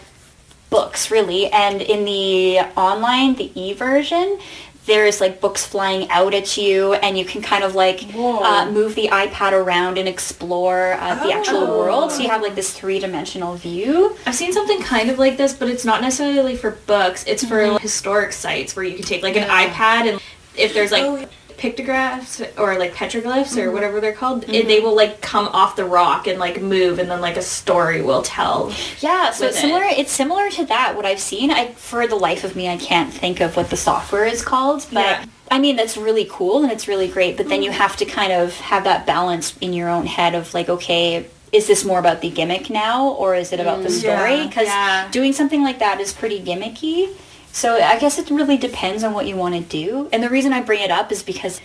books 0.69 1.09
really. 1.11 1.47
And 1.51 1.81
in 1.81 2.05
the 2.05 2.59
online, 2.77 3.35
the 3.35 3.51
e 3.59 3.73
version, 3.73 4.39
there's 4.85 5.21
like 5.21 5.39
books 5.39 5.65
flying 5.65 6.09
out 6.09 6.33
at 6.33 6.57
you, 6.57 6.93
and 6.95 7.17
you 7.17 7.23
can 7.25 7.41
kind 7.41 7.63
of 7.63 7.73
like 7.75 8.03
uh, 8.15 8.69
move 8.71 8.95
the 8.95 9.07
iPad 9.07 9.53
around 9.53 9.97
and 9.97 10.07
explore 10.09 10.93
uh, 10.99 11.15
the 11.23 11.31
actual 11.31 11.63
Oh. 11.63 11.77
world. 11.79 12.11
So 12.11 12.21
you 12.21 12.29
have 12.29 12.41
like 12.41 12.55
this 12.55 12.73
three 12.73 12.99
dimensional 12.99 13.55
view. 13.55 14.15
I've 14.25 14.35
seen 14.35 14.51
something 14.51 14.81
kind 14.81 15.09
of 15.09 15.17
like 15.19 15.37
this, 15.37 15.53
but 15.53 15.69
it's 15.69 15.85
not 15.85 16.01
necessarily 16.01 16.55
for 16.57 16.71
books. 16.71 17.23
It's 17.27 17.45
for 17.45 17.65
like, 17.67 17.81
historic 17.81 18.33
sites 18.33 18.75
where 18.75 18.83
you 18.83 18.95
can 18.95 19.05
take 19.05 19.23
like 19.23 19.37
an 19.37 19.47
iPad 19.49 20.11
and 20.11 20.21
if 20.57 20.73
there's 20.73 20.91
like 20.91 21.03
Oh, 21.03 21.15
yeah. 21.15 21.25
Pictographs 21.57 22.41
or 22.57 22.77
like 22.77 22.93
petroglyphs 22.93 23.57
or 23.57 23.65
mm-hmm. 23.65 23.73
whatever 23.73 23.99
they're 23.99 24.13
called, 24.13 24.43
and 24.43 24.53
they 24.53 24.77
mm-hmm. 24.77 24.85
will 24.85 24.95
like 24.95 25.21
come 25.21 25.47
off 25.47 25.75
the 25.75 25.85
rock 25.85 26.27
and 26.27 26.39
like 26.39 26.61
move, 26.61 26.99
and 26.99 27.09
then 27.09 27.21
like 27.21 27.37
a 27.37 27.41
story 27.41 28.01
will 28.01 28.21
tell. 28.21 28.73
Yeah, 28.99 29.31
so 29.31 29.47
it's 29.47 29.59
similar. 29.59 29.83
it. 29.83 29.99
It's 29.99 30.11
similar 30.11 30.49
to 30.51 30.65
that. 30.65 30.95
What 30.95 31.05
I've 31.05 31.19
seen, 31.19 31.51
I 31.51 31.73
for 31.73 32.07
the 32.07 32.15
life 32.15 32.43
of 32.43 32.55
me, 32.55 32.69
I 32.69 32.77
can't 32.77 33.13
think 33.13 33.41
of 33.41 33.55
what 33.55 33.69
the 33.69 33.77
software 33.77 34.25
is 34.25 34.43
called. 34.43 34.85
But 34.91 35.01
Yeah. 35.01 35.25
I 35.51 35.59
mean, 35.59 35.75
that's 35.75 35.97
really 35.97 36.27
cool 36.31 36.63
and 36.63 36.71
it's 36.71 36.87
really 36.87 37.07
great. 37.07 37.37
But 37.37 37.47
then 37.47 37.61
you 37.61 37.69
mm-hmm. 37.69 37.79
have 37.79 37.95
to 37.97 38.05
kind 38.05 38.33
of 38.33 38.55
have 38.59 38.85
that 38.85 39.05
balance 39.05 39.55
in 39.61 39.71
your 39.73 39.87
own 39.87 40.07
head 40.07 40.33
of 40.33 40.51
like, 40.53 40.67
okay, 40.67 41.27
is 41.51 41.67
this 41.67 41.85
more 41.85 41.99
about 41.99 42.21
the 42.21 42.31
gimmick 42.31 42.71
now, 42.71 43.09
or 43.09 43.35
is 43.35 43.53
it 43.53 43.59
about 43.59 43.83
the 43.83 43.89
mm, 43.89 43.99
story? 43.99 44.37
Yeah. 44.37 44.47
Because 44.47 44.67
Yeah. 44.67 45.07
doing 45.11 45.33
something 45.33 45.61
like 45.61 45.77
that 45.79 46.01
is 46.01 46.11
pretty 46.11 46.41
gimmicky. 46.41 47.09
So 47.53 47.75
I 47.75 47.99
guess 47.99 48.17
it 48.17 48.29
really 48.31 48.57
depends 48.57 49.03
on 49.03 49.13
what 49.13 49.27
you 49.27 49.37
want 49.37 49.53
to 49.53 49.61
do. 49.61 50.09
And 50.11 50.21
the 50.21 50.29
reason 50.29 50.51
I 50.51 50.61
bring 50.61 50.81
it 50.81 50.91
up 50.91 51.11
is 51.11 51.23
because 51.23 51.61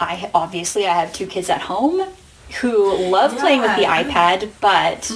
I 0.00 0.30
obviously 0.32 0.86
I 0.86 0.94
have 0.94 1.12
two 1.12 1.26
kids 1.26 1.50
at 1.50 1.60
home 1.62 2.08
who 2.60 2.96
love 3.10 3.36
playing 3.36 3.60
with 3.60 3.74
the 3.74 3.82
Yeah. 3.82 4.04
iPad, 4.04 4.50
but 4.60 5.10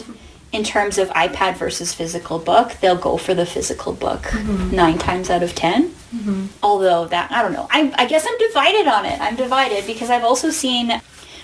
in 0.50 0.64
terms 0.64 0.98
of 0.98 1.08
iPad 1.10 1.56
versus 1.56 1.94
physical 1.94 2.38
book, 2.38 2.72
they'll 2.80 2.96
go 2.96 3.16
for 3.16 3.32
the 3.32 3.46
physical 3.46 3.92
book 3.92 4.22
mm-hmm. 4.22 4.74
nine 4.74 4.98
times 4.98 5.30
out 5.30 5.42
of 5.42 5.54
10 5.54 5.90
mm-hmm. 5.90 6.46
Although 6.62 7.06
that 7.06 7.30
I 7.30 7.40
don't 7.42 7.52
know. 7.52 7.68
I, 7.70 7.92
I 7.96 8.06
guess 8.06 8.26
I'm 8.26 8.38
divided 8.38 8.88
on 8.88 9.04
it. 9.06 9.20
I'm 9.20 9.36
divided 9.36 9.86
because 9.86 10.10
I've 10.10 10.24
also 10.24 10.50
seen 10.50 11.00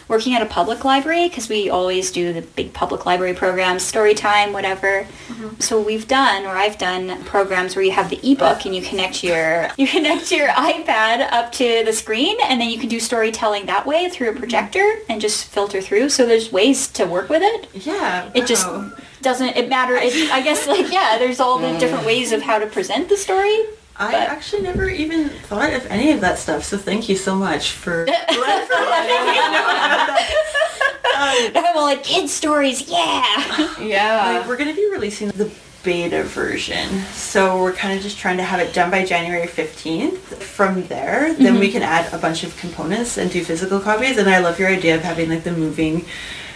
working 0.09 0.35
at 0.35 0.43
a 0.43 0.47
public 0.47 0.85
library 0.85 1.29
because 1.29 1.49
we 1.49 1.71
always 1.71 2.11
do 2.11 2.33
the 2.33 2.43
big 2.43 2.73
public 2.73 3.07
library 3.07 3.35
programs, 3.35 3.83
story 3.83 4.14
time, 4.14 4.53
whatever. 4.53 5.07
Mm-hmm. 5.29 5.61
So 5.61 5.81
we've 5.81 6.07
done, 6.07 6.45
or 6.45 6.51
I've 6.51 6.79
done, 6.79 7.23
programs 7.25 7.77
where 7.77 7.85
you 7.85 7.93
have 7.93 8.11
the 8.11 8.21
ebook 8.31 8.64
and 8.64 8.75
you 8.75 8.83
connect 8.83 9.25
your 9.25 9.69
you 9.77 9.87
connect 9.87 10.31
your 10.31 10.49
iPad 10.49 11.33
up 11.33 11.53
to 11.53 11.83
the 11.85 11.93
screen, 11.93 12.37
and 12.45 12.61
then 12.61 12.69
you 12.69 12.79
can 12.79 12.88
do 12.88 13.01
storytelling 13.01 13.67
that 13.67 13.87
way 13.87 14.09
through 14.09 14.29
a 14.29 14.31
mm-hmm. 14.31 14.40
projector 14.40 14.99
and 15.09 15.21
just 15.21 15.47
filter 15.47 15.81
through. 15.81 16.09
So 16.11 16.27
there's 16.27 16.53
ways 16.53 16.88
to 16.88 17.05
work 17.05 17.29
with 17.29 17.43
it. 17.43 17.69
Yeah. 17.75 18.31
It 18.35 18.47
just 18.47 18.67
doesn't 19.23 19.57
it 19.57 19.69
matter. 19.69 19.95
It, 19.95 20.31
I 20.31 20.43
guess 20.43 20.67
like 20.67 20.93
yeah, 20.93 21.19
there's 21.19 21.40
all 21.40 21.59
the 21.59 21.77
different 21.79 22.07
ways 22.07 22.33
of 22.33 22.43
how 22.43 22.59
to 22.59 22.67
present 22.67 23.09
the 23.09 23.17
story. 23.17 23.64
I 23.96 24.11
but- 24.12 24.28
actually 24.28 24.62
never 24.62 24.88
even 24.88 25.28
thought 25.28 25.72
of 25.72 25.87
any 25.87 26.11
of 26.12 26.20
that 26.20 26.38
stuff, 26.38 26.64
so 26.64 26.76
thank 26.76 27.09
you 27.09 27.16
so 27.16 27.35
much 27.37 27.72
for, 27.72 28.07
for 28.07 28.12
letting 28.12 29.26
me 29.26 29.35
know 29.37 29.64
about 29.64 30.07
that. 30.09 30.40
Um, 31.14 31.52
I'm 31.54 31.76
all 31.76 31.85
like 31.85 32.02
kid 32.02 32.28
stories, 32.28 32.88
yeah. 32.88 33.22
Yeah. 33.80 34.38
like, 34.38 34.48
we're 34.48 34.57
going 34.57 34.68
to 34.70 34.74
be 34.74 34.90
releasing 34.90 35.28
the 35.28 35.48
beta 35.85 36.24
version, 36.24 37.02
so 37.12 37.62
we're 37.62 37.72
kind 37.72 37.96
of 37.96 38.02
just 38.02 38.18
trying 38.18 38.37
to 38.38 38.42
have 38.42 38.59
it 38.59 38.74
done 38.74 38.90
by 38.90 39.04
January 39.04 39.46
15th. 39.46 40.18
From 40.42 40.83
there, 40.88 41.33
then 41.35 41.61
we 41.61 41.70
can 41.70 41.83
add 41.83 42.12
a 42.12 42.18
bunch 42.18 42.42
of 42.42 42.57
components 42.57 43.16
and 43.16 43.30
do 43.30 43.44
physical 43.44 43.78
copies, 43.78 44.18
and 44.18 44.28
I 44.28 44.38
love 44.40 44.59
your 44.59 44.68
idea 44.68 44.96
of 44.96 45.02
having 45.02 45.28
like 45.30 45.44
the 45.44 45.52
moving 45.52 46.04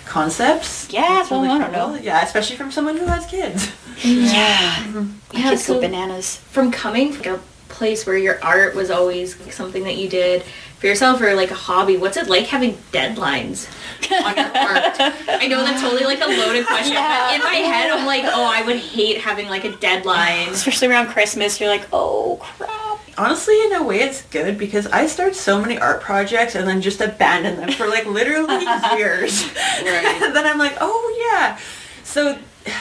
concepts. 0.09 0.91
Yeah, 0.91 1.07
That's 1.09 1.31
well, 1.31 1.43
I 1.45 1.59
don't 1.59 1.73
cool. 1.73 1.89
know. 1.89 1.95
Yeah, 1.97 2.23
especially 2.25 2.57
from 2.57 2.71
someone 2.71 2.97
who 2.97 3.07
has 3.07 3.27
kids. 3.27 3.71
Yeah. 4.05 4.85
My 4.95 5.05
Yeah, 5.33 5.51
kids 5.51 5.67
go 5.67 5.75
so- 5.75 5.81
bananas. 5.81 6.37
From 6.51 6.71
coming 6.71 7.13
from 7.13 7.35
a 7.35 7.41
place 7.69 8.07
where 8.07 8.17
your 8.17 8.43
art 8.43 8.75
was 8.75 8.91
always 8.91 9.39
like, 9.41 9.53
something 9.53 9.85
that 9.85 9.97
you 9.97 10.09
did 10.09 10.43
for 10.79 10.87
yourself 10.87 11.21
or 11.21 11.35
like 11.35 11.51
a 11.51 11.55
hobby, 11.55 11.97
what's 11.97 12.17
it 12.17 12.29
like 12.29 12.47
having 12.47 12.75
deadlines 12.93 13.69
on 14.11 14.37
your 14.37 14.47
art? 14.57 14.97
I 15.29 15.47
know 15.49 15.63
that's 15.63 15.81
totally 15.83 16.05
like 16.05 16.21
a 16.21 16.27
loaded 16.27 16.67
question, 16.67 16.95
but 16.95 17.35
in 17.35 17.41
my 17.43 17.57
head 17.71 17.91
I'm 17.91 18.07
like, 18.07 18.25
oh, 18.25 18.51
I 18.53 18.63
would 18.65 18.77
hate 18.77 19.19
having 19.21 19.49
like 19.49 19.65
a 19.65 19.77
deadline. 19.77 20.49
Especially 20.49 20.89
around 20.89 21.09
Christmas, 21.09 21.61
you're 21.61 21.69
like, 21.69 21.87
oh 21.93 22.39
crap. 22.41 22.71
Honestly, 23.19 23.61
in 23.65 23.75
a 23.75 23.83
way, 23.83 24.01
it's 24.01 24.23
good 24.23 24.57
because 24.57 24.87
I 24.87 25.07
start 25.07 25.35
so 25.35 25.61
many 25.61 25.79
art 25.79 26.01
projects 26.01 26.55
and 26.55 26.67
then 26.69 26.81
just 26.81 27.01
abandon 27.01 27.57
them 27.57 27.73
for 27.73 27.89
like 27.89 28.07
literally 28.07 28.65
years. 28.97 29.45
Right. 29.83 30.21
and 30.23 30.35
then 30.35 30.47
I'm 30.47 30.59
like, 30.59 30.77
oh 30.81 31.29
yeah. 31.31 31.59
So 32.05 32.39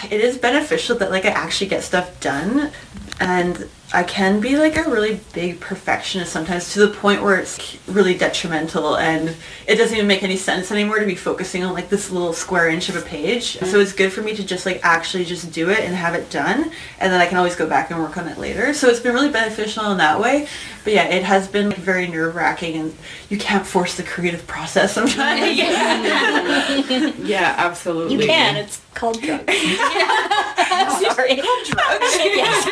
it 0.10 0.22
is 0.22 0.38
beneficial 0.38 0.96
that 0.98 1.12
like 1.12 1.26
I 1.26 1.30
actually 1.30 1.68
get 1.68 1.84
stuff 1.84 2.20
done, 2.20 2.72
and 3.20 3.68
I 3.94 4.04
can 4.04 4.42
be 4.42 4.58
like 4.58 4.76
a 4.76 4.84
really 4.90 5.22
big 5.34 5.62
perfectionist 5.62 6.34
sometimes 6.34 6.74
to 6.74 6.80
the 6.86 6.90
point 6.90 7.24
where 7.24 7.40
it's 7.40 7.78
really 7.88 8.18
detrimental 8.18 8.98
and 8.98 9.34
it 9.66 9.76
doesn't 9.76 9.96
even 9.96 10.08
make 10.08 10.24
any 10.24 10.36
sense 10.36 10.74
anymore 10.74 11.00
to 11.00 11.06
be 11.06 11.16
focusing 11.16 11.64
on 11.64 11.74
like 11.74 11.88
this 11.88 12.12
little 12.12 12.34
square 12.34 12.68
inch 12.68 12.90
of 12.90 12.98
a 12.98 13.02
page. 13.02 13.58
So 13.60 13.80
it's 13.80 13.94
good 13.94 14.12
for 14.12 14.22
me 14.22 14.36
to 14.36 14.44
just 14.44 14.66
like 14.66 14.82
actually 14.84 15.24
just 15.24 15.54
do 15.54 15.70
it 15.70 15.80
and 15.80 15.96
have 15.96 16.16
it 16.16 16.30
done 16.30 16.70
and 17.00 17.14
then 17.14 17.22
I 17.22 17.28
can 17.28 17.38
always 17.38 17.56
go 17.56 17.68
back 17.68 17.90
and 17.90 18.00
work 18.00 18.18
on 18.18 18.28
it 18.28 18.38
later. 18.38 18.74
So 18.74 18.90
it's 18.90 19.00
been 19.00 19.14
really 19.14 19.32
beneficial 19.32 19.90
in 19.92 19.98
that 20.00 20.20
way. 20.20 20.50
But 20.84 20.92
yeah, 20.94 21.06
it 21.06 21.24
has 21.24 21.48
been 21.48 21.70
like, 21.70 21.80
very 21.80 22.08
nerve 22.08 22.36
wracking 22.36 22.76
and 22.76 22.96
you 23.30 23.38
can't 23.38 23.66
force 23.66 23.96
the 23.96 24.04
creative 24.04 24.46
process 24.48 24.94
sometimes. 24.94 25.58
Yeah, 27.28 27.56
absolutely. 27.58 28.16
You 28.16 28.28
can. 28.28 28.58
It's 28.58 28.82
called 28.94 29.22
drugs. 29.22 29.44
Sorry. 31.18 31.36
yes, 31.38 32.68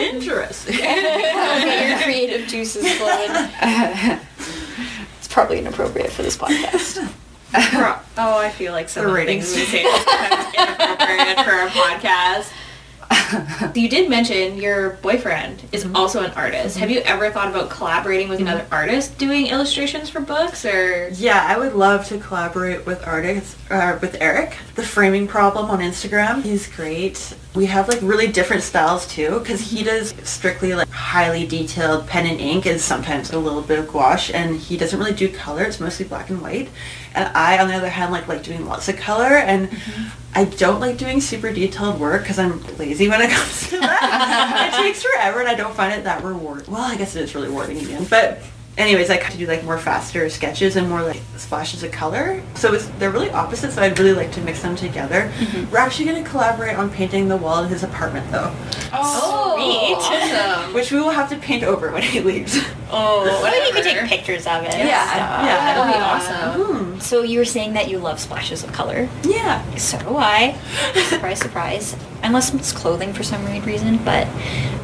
Interesting. 0.00 0.74
I 0.74 0.94
did. 0.94 1.64
Get 1.64 1.88
your 1.90 1.98
creative 2.02 2.48
juices 2.48 2.92
flowing. 2.94 3.30
it's 5.18 5.28
probably 5.28 5.58
inappropriate 5.60 6.10
for 6.10 6.22
this 6.22 6.36
podcast. 6.36 7.08
Oh, 7.54 8.38
I 8.38 8.50
feel 8.50 8.72
like 8.72 8.88
some 8.88 9.04
The 9.04 9.08
of 9.10 9.14
the 9.14 9.18
ratings. 9.20 9.54
things 9.54 9.72
we 9.72 9.78
say 9.78 9.82
is 9.84 10.04
inappropriate 10.54 11.38
for 11.44 11.52
a 11.52 11.68
podcast. 11.68 12.50
you 13.74 13.88
did 13.88 14.08
mention 14.08 14.56
your 14.56 14.90
boyfriend 15.02 15.62
is 15.72 15.84
mm-hmm. 15.84 15.96
also 15.96 16.22
an 16.22 16.30
artist. 16.32 16.76
Have 16.78 16.88
mm-hmm. 16.88 16.98
you 16.98 17.02
ever 17.04 17.30
thought 17.30 17.48
about 17.48 17.70
collaborating 17.70 18.28
with 18.28 18.38
mm-hmm. 18.38 18.48
another 18.48 18.66
artist 18.70 19.18
doing 19.18 19.46
illustrations 19.46 20.10
for 20.10 20.20
books 20.20 20.64
or 20.64 21.08
Yeah, 21.10 21.44
I 21.46 21.58
would 21.58 21.74
love 21.74 22.06
to 22.08 22.18
collaborate 22.18 22.86
with 22.86 23.06
artists, 23.06 23.56
uh, 23.70 23.98
with 24.00 24.16
Eric, 24.20 24.56
the 24.74 24.82
Framing 24.82 25.26
Problem 25.26 25.70
on 25.70 25.80
Instagram. 25.80 26.42
He's 26.42 26.68
great. 26.68 27.34
We 27.54 27.66
have 27.66 27.88
like 27.88 28.00
really 28.02 28.28
different 28.28 28.62
styles 28.62 29.06
too, 29.06 29.38
because 29.40 29.60
he 29.60 29.82
does 29.82 30.14
strictly 30.22 30.74
like 30.74 30.88
highly 30.88 31.46
detailed 31.46 32.06
pen 32.06 32.26
and 32.26 32.40
ink 32.40 32.66
and 32.66 32.80
sometimes 32.80 33.32
a 33.32 33.38
little 33.38 33.62
bit 33.62 33.78
of 33.78 33.88
gouache, 33.88 34.32
and 34.32 34.56
he 34.56 34.76
doesn't 34.76 34.98
really 34.98 35.12
do 35.12 35.30
color. 35.30 35.64
It's 35.64 35.80
mostly 35.80 36.06
black 36.06 36.30
and 36.30 36.40
white. 36.40 36.70
And 37.14 37.28
I, 37.36 37.58
on 37.58 37.68
the 37.68 37.74
other 37.74 37.88
hand, 37.88 38.12
like 38.12 38.28
like 38.28 38.42
doing 38.42 38.66
lots 38.66 38.88
of 38.88 38.96
color, 38.96 39.26
and 39.26 39.70
mm-hmm. 39.70 40.08
I 40.34 40.44
don't 40.44 40.80
like 40.80 40.96
doing 40.96 41.20
super 41.20 41.52
detailed 41.52 42.00
work 42.00 42.22
because 42.22 42.38
I'm 42.38 42.62
lazy 42.76 43.08
when 43.08 43.20
it 43.20 43.30
comes 43.36 43.68
to 43.70 43.78
that. 43.80 44.72
it 44.72 44.82
takes 44.82 45.02
forever, 45.02 45.40
and 45.40 45.48
I 45.48 45.54
don't 45.54 45.74
find 45.74 45.92
it 45.92 46.04
that 46.04 46.22
rewarding. 46.22 46.72
Well, 46.72 46.82
I 46.82 46.96
guess 46.96 47.16
it 47.16 47.22
is 47.22 47.34
really 47.34 47.48
rewarding 47.48 47.78
again, 47.78 48.06
but 48.08 48.42
anyways, 48.78 49.10
I 49.10 49.16
kind 49.18 49.32
of 49.34 49.38
do 49.38 49.46
like 49.46 49.64
more 49.64 49.78
faster 49.78 50.28
sketches 50.30 50.76
and 50.76 50.88
more 50.88 51.02
like 51.02 51.20
splashes 51.36 51.82
of 51.82 51.92
color. 51.92 52.42
So 52.54 52.72
it's, 52.72 52.86
they're 52.98 53.10
really 53.10 53.30
opposite. 53.30 53.72
So 53.72 53.82
I'd 53.82 53.98
really 53.98 54.14
like 54.14 54.32
to 54.32 54.40
mix 54.40 54.62
them 54.62 54.76
together. 54.76 55.30
We're 55.70 55.78
actually 55.78 56.06
going 56.06 56.22
to 56.24 56.28
collaborate 56.28 56.76
on 56.76 56.90
painting 56.90 57.28
the 57.28 57.36
wall 57.36 57.62
in 57.64 57.68
his 57.70 57.82
apartment 57.82 58.30
though, 58.30 58.52
Oh, 58.94 59.54
Sweet. 59.56 59.96
awesome. 59.96 60.74
which 60.74 60.90
we 60.92 60.98
will 61.00 61.10
have 61.10 61.28
to 61.30 61.36
paint 61.36 61.64
over 61.64 61.90
when 61.92 62.02
he 62.02 62.20
leaves. 62.20 62.58
Oh, 62.94 63.24
well, 63.24 63.66
you 63.66 63.72
could 63.72 63.84
take 63.84 63.98
pictures 64.06 64.46
of 64.46 64.64
it. 64.64 64.72
Yeah, 64.74 65.04
stuff. 65.06 65.44
yeah. 65.46 65.74
That'll 65.74 65.86
be 65.92 65.98
awesome. 65.98 66.76
Hmm. 66.94 67.00
So 67.00 67.22
you 67.22 67.38
were 67.38 67.44
saying 67.46 67.72
that 67.72 67.88
you 67.88 67.98
love 67.98 68.20
splashes 68.20 68.62
of 68.64 68.72
color. 68.72 69.08
Yeah. 69.24 69.64
So 69.76 69.98
do 69.98 70.16
I. 70.16 70.52
surprise, 71.08 71.38
surprise. 71.40 71.96
Unless 72.22 72.54
it's 72.54 72.70
clothing 72.70 73.12
for 73.14 73.22
some 73.22 73.42
weird 73.44 73.64
reason, 73.66 73.96
but 74.04 74.26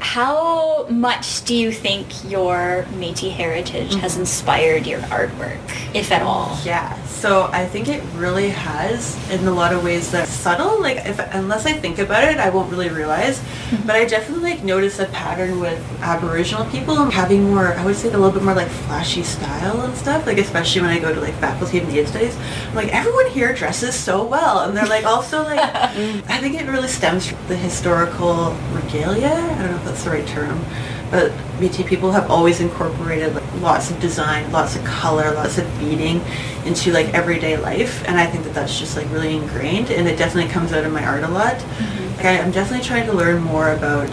how 0.01 0.87
much 0.89 1.45
do 1.45 1.55
you 1.55 1.71
think 1.71 2.07
your 2.29 2.85
Métis 2.95 3.31
heritage 3.31 3.88
has 3.97 4.17
inspired 4.17 4.87
your 4.87 5.01
artwork, 5.01 5.59
if 5.95 6.13
at 6.13 6.23
all? 6.23 6.59
Yeah, 6.65 7.01
so 7.19 7.51
I 7.53 7.67
think 7.67 7.89
it 7.89 8.01
really 8.15 8.51
has 8.51 9.17
in 9.31 9.45
a 9.49 9.51
lot 9.51 9.73
of 9.73 9.83
ways 9.83 10.13
that 10.13 10.29
subtle. 10.29 10.81
Like 10.81 10.99
if 10.99 11.19
unless 11.35 11.67
I 11.67 11.73
think 11.73 11.99
about 11.99 12.23
it, 12.23 12.39
I 12.39 12.51
won't 12.51 12.71
really 12.71 12.91
realize. 12.91 13.41
Mm-hmm. 13.41 13.87
But 13.87 13.97
I 13.97 14.05
definitely 14.05 14.53
like 14.53 14.63
notice 14.63 15.01
a 15.01 15.07
pattern 15.07 15.59
with 15.59 15.85
Aboriginal 16.01 16.65
people 16.67 16.95
having 17.11 17.51
more. 17.51 17.75
I 17.75 17.85
would 17.85 17.97
say 17.97 18.09
a 18.09 18.13
little 18.13 18.31
bit 18.31 18.45
more 18.45 18.55
like 18.55 18.69
flashy 18.69 19.25
style 19.25 19.81
and 19.81 19.97
stuff. 19.97 20.27
Like 20.27 20.39
especially 20.39 20.83
when 20.83 20.91
I 20.91 21.01
go 21.01 21.13
to 21.13 21.21
like 21.21 21.35
faculty 21.35 21.79
of 21.79 21.89
Native 21.89 22.09
Studies, 22.09 22.37
I'm 22.69 22.77
like 22.77 22.95
everyone 22.95 23.29
here 23.31 23.53
dresses 23.53 23.97
so 23.97 24.25
well, 24.25 24.61
and 24.61 24.77
they're 24.77 24.87
like 24.87 25.05
also 25.05 25.43
like. 25.43 25.59
I 26.29 26.39
think 26.39 26.55
it 26.61 26.69
really 26.69 26.89
stems 26.89 27.27
from 27.27 27.39
the 27.49 27.57
historical 27.57 28.57
regalia. 28.73 29.29
I 29.29 29.63
don't 29.63 29.71
know 29.73 29.77
if 29.77 29.85
that's 29.85 30.05
the 30.05 30.11
right 30.11 30.27
term. 30.27 30.65
But 31.11 31.33
Métis 31.59 31.87
people 31.87 32.13
have 32.13 32.31
always 32.31 32.61
incorporated 32.61 33.35
like 33.35 33.45
lots 33.63 33.91
of 33.91 33.99
design, 33.99 34.51
lots 34.53 34.77
of 34.77 34.85
color, 34.85 35.33
lots 35.33 35.57
of 35.57 35.67
beading 35.79 36.21
into 36.67 36.93
like 36.93 37.15
everyday 37.15 37.57
life, 37.57 38.07
and 38.07 38.19
I 38.19 38.27
think 38.27 38.45
that 38.45 38.55
that's 38.55 38.79
just 38.79 38.97
like 38.97 39.11
really 39.11 39.35
ingrained, 39.37 39.91
and 39.91 40.07
it 40.07 40.19
definitely 40.19 40.51
comes 40.53 40.73
out 40.73 40.85
in 40.85 40.93
my 40.93 41.05
art 41.05 41.23
a 41.25 41.29
lot. 41.29 41.55
Mm-hmm. 41.57 42.17
Like, 42.17 42.25
I, 42.27 42.39
I'm 42.41 42.51
definitely 42.51 42.85
trying 42.85 43.07
to 43.07 43.13
learn 43.15 43.43
more 43.43 43.73
about, 43.73 44.11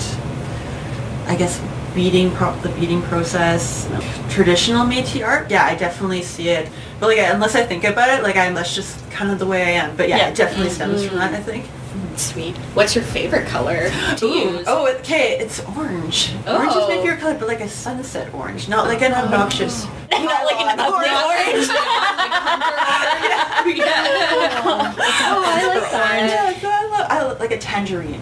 I 1.28 1.36
guess, 1.36 1.62
beading, 1.94 2.32
pro- 2.32 2.56
the 2.58 2.70
beading 2.70 3.02
process, 3.04 3.90
traditional 4.30 4.86
Métis 4.86 5.26
art. 5.26 5.52
Yeah, 5.52 5.66
I 5.66 5.76
definitely 5.76 6.22
see 6.22 6.48
it, 6.50 6.70
but 7.02 7.08
like 7.08 7.20
unless 7.20 7.56
I 7.56 7.64
think 7.66 7.84
about 7.84 8.10
it, 8.18 8.24
like 8.24 8.38
I'm 8.38 8.54
that's 8.54 8.74
just 8.74 9.10
kind 9.12 9.32
of 9.32 9.40
the 9.40 9.46
way 9.46 9.64
I 9.64 9.72
am. 9.72 9.98
But 9.98 10.08
yeah, 10.08 10.18
Yeah. 10.18 10.30
it 10.30 10.36
definitely 10.36 10.70
stems 10.72 11.06
from 11.06 11.18
that. 11.18 11.34
Mm-hmm. 11.34 11.42
I 11.42 11.44
think. 11.44 11.66
Sweet. 12.18 12.56
What's 12.74 12.96
your 12.96 13.04
favorite 13.04 13.48
color 13.48 13.90
to 14.18 14.26
Ooh, 14.26 14.34
use? 14.58 14.64
Oh, 14.68 14.88
okay, 15.00 15.38
it's 15.40 15.60
orange. 15.78 16.34
Orange 16.48 16.70
is 16.72 16.76
my 16.76 16.82
Oh. 16.84 16.88
favorite 16.88 17.20
color, 17.20 17.36
but 17.38 17.48
like 17.48 17.62
a 17.62 17.70
sunset 17.70 18.34
orange, 18.34 18.68
not 18.70 18.88
like 18.88 19.02
an 19.02 19.12
oh. 19.14 19.24
obnoxious. 19.26 19.86
Not 20.12 20.46
like 20.46 20.62
an 20.62 20.80
ugly 20.80 21.10
orange. 21.10 21.68
Oh, 25.28 25.44
I 25.46 25.68
like 25.68 25.92
that. 25.92 26.30
Yeah, 26.30 26.60
so 26.60 26.70
I 26.70 26.88
love, 26.88 27.08
I 27.10 27.24
love 27.24 27.40
like 27.40 27.52
a 27.52 27.58
tangerine. 27.58 28.22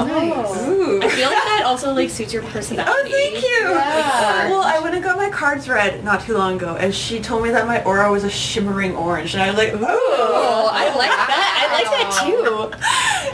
Oh, 0.00 0.06
nice. 0.06 0.68
Ooh. 0.68 1.02
I 1.02 1.08
feel 1.08 1.28
like 1.28 1.44
that 1.44 1.62
also 1.64 1.92
like 1.92 2.10
suits 2.10 2.32
your 2.32 2.42
personality. 2.44 2.92
Oh, 2.92 3.08
thank 3.10 3.42
you. 3.42 3.70
Yeah. 3.70 4.50
Well, 4.50 4.62
I 4.62 4.78
went 4.80 4.94
and 4.94 5.02
got 5.02 5.16
my 5.16 5.30
cards 5.30 5.68
read 5.68 6.04
not 6.04 6.22
too 6.22 6.34
long 6.34 6.56
ago, 6.56 6.76
and 6.76 6.94
she 6.94 7.20
told 7.20 7.42
me 7.42 7.50
that 7.50 7.66
my 7.66 7.82
aura 7.84 8.10
was 8.10 8.24
a 8.24 8.30
shimmering 8.30 8.94
orange, 8.96 9.34
and 9.34 9.42
I 9.42 9.48
was 9.48 9.56
like, 9.56 9.74
ooh. 9.74 9.78
Oh, 9.80 10.70
I 10.72 10.94
like 10.96 11.10
that. 11.10 11.58
I 11.58 11.72
like 11.72 11.90
that 11.90 12.08
too. 12.24 12.68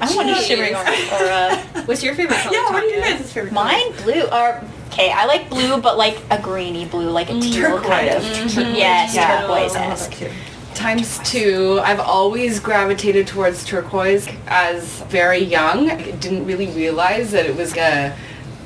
I 0.00 0.16
want 0.16 0.30
a 0.30 0.32
Jeez. 0.32 0.46
shimmering 0.46 0.74
aura. 0.74 1.84
What's 1.86 2.02
your 2.02 2.14
favorite 2.14 2.38
color? 2.38 2.56
Yeah, 2.56 2.70
what 2.70 2.82
are 2.82 2.86
you 2.86 3.00
guys' 3.00 3.32
favorite 3.32 3.52
color? 3.52 3.66
Mine 3.66 3.92
blue 4.02 4.22
or 4.22 4.62
okay, 4.88 5.10
I 5.10 5.26
like 5.26 5.50
blue 5.50 5.80
but 5.80 5.98
like 5.98 6.18
a 6.30 6.40
grainy 6.40 6.86
blue, 6.86 7.10
like 7.10 7.30
a 7.30 7.34
mm. 7.34 7.42
teal 7.42 7.80
kind 7.80 8.08
of. 8.08 8.22
Turquoise. 8.22 8.56
Yes, 8.76 9.14
Yeah, 9.14 9.40
turquoise 9.40 9.74
oh, 9.76 10.44
I 10.84 10.94
love 10.94 11.06
that 11.18 11.24
too. 11.24 11.24
Times 11.24 11.30
two. 11.30 11.80
I've 11.82 12.00
always 12.00 12.60
gravitated 12.60 13.26
towards 13.26 13.64
turquoise 13.64 14.28
as 14.46 15.00
very 15.04 15.38
young. 15.38 15.90
I 15.90 16.10
didn't 16.12 16.44
really 16.46 16.66
realize 16.68 17.32
that 17.32 17.46
it 17.46 17.56
was 17.56 17.76
a 17.76 18.16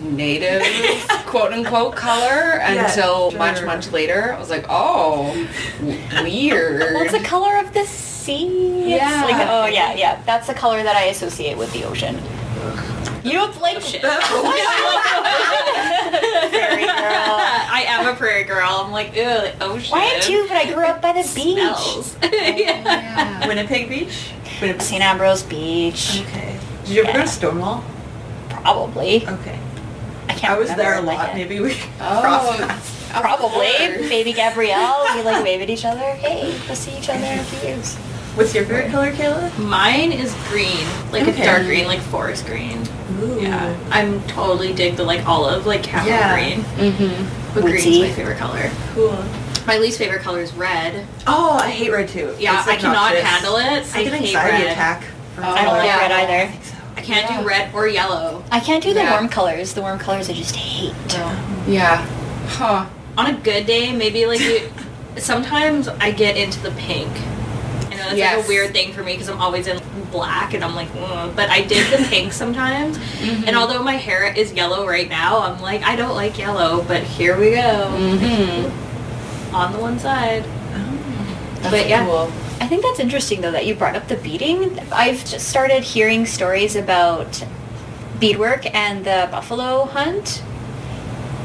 native 0.00 0.62
quote 1.26 1.52
unquote 1.52 1.96
color 1.96 2.56
Yeah, 2.58 2.86
until 2.88 3.30
much 3.32 3.58
sure. 3.58 3.66
much 3.66 3.90
later. 3.92 4.32
I 4.34 4.38
was 4.38 4.50
like, 4.50 4.66
oh, 4.68 5.32
weird. 6.22 6.80
Well, 6.80 7.02
it's 7.02 7.12
the 7.12 7.20
color 7.24 7.56
of 7.58 7.72
the 7.72 7.84
sea. 7.84 8.46
It's 8.92 9.02
Yeah. 9.02 9.24
like, 9.24 9.48
oh 9.48 9.66
yeah, 9.66 9.94
yeah. 9.94 10.22
That's 10.26 10.46
the 10.46 10.54
color 10.54 10.82
that 10.82 10.96
I 10.96 11.04
associate 11.04 11.56
with 11.56 11.72
the 11.72 11.84
ocean. 11.84 12.16
You 13.28 13.34
don't 13.34 13.60
like 13.60 13.74
oh, 13.76 13.78
Ocean. 13.78 14.00
Prairie 16.50 16.86
girl. 16.86 17.38
I 17.70 17.84
am 17.88 18.06
a 18.06 18.14
prairie 18.16 18.44
girl. 18.44 18.66
I'm 18.84 18.90
like, 18.92 19.14
ew, 19.14 19.24
the 19.24 19.52
ocean. 19.62 19.92
Why 19.92 20.04
am 20.04 20.20
too? 20.22 20.46
But 20.48 20.56
I 20.56 20.72
grew 20.72 20.84
up 20.84 21.02
by 21.02 21.12
the 21.12 21.22
beach. 21.34 21.54
Smells. 21.54 22.16
yeah. 22.22 22.56
Yeah. 22.56 23.46
Winnipeg 23.46 23.88
Beach? 23.88 24.30
Winnipeg. 24.60 24.82
St. 24.82 25.02
Ambrose 25.02 25.42
Beach, 25.42 26.20
Okay. 26.22 26.58
Did 26.84 26.94
you 26.94 27.02
ever 27.04 27.12
go 27.12 27.20
to 27.24 27.28
Stonewall? 27.28 27.84
probably. 28.48 29.26
Okay. 29.28 29.58
I 30.28 30.34
can't. 30.34 30.54
I 30.54 30.58
was 30.58 30.74
there 30.74 30.98
a 30.98 31.02
lot. 31.02 31.28
head. 31.28 31.36
Maybe 31.36 31.60
we 31.60 31.72
Oh, 32.00 32.20
crossed 32.22 32.58
paths. 32.60 33.10
of 33.14 33.20
Probably. 33.22 33.70
course. 33.78 34.08
Baby 34.08 34.32
Gabrielle. 34.32 35.04
We 35.14 35.22
like 35.22 35.44
wave 35.44 35.60
at 35.62 35.70
each 35.70 35.84
other. 35.84 36.00
Hey, 36.00 36.58
we'll 36.66 36.74
see 36.76 36.96
each 36.98 37.08
other 37.08 37.24
in 37.24 37.38
a 37.38 37.44
few 37.44 37.68
years. 37.68 37.96
What's 38.34 38.54
your 38.54 38.64
favorite 38.66 38.90
color, 38.90 39.12
Kayla? 39.12 39.56
Mine 39.58 40.12
is 40.12 40.34
green, 40.48 40.86
like 41.12 41.26
Okay. 41.28 41.42
a 41.42 41.44
dark 41.44 41.62
green, 41.64 41.86
like 41.86 42.00
forest 42.00 42.46
green. 42.46 42.82
Ooh. 43.20 43.40
Yeah, 43.40 43.76
I'm 43.90 44.22
totally 44.28 44.72
dig 44.72 44.96
the 44.96 45.04
like 45.04 45.26
olive, 45.26 45.66
like 45.66 45.82
camel 45.82 46.08
Yeah. 46.08 46.34
green. 46.34 46.60
Mm-hmm. 46.92 47.54
But 47.54 47.62
green's 47.62 47.84
Woodsy. 47.86 48.00
my 48.02 48.12
favorite 48.12 48.38
color. 48.38 48.70
Cool. 48.94 49.16
My 49.66 49.78
least 49.78 49.98
favorite 49.98 50.22
color 50.22 50.40
is 50.40 50.52
red. 50.54 51.06
Oh, 51.26 51.58
I 51.62 51.70
hate 51.70 51.90
red 51.92 52.08
too. 52.08 52.34
Yeah, 52.38 52.58
It's 52.58 52.68
I 52.68 52.76
cannot 52.76 53.14
handle 53.14 53.56
it. 53.56 53.84
I 53.94 54.00
I 54.00 54.04
get 54.04 54.12
hate 54.14 54.34
anxiety 54.34 54.64
red. 54.64 54.72
attack. 54.72 55.02
from 55.34 55.44
Oh, 55.44 55.50
I 55.50 55.62
don't 55.64 55.74
like 55.78 55.86
yeah. 55.86 55.98
red 56.00 56.12
either. 56.12 56.50
think 56.52 56.64
so. 56.64 56.74
I 56.96 57.00
can't 57.02 57.30
Yeah. 57.30 57.40
do 57.42 57.46
red 57.46 57.74
or 57.74 57.86
yellow. 57.86 58.42
I 58.50 58.60
can't 58.60 58.82
do 58.82 58.92
the 58.94 59.00
Yeah. 59.00 59.10
warm 59.12 59.28
colors. 59.28 59.72
The 59.74 59.80
warm 59.82 59.98
colors 59.98 60.28
I 60.30 60.32
just 60.32 60.56
hate. 60.56 60.94
Yeah. 61.66 62.04
Huh. 62.48 62.86
On 63.18 63.26
a 63.26 63.34
good 63.34 63.66
day, 63.66 63.92
maybe 63.92 64.24
like 64.26 64.40
you. 64.40 64.70
Sometimes 65.16 65.88
I 65.88 66.12
get 66.12 66.36
into 66.36 66.60
the 66.60 66.70
pink. 66.72 67.10
Know 67.98 68.16
that's 68.16 68.36
like 68.36 68.44
a 68.44 68.48
weird 68.48 68.72
thing 68.72 68.92
for 68.92 69.02
me 69.02 69.12
because 69.12 69.28
I'm 69.28 69.40
always 69.40 69.66
in 69.66 69.80
black 70.10 70.54
and 70.54 70.64
I'm 70.64 70.74
like, 70.74 70.88
Ugh. 70.96 71.32
but 71.34 71.50
I 71.50 71.62
did 71.62 71.86
the 71.92 72.04
pink 72.08 72.32
sometimes. 72.32 72.98
Mm-hmm. 72.98 73.44
And 73.48 73.56
although 73.56 73.82
my 73.82 73.94
hair 73.94 74.32
is 74.32 74.52
yellow 74.52 74.86
right 74.86 75.08
now, 75.08 75.40
I'm 75.40 75.60
like, 75.60 75.82
I 75.82 75.96
don't 75.96 76.14
like 76.14 76.38
yellow, 76.38 76.82
but 76.84 77.02
here 77.02 77.38
we 77.38 77.50
go. 77.52 77.60
Mm-hmm. 77.96 79.54
On 79.54 79.72
the 79.72 79.78
one 79.78 79.98
side. 79.98 80.44
That's 81.60 81.70
But 81.70 81.88
yeah. 81.88 82.04
cool. 82.04 82.30
I 82.60 82.66
think 82.66 82.82
that's 82.82 83.00
interesting 83.00 83.40
though 83.40 83.52
that 83.52 83.66
you 83.66 83.74
brought 83.74 83.96
up 83.96 84.08
the 84.08 84.16
beading. 84.16 84.78
I've 84.92 85.24
just 85.24 85.48
started 85.48 85.82
hearing 85.82 86.26
stories 86.26 86.76
about 86.76 87.44
beadwork 88.20 88.72
and 88.74 89.04
the 89.04 89.28
buffalo 89.30 89.84
hunt. 89.86 90.42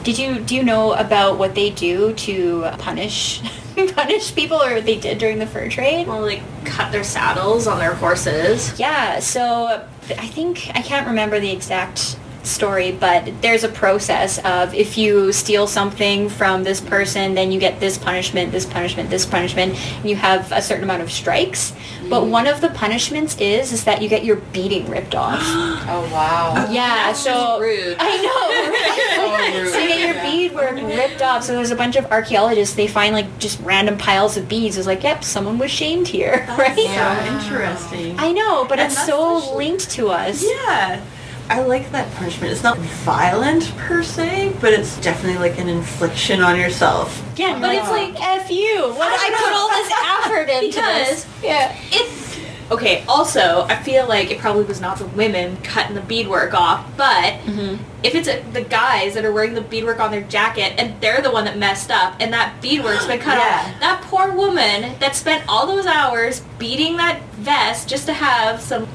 Did 0.03 0.17
you 0.17 0.39
do 0.41 0.55
you 0.55 0.63
know 0.63 0.93
about 0.93 1.37
what 1.37 1.55
they 1.55 1.69
do 1.69 2.13
to 2.13 2.69
punish 2.77 3.41
punish 3.95 4.35
people 4.35 4.61
or 4.61 4.75
what 4.75 4.85
they 4.85 4.99
did 4.99 5.17
during 5.17 5.39
the 5.39 5.47
fur 5.47 5.69
trade? 5.69 6.07
Well, 6.07 6.21
like 6.21 6.41
cut 6.65 6.91
their 6.91 7.05
saddles 7.05 7.67
on 7.67 7.79
their 7.79 7.93
horses. 7.93 8.77
Yeah, 8.77 9.19
so 9.19 9.87
I 10.09 10.27
think 10.27 10.69
I 10.75 10.81
can't 10.81 11.07
remember 11.07 11.39
the 11.39 11.51
exact 11.51 12.17
story, 12.45 12.91
but 12.91 13.41
there's 13.41 13.63
a 13.63 13.69
process 13.69 14.39
of 14.39 14.73
if 14.73 14.97
you 14.97 15.31
steal 15.31 15.67
something 15.67 16.29
from 16.29 16.63
this 16.63 16.81
person, 16.81 17.35
then 17.35 17.51
you 17.51 17.59
get 17.59 17.79
this 17.79 17.97
punishment, 17.97 18.51
this 18.51 18.65
punishment, 18.65 19.09
this 19.09 19.25
punishment, 19.25 19.75
and 19.75 20.09
you 20.09 20.15
have 20.15 20.51
a 20.51 20.61
certain 20.61 20.83
amount 20.83 21.01
of 21.01 21.11
strikes. 21.11 21.73
But 22.09 22.21
mm. 22.23 22.29
one 22.29 22.47
of 22.47 22.61
the 22.61 22.69
punishments 22.69 23.37
is 23.39 23.71
is 23.71 23.85
that 23.85 24.01
you 24.01 24.09
get 24.09 24.25
your 24.25 24.37
beading 24.37 24.89
ripped 24.89 25.15
off. 25.15 25.41
Oh 25.85 26.09
wow. 26.11 26.53
Uh, 26.55 26.71
yeah, 26.71 27.07
That's 27.07 27.19
so 27.19 27.59
rude. 27.59 27.97
I 27.99 28.17
know. 28.17 29.65
So 29.65 29.71
so 29.73 29.79
you 29.79 29.87
get 29.87 29.99
your 29.99 30.13
beadwork 30.13 30.75
ripped 30.75 31.21
off. 31.21 31.43
So 31.43 31.53
there's 31.53 31.71
a 31.71 31.75
bunch 31.75 31.97
of 31.97 32.05
archaeologists. 32.05 32.75
They 32.75 32.87
find 32.87 33.13
like 33.13 33.37
just 33.37 33.59
random 33.61 33.97
piles 33.97 34.37
of 34.37 34.47
beads. 34.47 34.77
It's 34.77 34.87
like, 34.87 35.03
yep, 35.03 35.23
someone 35.23 35.57
was 35.57 35.71
shamed 35.71 36.07
here, 36.07 36.45
right? 36.57 36.75
So 36.75 37.35
interesting. 37.35 38.17
I 38.17 38.31
know, 38.31 38.65
but 38.65 38.79
And 38.79 38.91
it's 38.91 39.05
so 39.05 39.55
linked 39.55 39.89
to 39.91 40.09
us. 40.09 40.43
Yeah. 40.43 41.03
I 41.49 41.61
like 41.61 41.91
that 41.91 42.11
punishment. 42.15 42.51
It's 42.53 42.63
not 42.63 42.77
violent 42.77 43.75
per 43.77 44.01
se, 44.01 44.55
but 44.61 44.73
it's 44.73 44.99
definitely 45.01 45.39
like 45.39 45.59
an 45.59 45.67
infliction 45.69 46.41
on 46.41 46.57
yourself. 46.59 47.21
Yeah, 47.35 47.59
But 47.59 47.75
it's 47.75 47.89
like- 47.89 48.19
F 48.21 48.49
you. 48.49 48.81
What 48.93 49.09
I, 49.11 49.29
put 49.29 49.53
all 49.53 49.69
this 49.69 49.91
effort 50.15 50.49
into 50.63 50.67
Because 50.77 51.25
this. 51.25 51.27
Yeah. 51.43 51.75
It's 51.91 52.37
okay. 52.71 53.03
Also, 53.07 53.65
I 53.67 53.75
feel 53.83 54.07
like 54.07 54.31
it 54.31 54.39
probably 54.39 54.63
was 54.63 54.79
not 54.81 54.97
the 54.97 55.05
women 55.07 55.57
cutting 55.57 55.95
the 55.95 56.01
beadwork 56.01 56.53
off, 56.53 56.87
but 56.97 57.33
mm-hmm. 57.45 57.83
if 58.03 58.15
it's 58.15 58.27
a, 58.29 58.41
the 58.53 58.61
guys 58.63 59.13
that 59.13 59.25
are 59.25 59.31
wearing 59.33 59.53
the 59.53 59.61
beadwork 59.61 59.99
on 59.99 60.11
their 60.11 60.21
jacket 60.23 60.73
and 60.77 60.99
they're 61.01 61.21
the 61.21 61.29
one 61.31 61.43
that 61.45 61.57
messed 61.57 61.91
up 61.91 62.15
and 62.19 62.31
that 62.33 62.61
beadwork's 62.61 63.05
been 63.05 63.19
cut 63.19 63.37
Yeah. 63.37 63.73
off, 63.73 63.79
that 63.81 64.01
poor 64.03 64.31
woman 64.31 64.97
that 64.99 65.13
spent 65.15 65.43
all 65.49 65.67
those 65.67 65.85
hours 65.85 66.41
beading 66.57 66.97
that 66.97 67.21
vest 67.33 67.89
just 67.89 68.05
to 68.07 68.13
have 68.13 68.61
some 68.61 68.87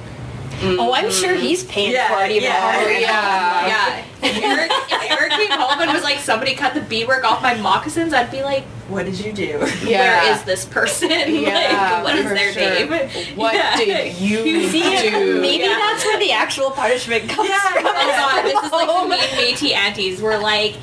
Mm. 0.58 0.76
Oh, 0.78 0.92
I'm 0.92 1.10
sure 1.10 1.34
he's 1.34 1.62
paying 1.64 1.92
Yeah, 1.92 2.08
for 2.08 2.24
it 2.24 2.30
even 2.32 2.42
yeah. 2.44 2.60
harder. 2.72 2.88
Oh, 2.90 2.98
yeah. 2.98 3.66
Yeah. 3.68 4.04
If 4.20 4.42
Eric, 4.42 4.70
if 4.72 5.10
Eric 5.10 5.30
came 5.32 5.50
home 5.60 5.80
and 5.80 5.92
was 5.92 6.02
like, 6.02 6.18
somebody 6.18 6.54
cut 6.56 6.74
the 6.74 6.80
beadwork 6.80 7.22
off 7.24 7.40
my 7.42 7.54
moccasins, 7.54 8.12
I'd 8.12 8.30
be 8.32 8.42
like, 8.42 8.64
What 8.88 9.06
did 9.06 9.20
you 9.24 9.32
do? 9.32 9.64
Yeah. 9.84 10.24
where 10.24 10.32
is 10.34 10.42
this 10.42 10.64
person? 10.64 11.10
Yeah, 11.10 12.02
like, 12.02 12.04
what 12.04 12.16
is 12.16 12.24
their 12.32 12.52
sure. 12.52 12.88
name? 12.88 13.36
What 13.36 13.54
Yeah. 13.54 13.76
did 13.76 14.16
you 14.16 14.68
See, 14.68 15.10
do? 15.10 15.40
maybe 15.40 15.62
Yeah. 15.64 15.78
that's 15.78 16.04
where 16.04 16.18
the 16.18 16.32
actual 16.32 16.72
punishment 16.72 17.28
comes 17.28 17.48
Yeah, 17.48 17.60
from. 17.60 17.86
Oh 17.86 17.92
god, 17.92 18.42
this 18.44 18.64
is 18.64 18.72
like 18.72 18.88
the 18.88 19.08
mean 19.08 19.54
Métis 19.54 19.72
aunties. 19.74 20.20
We're 20.20 20.38
like, 20.38 20.74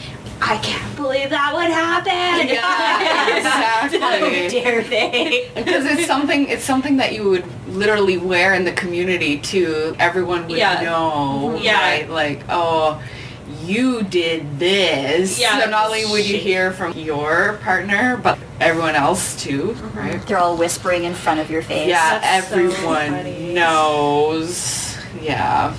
I 0.42 0.58
can't 0.58 0.96
believe 0.96 1.30
that 1.32 1.54
would 1.54 1.72
happen. 1.72 2.48
Yeah, 2.48 3.90
How 4.00 4.50
dare 4.50 4.84
they? 4.84 5.50
Because 5.56 5.86
it's 5.86 6.06
something, 6.06 6.48
it's 6.50 6.64
something 6.64 6.98
that 6.98 7.14
you 7.14 7.30
would 7.30 7.46
literally 7.76 8.18
wear 8.18 8.54
in 8.54 8.64
the 8.66 8.72
community 8.72 9.38
too. 9.40 9.96
Everyone 10.00 10.48
would 10.48 10.58
Yeah. 10.58 10.82
know, 10.82 11.52
mm-hmm. 11.54 11.64
Yeah. 11.64 11.82
right? 11.82 12.10
Like, 12.10 12.42
oh, 12.50 13.02
you 13.64 14.04
did 14.04 14.60
this. 14.60 15.40
Yeah. 15.40 15.62
So 15.64 15.70
not 15.70 15.88
only 15.88 16.06
would 16.06 16.26
you 16.28 16.38
hear 16.38 16.72
from 16.72 16.94
your 16.94 17.60
partner, 17.64 18.18
but 18.18 18.38
everyone 18.60 18.96
else 18.96 19.36
too, 19.42 19.76
mm-hmm. 19.76 19.98
right? 19.98 20.28
They're 20.28 20.38
all 20.38 20.58
whispering 20.58 21.04
in 21.04 21.14
front 21.14 21.40
of 21.40 21.50
your 21.50 21.62
face. 21.62 21.88
Yeah, 21.88 22.20
That's 22.20 22.52
everyone 22.52 23.12
funny. 23.12 23.54
knows. 23.54 24.98
Yeah. 25.22 25.76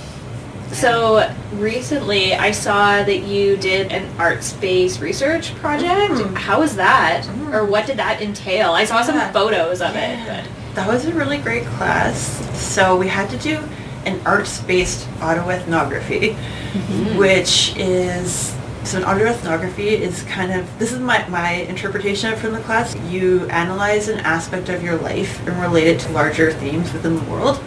So 0.71 1.33
recently, 1.53 2.33
I 2.35 2.51
saw 2.51 3.01
that 3.01 3.19
you 3.19 3.55
did 3.57 3.91
an 3.91 4.05
arts-based 4.19 4.99
research 4.99 5.55
project. 5.55 6.13
Mhm. 6.13 6.35
How 6.35 6.59
was 6.59 6.75
that, 6.75 7.23
mm-hmm. 7.23 7.55
or 7.55 7.63
what 7.65 7.85
did 7.85 7.97
that 7.97 8.21
entail? 8.21 8.73
I 8.73 8.83
saw 8.83 9.01
some 9.01 9.19
photos 9.31 9.81
of 9.81 9.95
Yeah. 9.95 10.11
it. 10.13 10.27
But 10.27 10.56
That 10.77 10.87
was 10.87 11.05
a 11.05 11.13
really 11.15 11.39
great 11.39 11.65
class. 11.65 12.37
So 12.55 12.95
we 12.95 13.07
had 13.07 13.31
to 13.31 13.37
do 13.37 13.57
an 14.05 14.21
arts-based 14.27 15.07
autoethnography, 15.17 16.35
mm-hmm. 16.35 17.17
which 17.17 17.75
is 17.75 18.55
so 18.83 18.99
an 18.99 19.03
autoethnography 19.03 19.87
is 19.87 20.21
kind 20.25 20.51
of 20.51 20.69
this 20.77 20.93
is 20.93 20.99
my, 20.99 21.27
my 21.29 21.53
interpretation 21.53 22.35
from 22.35 22.53
the 22.53 22.59
class. 22.59 22.95
You 23.09 23.47
analyze 23.47 24.07
an 24.07 24.19
aspect 24.19 24.69
of 24.69 24.83
your 24.83 24.97
life 24.97 25.39
and 25.47 25.59
relate 25.59 25.87
it 25.87 25.99
to 26.01 26.11
larger 26.11 26.53
themes 26.53 26.93
within 26.93 27.15
the 27.15 27.23
world. 27.23 27.59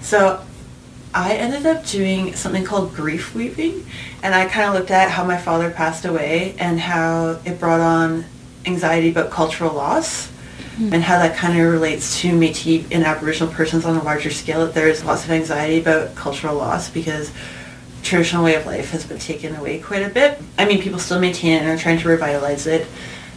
So 0.00 0.40
I 1.12 1.34
ended 1.34 1.66
up 1.66 1.84
doing 1.84 2.36
something 2.36 2.62
called 2.62 2.94
grief 2.94 3.34
weaving 3.34 3.84
and 4.22 4.32
I 4.32 4.46
kind 4.46 4.68
of 4.68 4.74
looked 4.74 4.92
at 4.92 5.10
how 5.10 5.24
my 5.24 5.38
father 5.38 5.72
passed 5.72 6.04
away 6.04 6.54
and 6.60 6.78
how 6.78 7.40
it 7.44 7.58
brought 7.58 7.80
on 7.80 8.26
anxiety 8.64 9.10
about 9.10 9.32
cultural 9.32 9.74
loss 9.74 10.30
and 10.78 11.02
how 11.02 11.18
that 11.18 11.36
kind 11.36 11.58
of 11.58 11.72
relates 11.72 12.20
to 12.20 12.32
Métis 12.32 12.86
and 12.90 13.04
Aboriginal 13.04 13.52
persons 13.52 13.84
on 13.84 13.96
a 13.96 14.02
larger 14.02 14.30
scale. 14.30 14.66
That 14.66 14.74
there's 14.74 15.04
lots 15.04 15.24
of 15.24 15.30
anxiety 15.30 15.80
about 15.80 16.14
cultural 16.14 16.56
loss 16.56 16.90
because 16.90 17.30
traditional 18.02 18.44
way 18.44 18.54
of 18.54 18.66
life 18.66 18.90
has 18.90 19.04
been 19.04 19.18
taken 19.18 19.54
away 19.56 19.78
quite 19.78 20.02
a 20.02 20.08
bit. 20.08 20.40
I 20.58 20.66
mean, 20.66 20.80
people 20.80 20.98
still 20.98 21.20
maintain 21.20 21.52
it 21.52 21.62
and 21.62 21.68
are 21.68 21.78
trying 21.80 21.98
to 21.98 22.08
revitalize 22.08 22.66
it. 22.66 22.86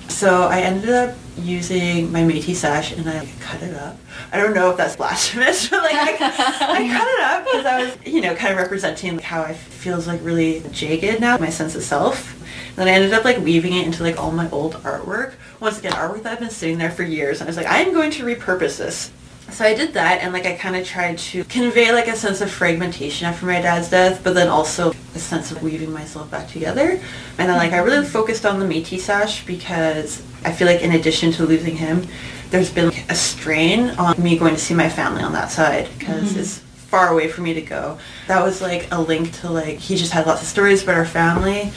So 0.07 0.43
I 0.43 0.61
ended 0.61 0.89
up 0.89 1.15
using 1.37 2.11
my 2.11 2.21
Métis 2.21 2.55
sash 2.55 2.91
and 2.91 3.07
I 3.07 3.27
cut 3.39 3.61
it 3.61 3.75
up. 3.75 3.97
I 4.31 4.37
don't 4.37 4.53
know 4.53 4.71
if 4.71 4.77
that's 4.77 4.95
blasphemous, 4.95 5.69
but 5.69 5.83
like 5.83 5.95
I, 5.95 6.15
I 6.15 6.87
cut 6.97 7.07
it 7.07 7.19
up 7.19 7.45
because 7.45 7.65
I 7.65 7.83
was, 7.83 8.13
you 8.13 8.21
know, 8.21 8.35
kind 8.35 8.51
of 8.53 8.57
representing 8.57 9.15
like 9.15 9.25
how 9.25 9.41
I 9.41 9.53
feels 9.53 10.07
like 10.07 10.23
really 10.23 10.63
jagged 10.71 11.21
now, 11.21 11.37
my 11.37 11.49
sense 11.49 11.75
of 11.75 11.83
self. 11.83 12.33
Then 12.75 12.87
I 12.87 12.91
ended 12.91 13.13
up 13.13 13.25
like 13.25 13.39
weaving 13.39 13.73
it 13.73 13.85
into 13.85 14.03
like 14.03 14.17
all 14.17 14.31
my 14.31 14.49
old 14.51 14.73
artwork. 14.75 15.33
Once 15.59 15.79
again, 15.79 15.91
artwork 15.93 16.23
that 16.23 16.33
I've 16.33 16.39
been 16.39 16.49
sitting 16.49 16.77
there 16.77 16.91
for 16.91 17.03
years. 17.03 17.39
And 17.39 17.47
I 17.47 17.49
was 17.49 17.57
like, 17.57 17.67
I 17.67 17.79
am 17.79 17.93
going 17.93 18.11
to 18.11 18.23
repurpose 18.23 18.77
this. 18.77 19.11
So 19.49 19.63
I 19.65 19.73
did 19.73 19.93
that 19.93 20.21
and 20.21 20.33
like 20.33 20.45
I 20.45 20.55
kind 20.55 20.75
of 20.75 20.85
tried 20.85 21.17
to 21.19 21.43
convey 21.45 21.93
like 21.93 22.07
a 22.07 22.15
sense 22.15 22.41
of 22.41 22.51
fragmentation 22.51 23.27
after 23.27 23.45
my 23.45 23.61
dad's 23.61 23.89
death, 23.89 24.21
but 24.23 24.35
then 24.35 24.49
also 24.49 24.91
a 25.15 25.19
sense 25.19 25.51
of 25.51 25.63
weaving 25.63 25.91
myself 25.91 26.29
back 26.29 26.49
together. 26.49 26.91
And 26.91 27.49
then 27.49 27.55
like 27.55 27.71
I 27.71 27.77
really 27.77 28.05
focused 28.05 28.45
on 28.45 28.59
the 28.59 28.65
Métis 28.65 28.99
sash 28.99 29.45
because 29.45 30.21
I 30.43 30.51
feel 30.51 30.67
like 30.67 30.81
in 30.81 30.91
addition 30.91 31.31
to 31.33 31.45
losing 31.45 31.77
him, 31.77 32.05
there's 32.49 32.71
been 32.71 32.89
like, 32.89 33.09
a 33.09 33.15
strain 33.15 33.89
on 33.91 34.21
me 34.21 34.37
going 34.37 34.53
to 34.53 34.59
see 34.59 34.73
my 34.73 34.89
family 34.89 35.23
on 35.23 35.33
that 35.33 35.49
side 35.49 35.89
because 35.97 36.31
mm-hmm. 36.31 36.39
it's 36.39 36.59
far 36.59 37.11
away 37.11 37.27
for 37.27 37.41
me 37.41 37.53
to 37.53 37.61
go. 37.61 37.97
That 38.27 38.43
was 38.43 38.61
like 38.61 38.87
a 38.91 39.01
link 39.01 39.33
to 39.39 39.49
like 39.49 39.77
he 39.77 39.95
just 39.95 40.11
had 40.11 40.27
lots 40.27 40.41
of 40.41 40.47
stories 40.47 40.83
about 40.83 40.95
our 40.95 41.05
family. 41.05 41.71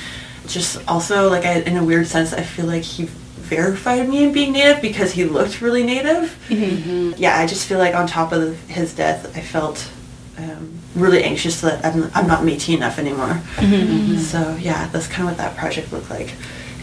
Just 0.47 0.87
also 0.89 1.31
like 1.31 1.45
I, 1.45 1.61
in 1.61 1.77
a 1.77 1.85
weird 1.85 2.07
sense, 2.07 2.33
I 2.33 2.43
feel 2.43 2.67
like 2.67 2.83
he 2.83 3.09
verified 3.51 4.09
me 4.09 4.25
in 4.25 4.33
being 4.33 4.53
native 4.53 4.81
because 4.81 5.13
he 5.13 5.25
looked 5.25 5.61
really 5.61 5.83
native. 5.83 6.39
Mm-hmm. 6.49 7.13
Yeah, 7.19 7.37
I 7.37 7.47
just 7.47 7.67
feel 7.67 7.79
like 7.79 7.95
on 7.95 8.07
top 8.07 8.33
of 8.33 8.59
his 8.69 8.95
death, 8.95 9.37
I 9.37 9.41
felt 9.41 9.91
um, 10.39 10.79
really 10.95 11.23
anxious 11.23 11.61
that 11.61 11.85
I'm, 11.85 12.11
I'm 12.15 12.27
not 12.27 12.45
Métis 12.45 12.77
enough 12.77 12.99
anymore. 12.99 13.43
Mm-hmm. 13.57 14.17
So 14.19 14.57
yeah, 14.61 14.89
that's 14.93 15.09
kind 15.09 15.29
of 15.29 15.35
what 15.35 15.39
that 15.39 15.57
project 15.57 15.93
looked 15.93 16.09
like. 16.09 16.33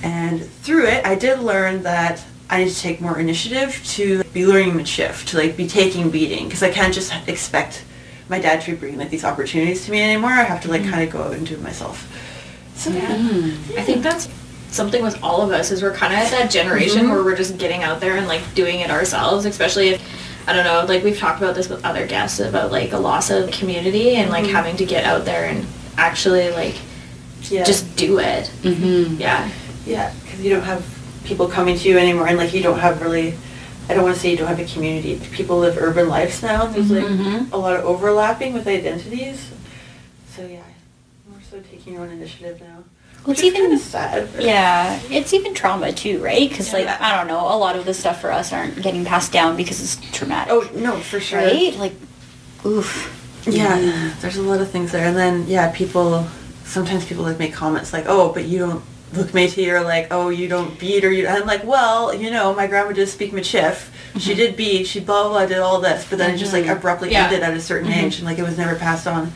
And 0.03 0.45
through 0.45 0.85
it, 0.87 1.05
I 1.05 1.15
did 1.15 1.39
learn 1.39 1.83
that 1.83 2.23
I 2.49 2.63
need 2.63 2.69
to 2.69 2.79
take 2.79 3.01
more 3.01 3.17
initiative 3.17 3.81
to 3.95 4.23
be 4.25 4.45
learning 4.45 4.73
Michif, 4.73 5.25
to 5.29 5.37
like 5.37 5.57
be 5.57 5.67
taking 5.67 6.11
beading, 6.11 6.45
because 6.45 6.63
I 6.63 6.69
can't 6.69 6.93
just 6.93 7.11
expect 7.27 7.83
my 8.29 8.39
dad 8.39 8.61
to 8.61 8.71
be 8.71 8.77
bringing 8.77 8.99
like 8.99 9.09
these 9.09 9.23
opportunities 9.23 9.85
to 9.85 9.91
me 9.91 10.01
anymore. 10.01 10.31
I 10.31 10.43
have 10.43 10.61
to 10.63 10.69
like 10.69 10.81
mm-hmm. 10.81 10.91
kind 10.91 11.03
of 11.07 11.13
go 11.13 11.23
out 11.23 11.33
and 11.33 11.47
do 11.47 11.55
it 11.55 11.61
myself. 11.61 12.05
So 12.75 12.91
yeah. 12.91 13.15
I 13.75 13.81
think 13.81 14.03
that's 14.03 14.29
something 14.71 15.01
with 15.01 15.21
all 15.23 15.41
of 15.41 15.51
us 15.51 15.71
is 15.71 15.81
we're 15.81 15.93
kind 15.93 16.13
of 16.13 16.19
at 16.19 16.31
that 16.31 16.51
generation 16.51 17.09
where 17.09 17.23
we're 17.23 17.35
just 17.35 17.57
getting 17.57 17.83
out 17.83 17.99
there 17.99 18.17
and 18.17 18.27
like 18.27 18.41
doing 18.53 18.79
it 18.81 18.89
ourselves, 18.91 19.45
especially 19.45 19.89
if 19.89 20.47
I 20.47 20.53
don't 20.53 20.63
know, 20.63 20.85
like 20.87 21.03
we've 21.03 21.17
talked 21.17 21.41
about 21.41 21.55
this 21.55 21.67
with 21.69 21.83
other 21.85 22.07
guests 22.07 22.39
about 22.39 22.71
like 22.71 22.93
a 22.93 22.97
loss 22.97 23.29
of 23.29 23.51
community 23.51 24.15
and 24.15 24.29
like 24.29 24.45
having 24.45 24.77
to 24.77 24.85
get 24.85 25.03
out 25.03 25.25
there 25.25 25.45
and 25.45 25.65
actually 25.97 26.51
like 26.51 26.75
yeah. 27.49 27.63
just 27.63 27.95
do 27.95 28.19
it. 28.19 28.51
Mm-hmm. 28.61 29.19
Yeah. 29.19 29.49
Yeah, 29.85 30.13
because 30.23 30.41
you 30.41 30.49
don't 30.49 30.63
have 30.63 30.85
people 31.23 31.47
coming 31.47 31.77
to 31.77 31.89
you 31.89 31.97
anymore, 31.97 32.27
and 32.27 32.37
like 32.37 32.53
you 32.53 32.61
don't 32.61 32.79
have 32.79 33.01
really. 33.01 33.35
I 33.89 33.93
don't 33.93 34.03
want 34.03 34.15
to 34.15 34.21
say 34.21 34.31
you 34.31 34.35
don't 34.37 34.47
have 34.47 34.59
a 34.59 34.65
community. 34.65 35.17
People 35.31 35.59
live 35.59 35.77
urban 35.77 36.09
lives 36.09 36.43
now. 36.43 36.65
and 36.65 36.75
There's 36.75 36.91
like 36.91 37.05
Mhm. 37.05 37.53
a 37.53 37.57
lot 37.57 37.77
of 37.77 37.85
overlapping 37.85 38.51
with 38.53 38.67
identities. 38.67 39.49
So 40.35 40.45
yeah, 40.45 40.59
more 41.29 41.39
so 41.49 41.61
taking 41.61 41.93
your 41.93 42.01
own 42.03 42.09
initiative 42.09 42.59
now. 42.59 42.83
Well, 43.27 43.33
it's 43.33 43.43
even- 43.43 43.77
sad. 43.77 44.29
Yeah, 44.39 45.01
it's 45.09 45.33
even 45.33 45.53
trauma 45.53 45.91
too, 45.91 46.23
right? 46.23 46.49
Because 46.49 46.71
like 46.71 46.87
I 46.87 47.17
don't 47.17 47.27
know, 47.27 47.41
a 47.41 47.57
lot 47.57 47.75
of 47.75 47.83
the 47.83 47.93
stuff 47.93 48.21
for 48.21 48.31
us 48.31 48.53
aren't 48.53 48.81
getting 48.81 49.03
passed 49.03 49.33
down 49.33 49.57
because 49.57 49.81
it's 49.81 50.17
traumatic. 50.17 50.53
Oh 50.53 50.69
no, 50.73 50.97
for 51.01 51.19
sure. 51.19 51.39
right? 51.39 51.75
Like, 51.75 51.93
oof. 52.65 53.13
Yeah, 53.45 54.13
there's 54.21 54.37
a 54.37 54.41
lot 54.41 54.61
of 54.61 54.71
things 54.71 54.93
there, 54.93 55.05
and 55.05 55.15
then 55.15 55.45
yeah, 55.45 55.71
people. 55.71 56.25
Sometimes 56.63 57.05
people 57.05 57.23
like 57.23 57.37
make 57.37 57.53
comments 57.53 57.91
like, 57.91 58.05
"Oh, 58.07 58.31
but 58.31 58.45
you 58.45 58.59
don't 58.59 58.83
look 59.13 59.27
Métis," 59.27 59.67
or 59.67 59.81
like, 59.81 60.07
"Oh, 60.11 60.29
you 60.29 60.47
don't 60.47 60.79
beat," 60.79 61.03
or 61.03 61.11
you. 61.11 61.27
And 61.27 61.37
I'm 61.37 61.47
like, 61.47 61.63
well, 61.65 62.13
you 62.13 62.31
know, 62.31 62.53
my 62.53 62.67
grandma 62.67 62.93
did 62.93 63.07
speak 63.07 63.31
Michif. 63.31 63.89
She 64.17 64.31
mm-hmm. 64.31 64.37
did 64.37 64.55
beat. 64.57 64.87
She 64.87 64.99
blah 64.99 65.23
blah 65.23 65.31
blah 65.31 65.45
did 65.45 65.59
all 65.59 65.79
this, 65.79 66.05
but 66.09 66.17
then 66.17 66.33
it 66.33 66.37
just 66.37 66.53
like 66.53 66.63
mm-hmm. 66.63 66.77
abruptly 66.77 67.11
Yeah. 67.11 67.25
ended 67.25 67.41
at 67.41 67.53
a 67.53 67.61
certain 67.61 67.89
mm-hmm. 67.89 68.05
age, 68.05 68.17
and 68.17 68.25
like 68.25 68.37
it 68.37 68.43
was 68.43 68.57
never 68.57 68.75
passed 68.75 69.07
on. 69.07 69.31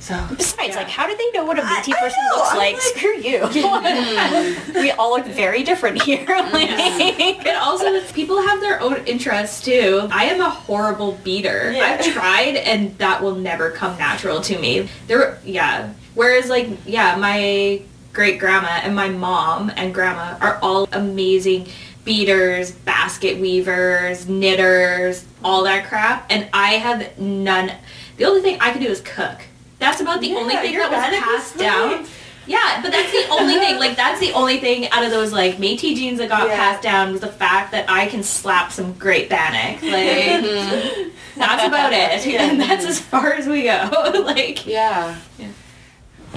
So 0.00 0.14
Besides, 0.36 0.68
Yeah. 0.70 0.76
like, 0.76 0.88
how 0.88 1.06
do 1.06 1.16
they 1.16 1.30
know 1.32 1.44
what 1.44 1.58
a 1.58 1.62
BT 1.62 1.92
I 1.92 1.98
person 1.98 2.18
know, 2.30 2.36
looks 2.36 2.54
like? 2.56 2.74
like- 2.74 2.82
Screw 2.82 3.16
you. 3.18 4.74
we 4.80 4.90
all 4.92 5.10
look 5.16 5.26
very 5.26 5.62
different 5.64 6.00
here. 6.02 6.24
like- 6.52 6.70
And 7.48 7.56
also, 7.58 8.00
people 8.12 8.40
have 8.40 8.60
their 8.60 8.80
own 8.80 9.04
interests 9.06 9.60
too. 9.62 10.08
I 10.10 10.24
am 10.26 10.40
a 10.40 10.48
horrible 10.50 11.18
beader. 11.24 11.72
Yeah. 11.74 11.98
I've 12.00 12.12
tried, 12.12 12.56
and 12.56 12.96
that 12.98 13.22
will 13.22 13.34
never 13.34 13.70
come 13.70 13.98
natural 13.98 14.40
to 14.42 14.58
me. 14.58 14.88
There, 15.08 15.38
yeah. 15.44 15.92
Whereas, 16.14 16.48
like, 16.48 16.68
yeah, 16.86 17.16
my 17.16 17.82
great 18.12 18.38
grandma 18.38 18.80
and 18.82 18.94
my 18.94 19.08
mom 19.08 19.70
and 19.76 19.92
grandma 19.92 20.36
are 20.40 20.58
all 20.62 20.88
amazing 20.92 21.68
beaders, 22.04 22.70
basket 22.72 23.38
weavers, 23.38 24.28
knitters, 24.28 25.26
all 25.44 25.64
that 25.64 25.86
crap, 25.86 26.24
and 26.30 26.48
I 26.54 26.74
have 26.74 27.18
none. 27.18 27.70
The 28.16 28.24
only 28.24 28.40
thing 28.40 28.58
I 28.60 28.70
can 28.72 28.80
do 28.82 28.88
is 28.88 29.00
cook. 29.02 29.40
That's 29.78 30.00
about 30.00 30.20
the 30.20 30.34
only 30.34 30.54
thing 30.56 30.76
that 30.78 30.90
was 30.90 31.20
passed 31.20 31.58
down. 31.58 32.06
Yeah, 32.46 32.80
but 32.82 32.90
that's 32.90 33.12
the 33.12 33.28
only 33.30 33.54
thing. 33.54 33.78
Like 33.78 33.94
that's 33.96 34.20
the 34.20 34.32
only 34.32 34.58
thing 34.58 34.88
out 34.90 35.04
of 35.04 35.10
those 35.10 35.32
like 35.32 35.56
Métis 35.58 35.94
genes 35.96 36.18
that 36.18 36.30
got 36.30 36.48
Yeah. 36.48 36.56
passed 36.56 36.82
down 36.82 37.12
was 37.12 37.20
the 37.20 37.26
fact 37.28 37.72
that 37.72 37.88
I 37.90 38.06
can 38.06 38.22
slap 38.22 38.72
some 38.72 38.94
great 38.94 39.28
bannock. 39.28 39.82
Like 39.82 41.12
that's 41.36 41.64
about 41.68 41.92
it, 41.92 42.26
Yeah. 42.32 42.42
and 42.50 42.60
that's 42.60 42.84
as 42.84 42.98
far 42.98 43.32
as 43.34 43.46
we 43.46 43.64
go. 43.64 44.22
like 44.26 44.66
Yeah. 44.66 45.16
Yeah. 45.38 45.48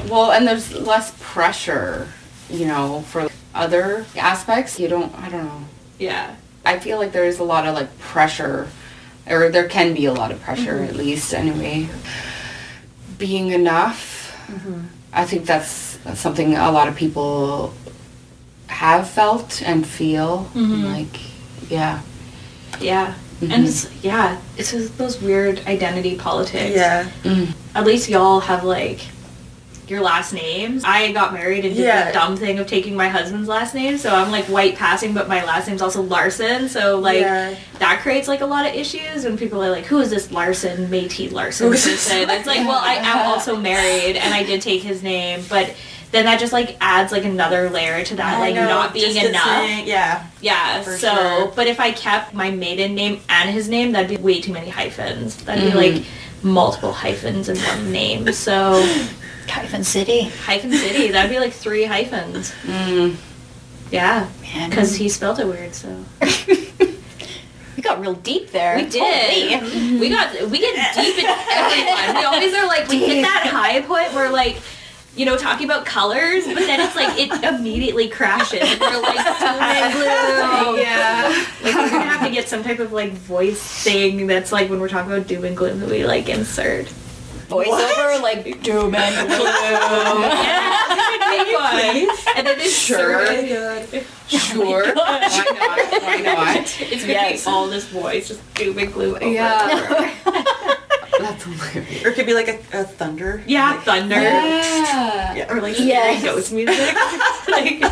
Well, 0.09 0.31
and 0.31 0.45
there's 0.47 0.73
less 0.73 1.15
pressure, 1.19 2.07
you 2.49 2.65
know, 2.67 3.01
for 3.07 3.29
other 3.55 4.05
aspects. 4.17 4.79
You 4.79 4.87
don't, 4.89 5.13
I 5.17 5.29
don't 5.29 5.45
know. 5.45 5.65
yeah, 5.97 6.35
I 6.65 6.77
feel 6.79 6.97
like 6.97 7.11
there's 7.13 7.39
a 7.39 7.43
lot 7.43 7.65
of 7.65 7.73
like 7.73 7.97
pressure, 7.99 8.67
or 9.27 9.49
there 9.49 9.67
can 9.67 9.93
be 9.93 10.05
a 10.05 10.13
lot 10.13 10.31
of 10.31 10.41
pressure 10.41 10.73
Mm-hmm. 10.75 10.83
at 10.89 10.95
least 10.95 11.33
anyway. 11.33 11.87
Being 13.21 13.51
enough, 13.51 14.17
Mm-hmm. 14.51 14.81
I 15.13 15.23
think 15.25 15.45
that's, 15.45 15.97
that's 16.03 16.19
something 16.19 16.55
a 16.55 16.71
lot 16.71 16.87
of 16.89 16.95
people 16.95 17.73
have 18.67 19.07
felt 19.09 19.61
and 19.61 19.85
feel. 19.85 20.49
Mhm. 20.53 20.83
Like, 20.91 21.21
yeah. 21.69 22.01
yeah. 22.81 23.13
And 23.41 23.65
it's, 23.67 23.87
yeah, 24.03 24.39
it's 24.57 24.71
just 24.71 24.97
those 24.97 25.21
weird 25.21 25.61
identity 25.67 26.15
politics. 26.15 26.75
Yeah. 26.75 27.07
At 27.75 27.85
least 27.85 28.09
y'all 28.09 28.39
have 28.41 28.63
like 28.63 28.99
your 29.91 30.01
last 30.01 30.33
names. 30.33 30.83
I 30.85 31.11
got 31.11 31.33
married 31.33 31.65
and 31.65 31.75
did 31.75 31.83
Yeah. 31.83 32.07
the 32.07 32.13
dumb 32.13 32.37
thing 32.37 32.57
of 32.59 32.65
taking 32.65 32.95
my 32.95 33.09
husband's 33.09 33.47
last 33.49 33.75
name, 33.75 33.97
so 33.97 34.09
I'm 34.15 34.31
like 34.31 34.45
white 34.45 34.75
passing, 34.77 35.13
but 35.13 35.27
my 35.27 35.43
last 35.43 35.67
name's 35.67 35.81
also 35.81 36.01
Larson. 36.01 36.69
So 36.69 36.97
like 36.97 37.19
Yeah. 37.19 37.53
that 37.79 37.99
creates 38.01 38.27
like 38.29 38.41
a 38.41 38.45
lot 38.45 38.65
of 38.65 38.73
issues 38.73 39.25
when 39.25 39.37
people 39.37 39.61
are 39.63 39.69
like, 39.69 39.85
"Who 39.85 39.99
is 39.99 40.09
this 40.09 40.31
Larson, 40.31 40.87
Métis 40.87 41.31
Larson 41.33 41.67
Who 41.67 41.73
is 41.73 41.83
this? 41.83 42.07
person?" 42.07 42.29
It's 42.29 42.47
like, 42.47 42.65
well, 42.67 42.81
I 42.81 42.95
am 42.95 43.27
also 43.29 43.57
married 43.57 44.15
and 44.15 44.33
I 44.33 44.43
did 44.43 44.61
take 44.61 44.81
his 44.81 45.03
name, 45.03 45.43
but 45.49 45.75
then 46.11 46.25
that 46.25 46.39
just 46.39 46.53
like 46.53 46.77
adds 46.81 47.11
like 47.11 47.25
another 47.25 47.69
layer 47.69 48.03
to 48.03 48.15
that, 48.15 48.35
I 48.35 48.39
like 48.39 48.55
know, 48.55 48.67
not 48.67 48.93
being 48.93 49.15
enough. 49.15 49.43
saying- 49.43 49.87
Yeah. 49.87 50.23
Yeah, 50.41 50.81
For 50.81 50.97
so, 50.97 51.15
sure. 51.15 51.51
but 51.55 51.67
if 51.67 51.79
I 51.79 51.91
kept 51.91 52.33
my 52.33 52.49
maiden 52.51 52.95
name 52.95 53.21
and 53.29 53.49
his 53.49 53.69
name, 53.69 53.91
that'd 53.93 54.09
be 54.09 54.17
way 54.17 54.41
too 54.41 54.51
many 54.53 54.69
hyphens. 54.69 55.35
That'd 55.37 55.63
be 55.63 55.69
mm-hmm. 55.69 55.95
like 55.95 56.03
multiple 56.43 56.91
hyphens 56.91 57.47
in 57.49 57.57
one 57.57 57.91
name. 57.91 58.31
So, 58.33 58.85
Hyphen 59.47 59.83
City. 59.83 60.23
hyphen 60.45 60.71
city, 60.71 61.09
that'd 61.11 61.31
be 61.31 61.39
like 61.39 61.53
three 61.53 61.83
hyphens. 61.85 62.51
Mm. 62.63 63.15
Yeah, 63.91 64.29
Man. 64.41 64.69
because 64.69 64.95
he 64.95 65.09
spelled 65.09 65.39
it 65.39 65.47
weird, 65.47 65.75
so. 65.75 66.05
we 67.75 67.81
got 67.81 67.99
real 67.99 68.13
deep 68.13 68.51
there. 68.51 68.77
We 68.77 68.85
did. 68.85 69.99
We 69.99 70.09
got, 70.09 70.49
we 70.49 70.59
get 70.59 70.95
deep 70.95 71.17
in 71.19 71.25
everyone. 71.25 72.15
We 72.15 72.23
always 72.23 72.53
are 72.53 72.67
like, 72.67 72.87
we 72.87 72.99
hit 72.99 73.21
that 73.23 73.47
high 73.47 73.81
point 73.81 74.13
where 74.13 74.29
like, 74.31 74.57
you 75.13 75.25
know, 75.25 75.35
talking 75.35 75.65
about 75.65 75.85
colors, 75.85 76.45
but 76.45 76.55
then 76.55 76.79
it's 76.79 76.95
like, 76.95 77.19
it 77.19 77.43
immediately 77.43 78.07
crashes. 78.07 78.61
And 78.61 78.79
we're 78.79 79.01
like, 79.01 79.17
doom 79.39 79.59
and 79.59 79.93
gloom. 79.93 80.79
Yeah. 80.79 81.45
Like 81.63 81.75
we're 81.75 81.89
gonna 81.89 82.03
have 82.05 82.25
to 82.25 82.31
get 82.33 82.47
some 82.47 82.63
type 82.63 82.79
of 82.79 82.93
like 82.93 83.11
voice 83.11 83.61
thing 83.83 84.25
that's 84.27 84.53
like 84.53 84.69
when 84.69 84.79
we're 84.79 84.87
talking 84.87 85.11
about 85.11 85.27
doom 85.27 85.43
and 85.43 85.57
gloom 85.57 85.81
that 85.81 85.89
we 85.89 86.05
like 86.05 86.29
insert. 86.29 86.87
Voiceover 87.51 88.21
like 88.21 88.61
doom 88.63 88.95
and 88.95 89.27
gloom. 89.27 90.21
Yeah. 91.31 92.07
And 92.35 92.47
then 92.47 92.59
Sure. 92.69 93.21
insert 93.21 93.93
it. 93.93 94.05
Oh 94.33 94.37
sure. 94.37 94.93
Why 94.95 95.19
not? 95.19 96.01
Why 96.03 96.17
not? 96.21 96.57
It's 96.81 97.01
gonna 97.01 97.13
Yes. 97.13 97.45
be 97.45 97.51
all 97.51 97.67
this 97.67 97.85
voice, 97.87 98.27
just 98.29 98.53
doom 98.55 98.77
and 98.79 98.91
gloom. 98.93 99.15
Over 99.15 99.27
Yeah. 99.27 100.11
That's 101.19 101.43
hilarious. 101.43 102.03
Or 102.05 102.09
it 102.09 102.15
could 102.15 102.25
be 102.25 102.33
like 102.33 102.47
a, 102.47 102.57
a 102.79 102.83
thunder. 102.83 103.43
Yeah, 103.45 103.71
Like, 103.71 103.81
thunder. 103.83 104.15
Yeah. 104.21 105.45
Or 105.53 105.61
like 105.61 105.75
Yes. 105.79 106.23
ghost 106.23 106.51
music. 106.53 106.95
like 107.47 107.83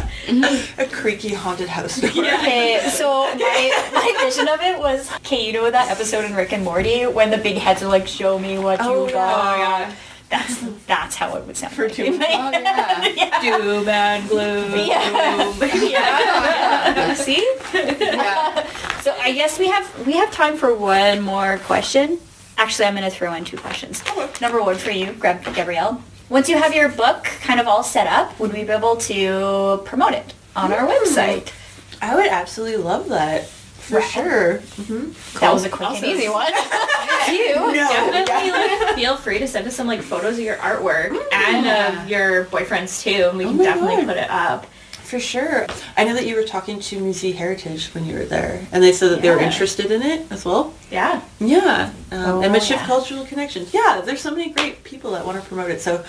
a 0.77 0.85
creaky 0.91 1.33
haunted 1.33 1.69
house 1.69 1.99
door. 1.99 2.09
Yeah. 2.15 2.35
Okay, 2.41 2.89
so 2.91 3.25
my, 3.35 3.89
my 3.93 4.15
vision 4.23 4.47
of 4.47 4.61
it 4.61 4.79
was, 4.79 5.11
okay, 5.17 5.45
you 5.45 5.53
know 5.53 5.69
that 5.69 5.89
episode 5.89 6.25
in 6.25 6.33
Rick 6.35 6.53
and 6.53 6.63
Morty 6.63 7.03
when 7.05 7.29
the 7.31 7.37
big 7.37 7.57
heads 7.57 7.81
are 7.83 7.87
like, 7.87 8.07
show 8.07 8.37
me 8.39 8.57
what 8.57 8.79
Oh, 8.81 9.03
you 9.03 9.07
yeah. 9.07 9.13
got? 9.13 9.55
Oh 9.55 9.57
yeah. 9.61 9.95
That's 10.29 10.59
that's 10.85 11.15
how 11.15 11.35
it 11.37 11.45
would 11.47 11.57
sound 11.57 11.73
For 11.73 11.87
like 11.87 11.95
doom. 11.95 12.13
in 12.13 12.19
my 12.19 12.27
Oh 12.29 12.51
head. 12.51 13.15
yeah. 13.17 13.41
Doom 13.41 13.89
and 13.89 14.29
gloom. 14.29 14.71
Yeah. 14.75 15.53
Yeah. 15.89 17.13
See? 17.15 17.55
Yeah. 17.73 18.67
So 19.01 19.15
I 19.19 19.31
guess 19.31 19.57
we 19.57 19.67
have 19.69 20.05
we 20.05 20.13
have 20.13 20.31
time 20.31 20.55
for 20.57 20.75
one 20.75 21.21
more 21.21 21.57
question. 21.59 22.19
Actually, 22.57 22.85
I'm 22.85 22.95
going 22.95 23.09
to 23.09 23.15
throw 23.15 23.33
in 23.33 23.45
two 23.45 23.57
questions. 23.57 24.03
Number 24.41 24.61
one 24.61 24.75
for 24.75 24.91
you, 24.91 25.13
Gab- 25.13 25.43
Gabrielle. 25.55 26.03
Once 26.29 26.47
you 26.47 26.57
have 26.57 26.75
your 26.75 26.89
book 26.89 27.23
kind 27.41 27.59
of 27.59 27.67
all 27.67 27.83
set 27.83 28.05
up, 28.05 28.39
would 28.39 28.53
we 28.53 28.63
be 28.63 28.71
able 28.71 28.95
to 28.95 29.81
promote 29.83 30.13
it 30.13 30.33
on 30.55 30.71
our 30.71 30.85
hmm. 30.85 30.91
website? 30.91 31.51
I 32.01 32.15
would 32.15 32.27
absolutely 32.27 32.77
love 32.77 33.09
that. 33.09 33.47
For 33.47 34.01
sure. 34.03 34.59
Mm-hmm. 34.59 35.39
That 35.39 35.51
was 35.51 35.65
a 35.65 35.69
quick 35.69 35.89
Awesome. 35.89 36.07
and 36.07 36.13
easy 36.19 36.29
one. 36.29 36.53
you. 37.33 37.55
No. 37.55 37.73
Definitely 37.73 38.51
like 38.51 38.95
feel 38.95 39.17
free 39.17 39.39
to 39.39 39.47
send 39.47 39.65
us 39.65 39.75
some 39.75 39.87
like 39.87 40.03
photos 40.03 40.33
of 40.37 40.43
your 40.43 40.57
artwork 40.57 41.09
and 41.33 41.65
Yeah. 41.65 41.87
of 41.87 42.03
hmm. 42.03 42.07
your 42.07 42.43
boyfriend's 42.45 43.01
too, 43.01 43.29
and 43.29 43.37
we 43.39 43.45
Oh 43.45 43.49
can 43.49 43.57
definitely 43.57 43.95
God. 43.95 44.05
put 44.05 44.17
it 44.17 44.29
up. 44.29 44.67
For 45.09 45.19
sure. 45.19 45.65
I 45.97 46.03
know 46.03 46.13
that 46.13 46.27
you 46.27 46.35
were 46.35 46.43
talking 46.43 46.79
to 46.81 46.99
Musée 46.99 47.33
Heritage 47.33 47.87
when 47.95 48.05
you 48.05 48.13
were 48.13 48.25
there, 48.25 48.67
and 48.71 48.83
they 48.83 48.91
said 48.91 49.09
that 49.09 49.23
they 49.23 49.31
were 49.31 49.39
interested 49.39 49.91
in 49.91 50.03
it 50.03 50.31
as 50.31 50.45
well. 50.45 50.71
Yeah. 50.91 51.21
Yeah. 51.39 51.91
Um, 52.11 52.19
Oh, 52.25 52.41
and 52.43 52.53
Michif 52.53 52.71
yeah. 52.75 52.85
Cultural 52.85 53.25
Connections. 53.25 53.73
Yeah, 53.73 54.01
there's 54.05 54.21
so 54.21 54.29
many 54.29 54.51
great 54.51 54.83
people 54.83 55.09
that 55.13 55.25
want 55.25 55.41
to 55.41 55.47
promote 55.47 55.71
it, 55.71 55.81
so 55.81 56.03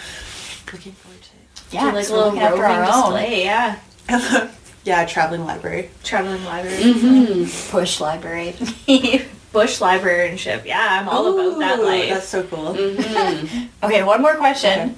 looking 0.71 0.93
forward 0.93 1.23
to 1.23 1.31
Yeah, 1.75 1.91
Do, 1.91 1.97
like 1.97 2.05
so 2.05 2.15
a 2.15 2.17
little 2.17 2.29
looking 2.33 2.43
after 2.43 2.61
roving 2.61 2.77
our 2.77 2.83
own. 3.07 3.13
display. 3.15 3.45
Yeah. 3.45 3.79
yeah, 4.85 5.07
traveling 5.07 5.47
library. 5.47 5.89
Traveling 6.05 6.45
library. 6.45 6.83
Mm-hmm. 6.83 7.73
Bush 7.73 8.01
Library. 8.03 8.55
Bush 9.53 9.81
librarianship. 9.81 10.67
Yeah, 10.67 10.87
I'm 11.01 11.09
all 11.09 11.27
about 11.39 11.59
that 11.59 11.79
Ooh, 11.79 11.85
life. 11.87 12.11
That's 12.11 12.29
so 12.29 12.43
cool. 12.43 12.75
Mm-hmm. 12.75 13.67
Okay, 13.83 14.03
one 14.03 14.21
more 14.21 14.35
question 14.37 14.79
Okay. 14.91 14.95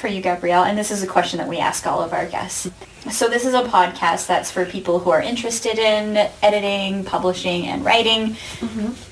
For 0.00 0.08
you, 0.08 0.22
Gabrielle, 0.22 0.64
and 0.64 0.76
this 0.76 0.90
is 0.90 1.02
a 1.02 1.06
question 1.06 1.38
that 1.38 1.46
we 1.46 1.58
ask 1.58 1.86
all 1.86 2.02
of 2.02 2.12
our 2.12 2.26
guests. 2.26 2.70
So 3.10 3.28
this 3.28 3.44
is 3.44 3.54
a 3.54 3.62
podcast 3.62 4.26
that's 4.26 4.50
for 4.50 4.64
people 4.64 4.98
who 4.98 5.10
are 5.10 5.22
interested 5.22 5.78
in 5.78 6.16
editing, 6.42 7.04
publishing, 7.04 7.66
and 7.66 7.84
writing, 7.84 8.36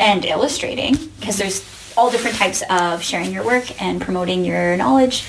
and 0.00 0.24
illustrating, 0.24 0.96
because 1.20 1.36
there's 1.36 1.92
all 1.96 2.10
different 2.10 2.36
types 2.36 2.62
of 2.70 3.02
sharing 3.02 3.32
your 3.32 3.44
work 3.44 3.82
and 3.82 4.00
promoting 4.00 4.44
your 4.44 4.76
knowledge. 4.76 5.24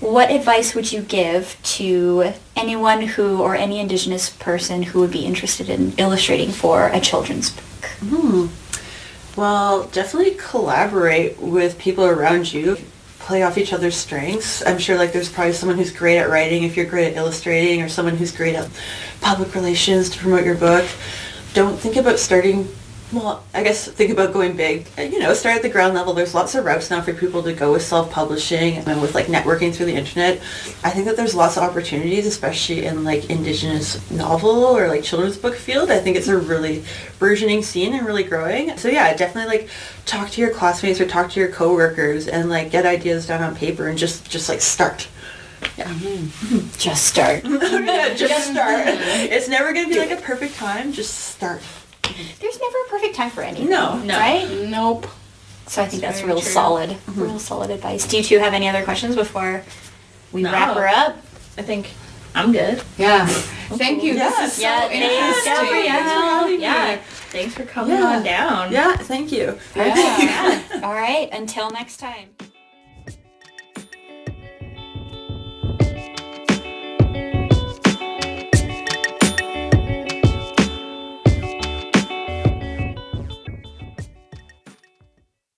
What 0.00 0.30
advice 0.30 0.74
would 0.74 0.92
you 0.92 1.02
give 1.02 1.56
to 1.76 2.32
anyone 2.54 3.02
who, 3.02 3.42
or 3.42 3.54
any 3.54 3.80
Indigenous 3.80 4.30
person 4.30 4.82
who 4.82 5.00
would 5.00 5.10
be 5.10 5.26
interested 5.26 5.68
in 5.68 5.92
illustrating 5.98 6.50
for 6.50 6.88
a 6.88 7.00
children's 7.00 7.50
book? 7.50 7.84
Hmm. 8.00 8.46
Well, 9.36 9.84
definitely 9.88 10.36
collaborate 10.38 11.38
with 11.38 11.78
people 11.78 12.04
around 12.04 12.52
you. 12.52 12.78
Play 13.26 13.42
off 13.42 13.58
each 13.58 13.72
other's 13.72 13.96
strengths. 13.96 14.64
I'm 14.64 14.78
sure 14.78 14.96
like 14.96 15.12
there's 15.12 15.28
probably 15.28 15.52
someone 15.52 15.76
who's 15.76 15.90
great 15.90 16.16
at 16.16 16.30
writing 16.30 16.62
if 16.62 16.76
you're 16.76 16.86
great 16.86 17.08
at 17.08 17.16
illustrating 17.16 17.82
or 17.82 17.88
someone 17.88 18.16
who's 18.16 18.30
great 18.30 18.54
at 18.54 18.70
public 19.20 19.52
relations 19.52 20.08
to 20.10 20.18
promote 20.20 20.44
your 20.44 20.54
book. 20.54 20.86
Don't 21.52 21.76
think 21.76 21.96
about 21.96 22.20
starting 22.20 22.68
well, 23.12 23.44
I 23.54 23.62
guess 23.62 23.86
think 23.88 24.10
about 24.10 24.32
going 24.32 24.56
big. 24.56 24.86
Uh, 24.98 25.02
You 25.02 25.20
know, 25.20 25.32
start 25.32 25.56
at 25.56 25.62
the 25.62 25.68
ground 25.68 25.94
level. 25.94 26.12
There's 26.12 26.34
lots 26.34 26.54
of 26.54 26.64
routes 26.64 26.90
now 26.90 27.00
for 27.00 27.12
people 27.12 27.42
to 27.44 27.52
go 27.52 27.72
with 27.72 27.82
self-publishing 27.82 28.78
and 28.78 29.00
with 29.00 29.14
like 29.14 29.26
networking 29.26 29.72
through 29.74 29.86
the 29.86 29.94
internet. 29.94 30.40
I 30.82 30.90
think 30.90 31.06
that 31.06 31.16
there's 31.16 31.34
lots 31.34 31.56
of 31.56 31.62
opportunities, 31.62 32.26
especially 32.26 32.84
in 32.84 33.04
like 33.04 33.30
indigenous 33.30 34.10
novel 34.10 34.64
or 34.64 34.88
like 34.88 35.04
children's 35.04 35.36
book 35.36 35.54
field. 35.54 35.90
I 35.90 35.98
think 35.98 36.16
it's 36.16 36.28
a 36.28 36.36
really 36.36 36.84
burgeoning 37.20 37.62
scene 37.62 37.94
and 37.94 38.04
really 38.06 38.24
growing. 38.24 38.76
So 38.76 38.88
yeah, 38.88 39.14
definitely 39.14 39.56
like 39.58 39.68
talk 40.04 40.30
to 40.30 40.40
your 40.40 40.50
classmates 40.52 41.00
or 41.00 41.06
talk 41.06 41.30
to 41.30 41.40
your 41.40 41.50
coworkers 41.50 42.26
and 42.26 42.48
like 42.50 42.70
get 42.72 42.86
ideas 42.86 43.26
down 43.26 43.42
on 43.42 43.54
paper 43.54 43.86
and 43.86 43.96
just 43.96 44.28
just 44.28 44.48
like 44.48 44.60
start. 44.60 45.08
Yeah, 45.78 45.92
Just 46.76 47.06
start. 47.06 47.44
yeah, 47.44 48.14
just 48.14 48.50
start. 48.50 48.86
It's 49.30 49.48
never 49.48 49.72
gonna 49.72 49.88
be 49.88 49.98
like 49.98 50.10
a 50.10 50.16
perfect 50.20 50.54
time. 50.56 50.92
Just 50.92 51.14
start. 51.14 51.62
There's 52.40 52.60
never 52.60 52.76
a 52.86 52.90
perfect 52.90 53.14
time 53.14 53.30
for 53.30 53.42
anything. 53.42 53.68
No. 53.70 53.98
No. 53.98 54.18
Right? 54.18 54.48
Nope. 54.68 55.06
So 55.66 55.82
I 55.82 55.86
think 55.86 56.02
that's 56.02 56.20
very 56.20 56.32
real 56.32 56.40
true. 56.40 56.50
solid, 56.52 56.90
mm-hmm. 56.90 57.20
real 57.22 57.38
solid 57.38 57.70
advice. 57.70 58.06
Do 58.06 58.16
you 58.18 58.22
two 58.22 58.38
have 58.38 58.54
any 58.54 58.68
other 58.68 58.84
questions 58.84 59.16
before 59.16 59.64
we 60.32 60.42
No. 60.42 60.52
wrap 60.52 60.76
her 60.76 60.86
up? 60.88 61.16
I 61.58 61.62
think 61.62 61.90
I'm 62.34 62.52
good. 62.52 62.82
Yeah. 62.98 63.26
Thank 63.26 64.04
you. 64.04 64.14
Yes. 64.14 64.36
This 64.38 64.50
is 64.52 64.56
so 64.58 64.62
Yeah, 64.62 64.80
thanks, 64.88 64.94
interesting. 64.94 65.52
Gabrielle. 65.54 65.82
Thanks 65.82 66.12
for 66.12 66.20
having 66.20 66.56
me. 66.56 66.62
Yeah. 66.62 66.96
Thanks 67.30 67.54
for 67.54 67.64
coming 67.64 67.96
Yeah. 67.96 68.04
on 68.04 68.22
down. 68.22 68.72
Yeah, 68.72 68.96
thank 68.96 69.32
you. 69.32 69.58
Yeah. 69.74 70.62
All 70.84 70.94
right, 70.94 71.28
until 71.32 71.70
next 71.70 71.96
time. 71.96 72.28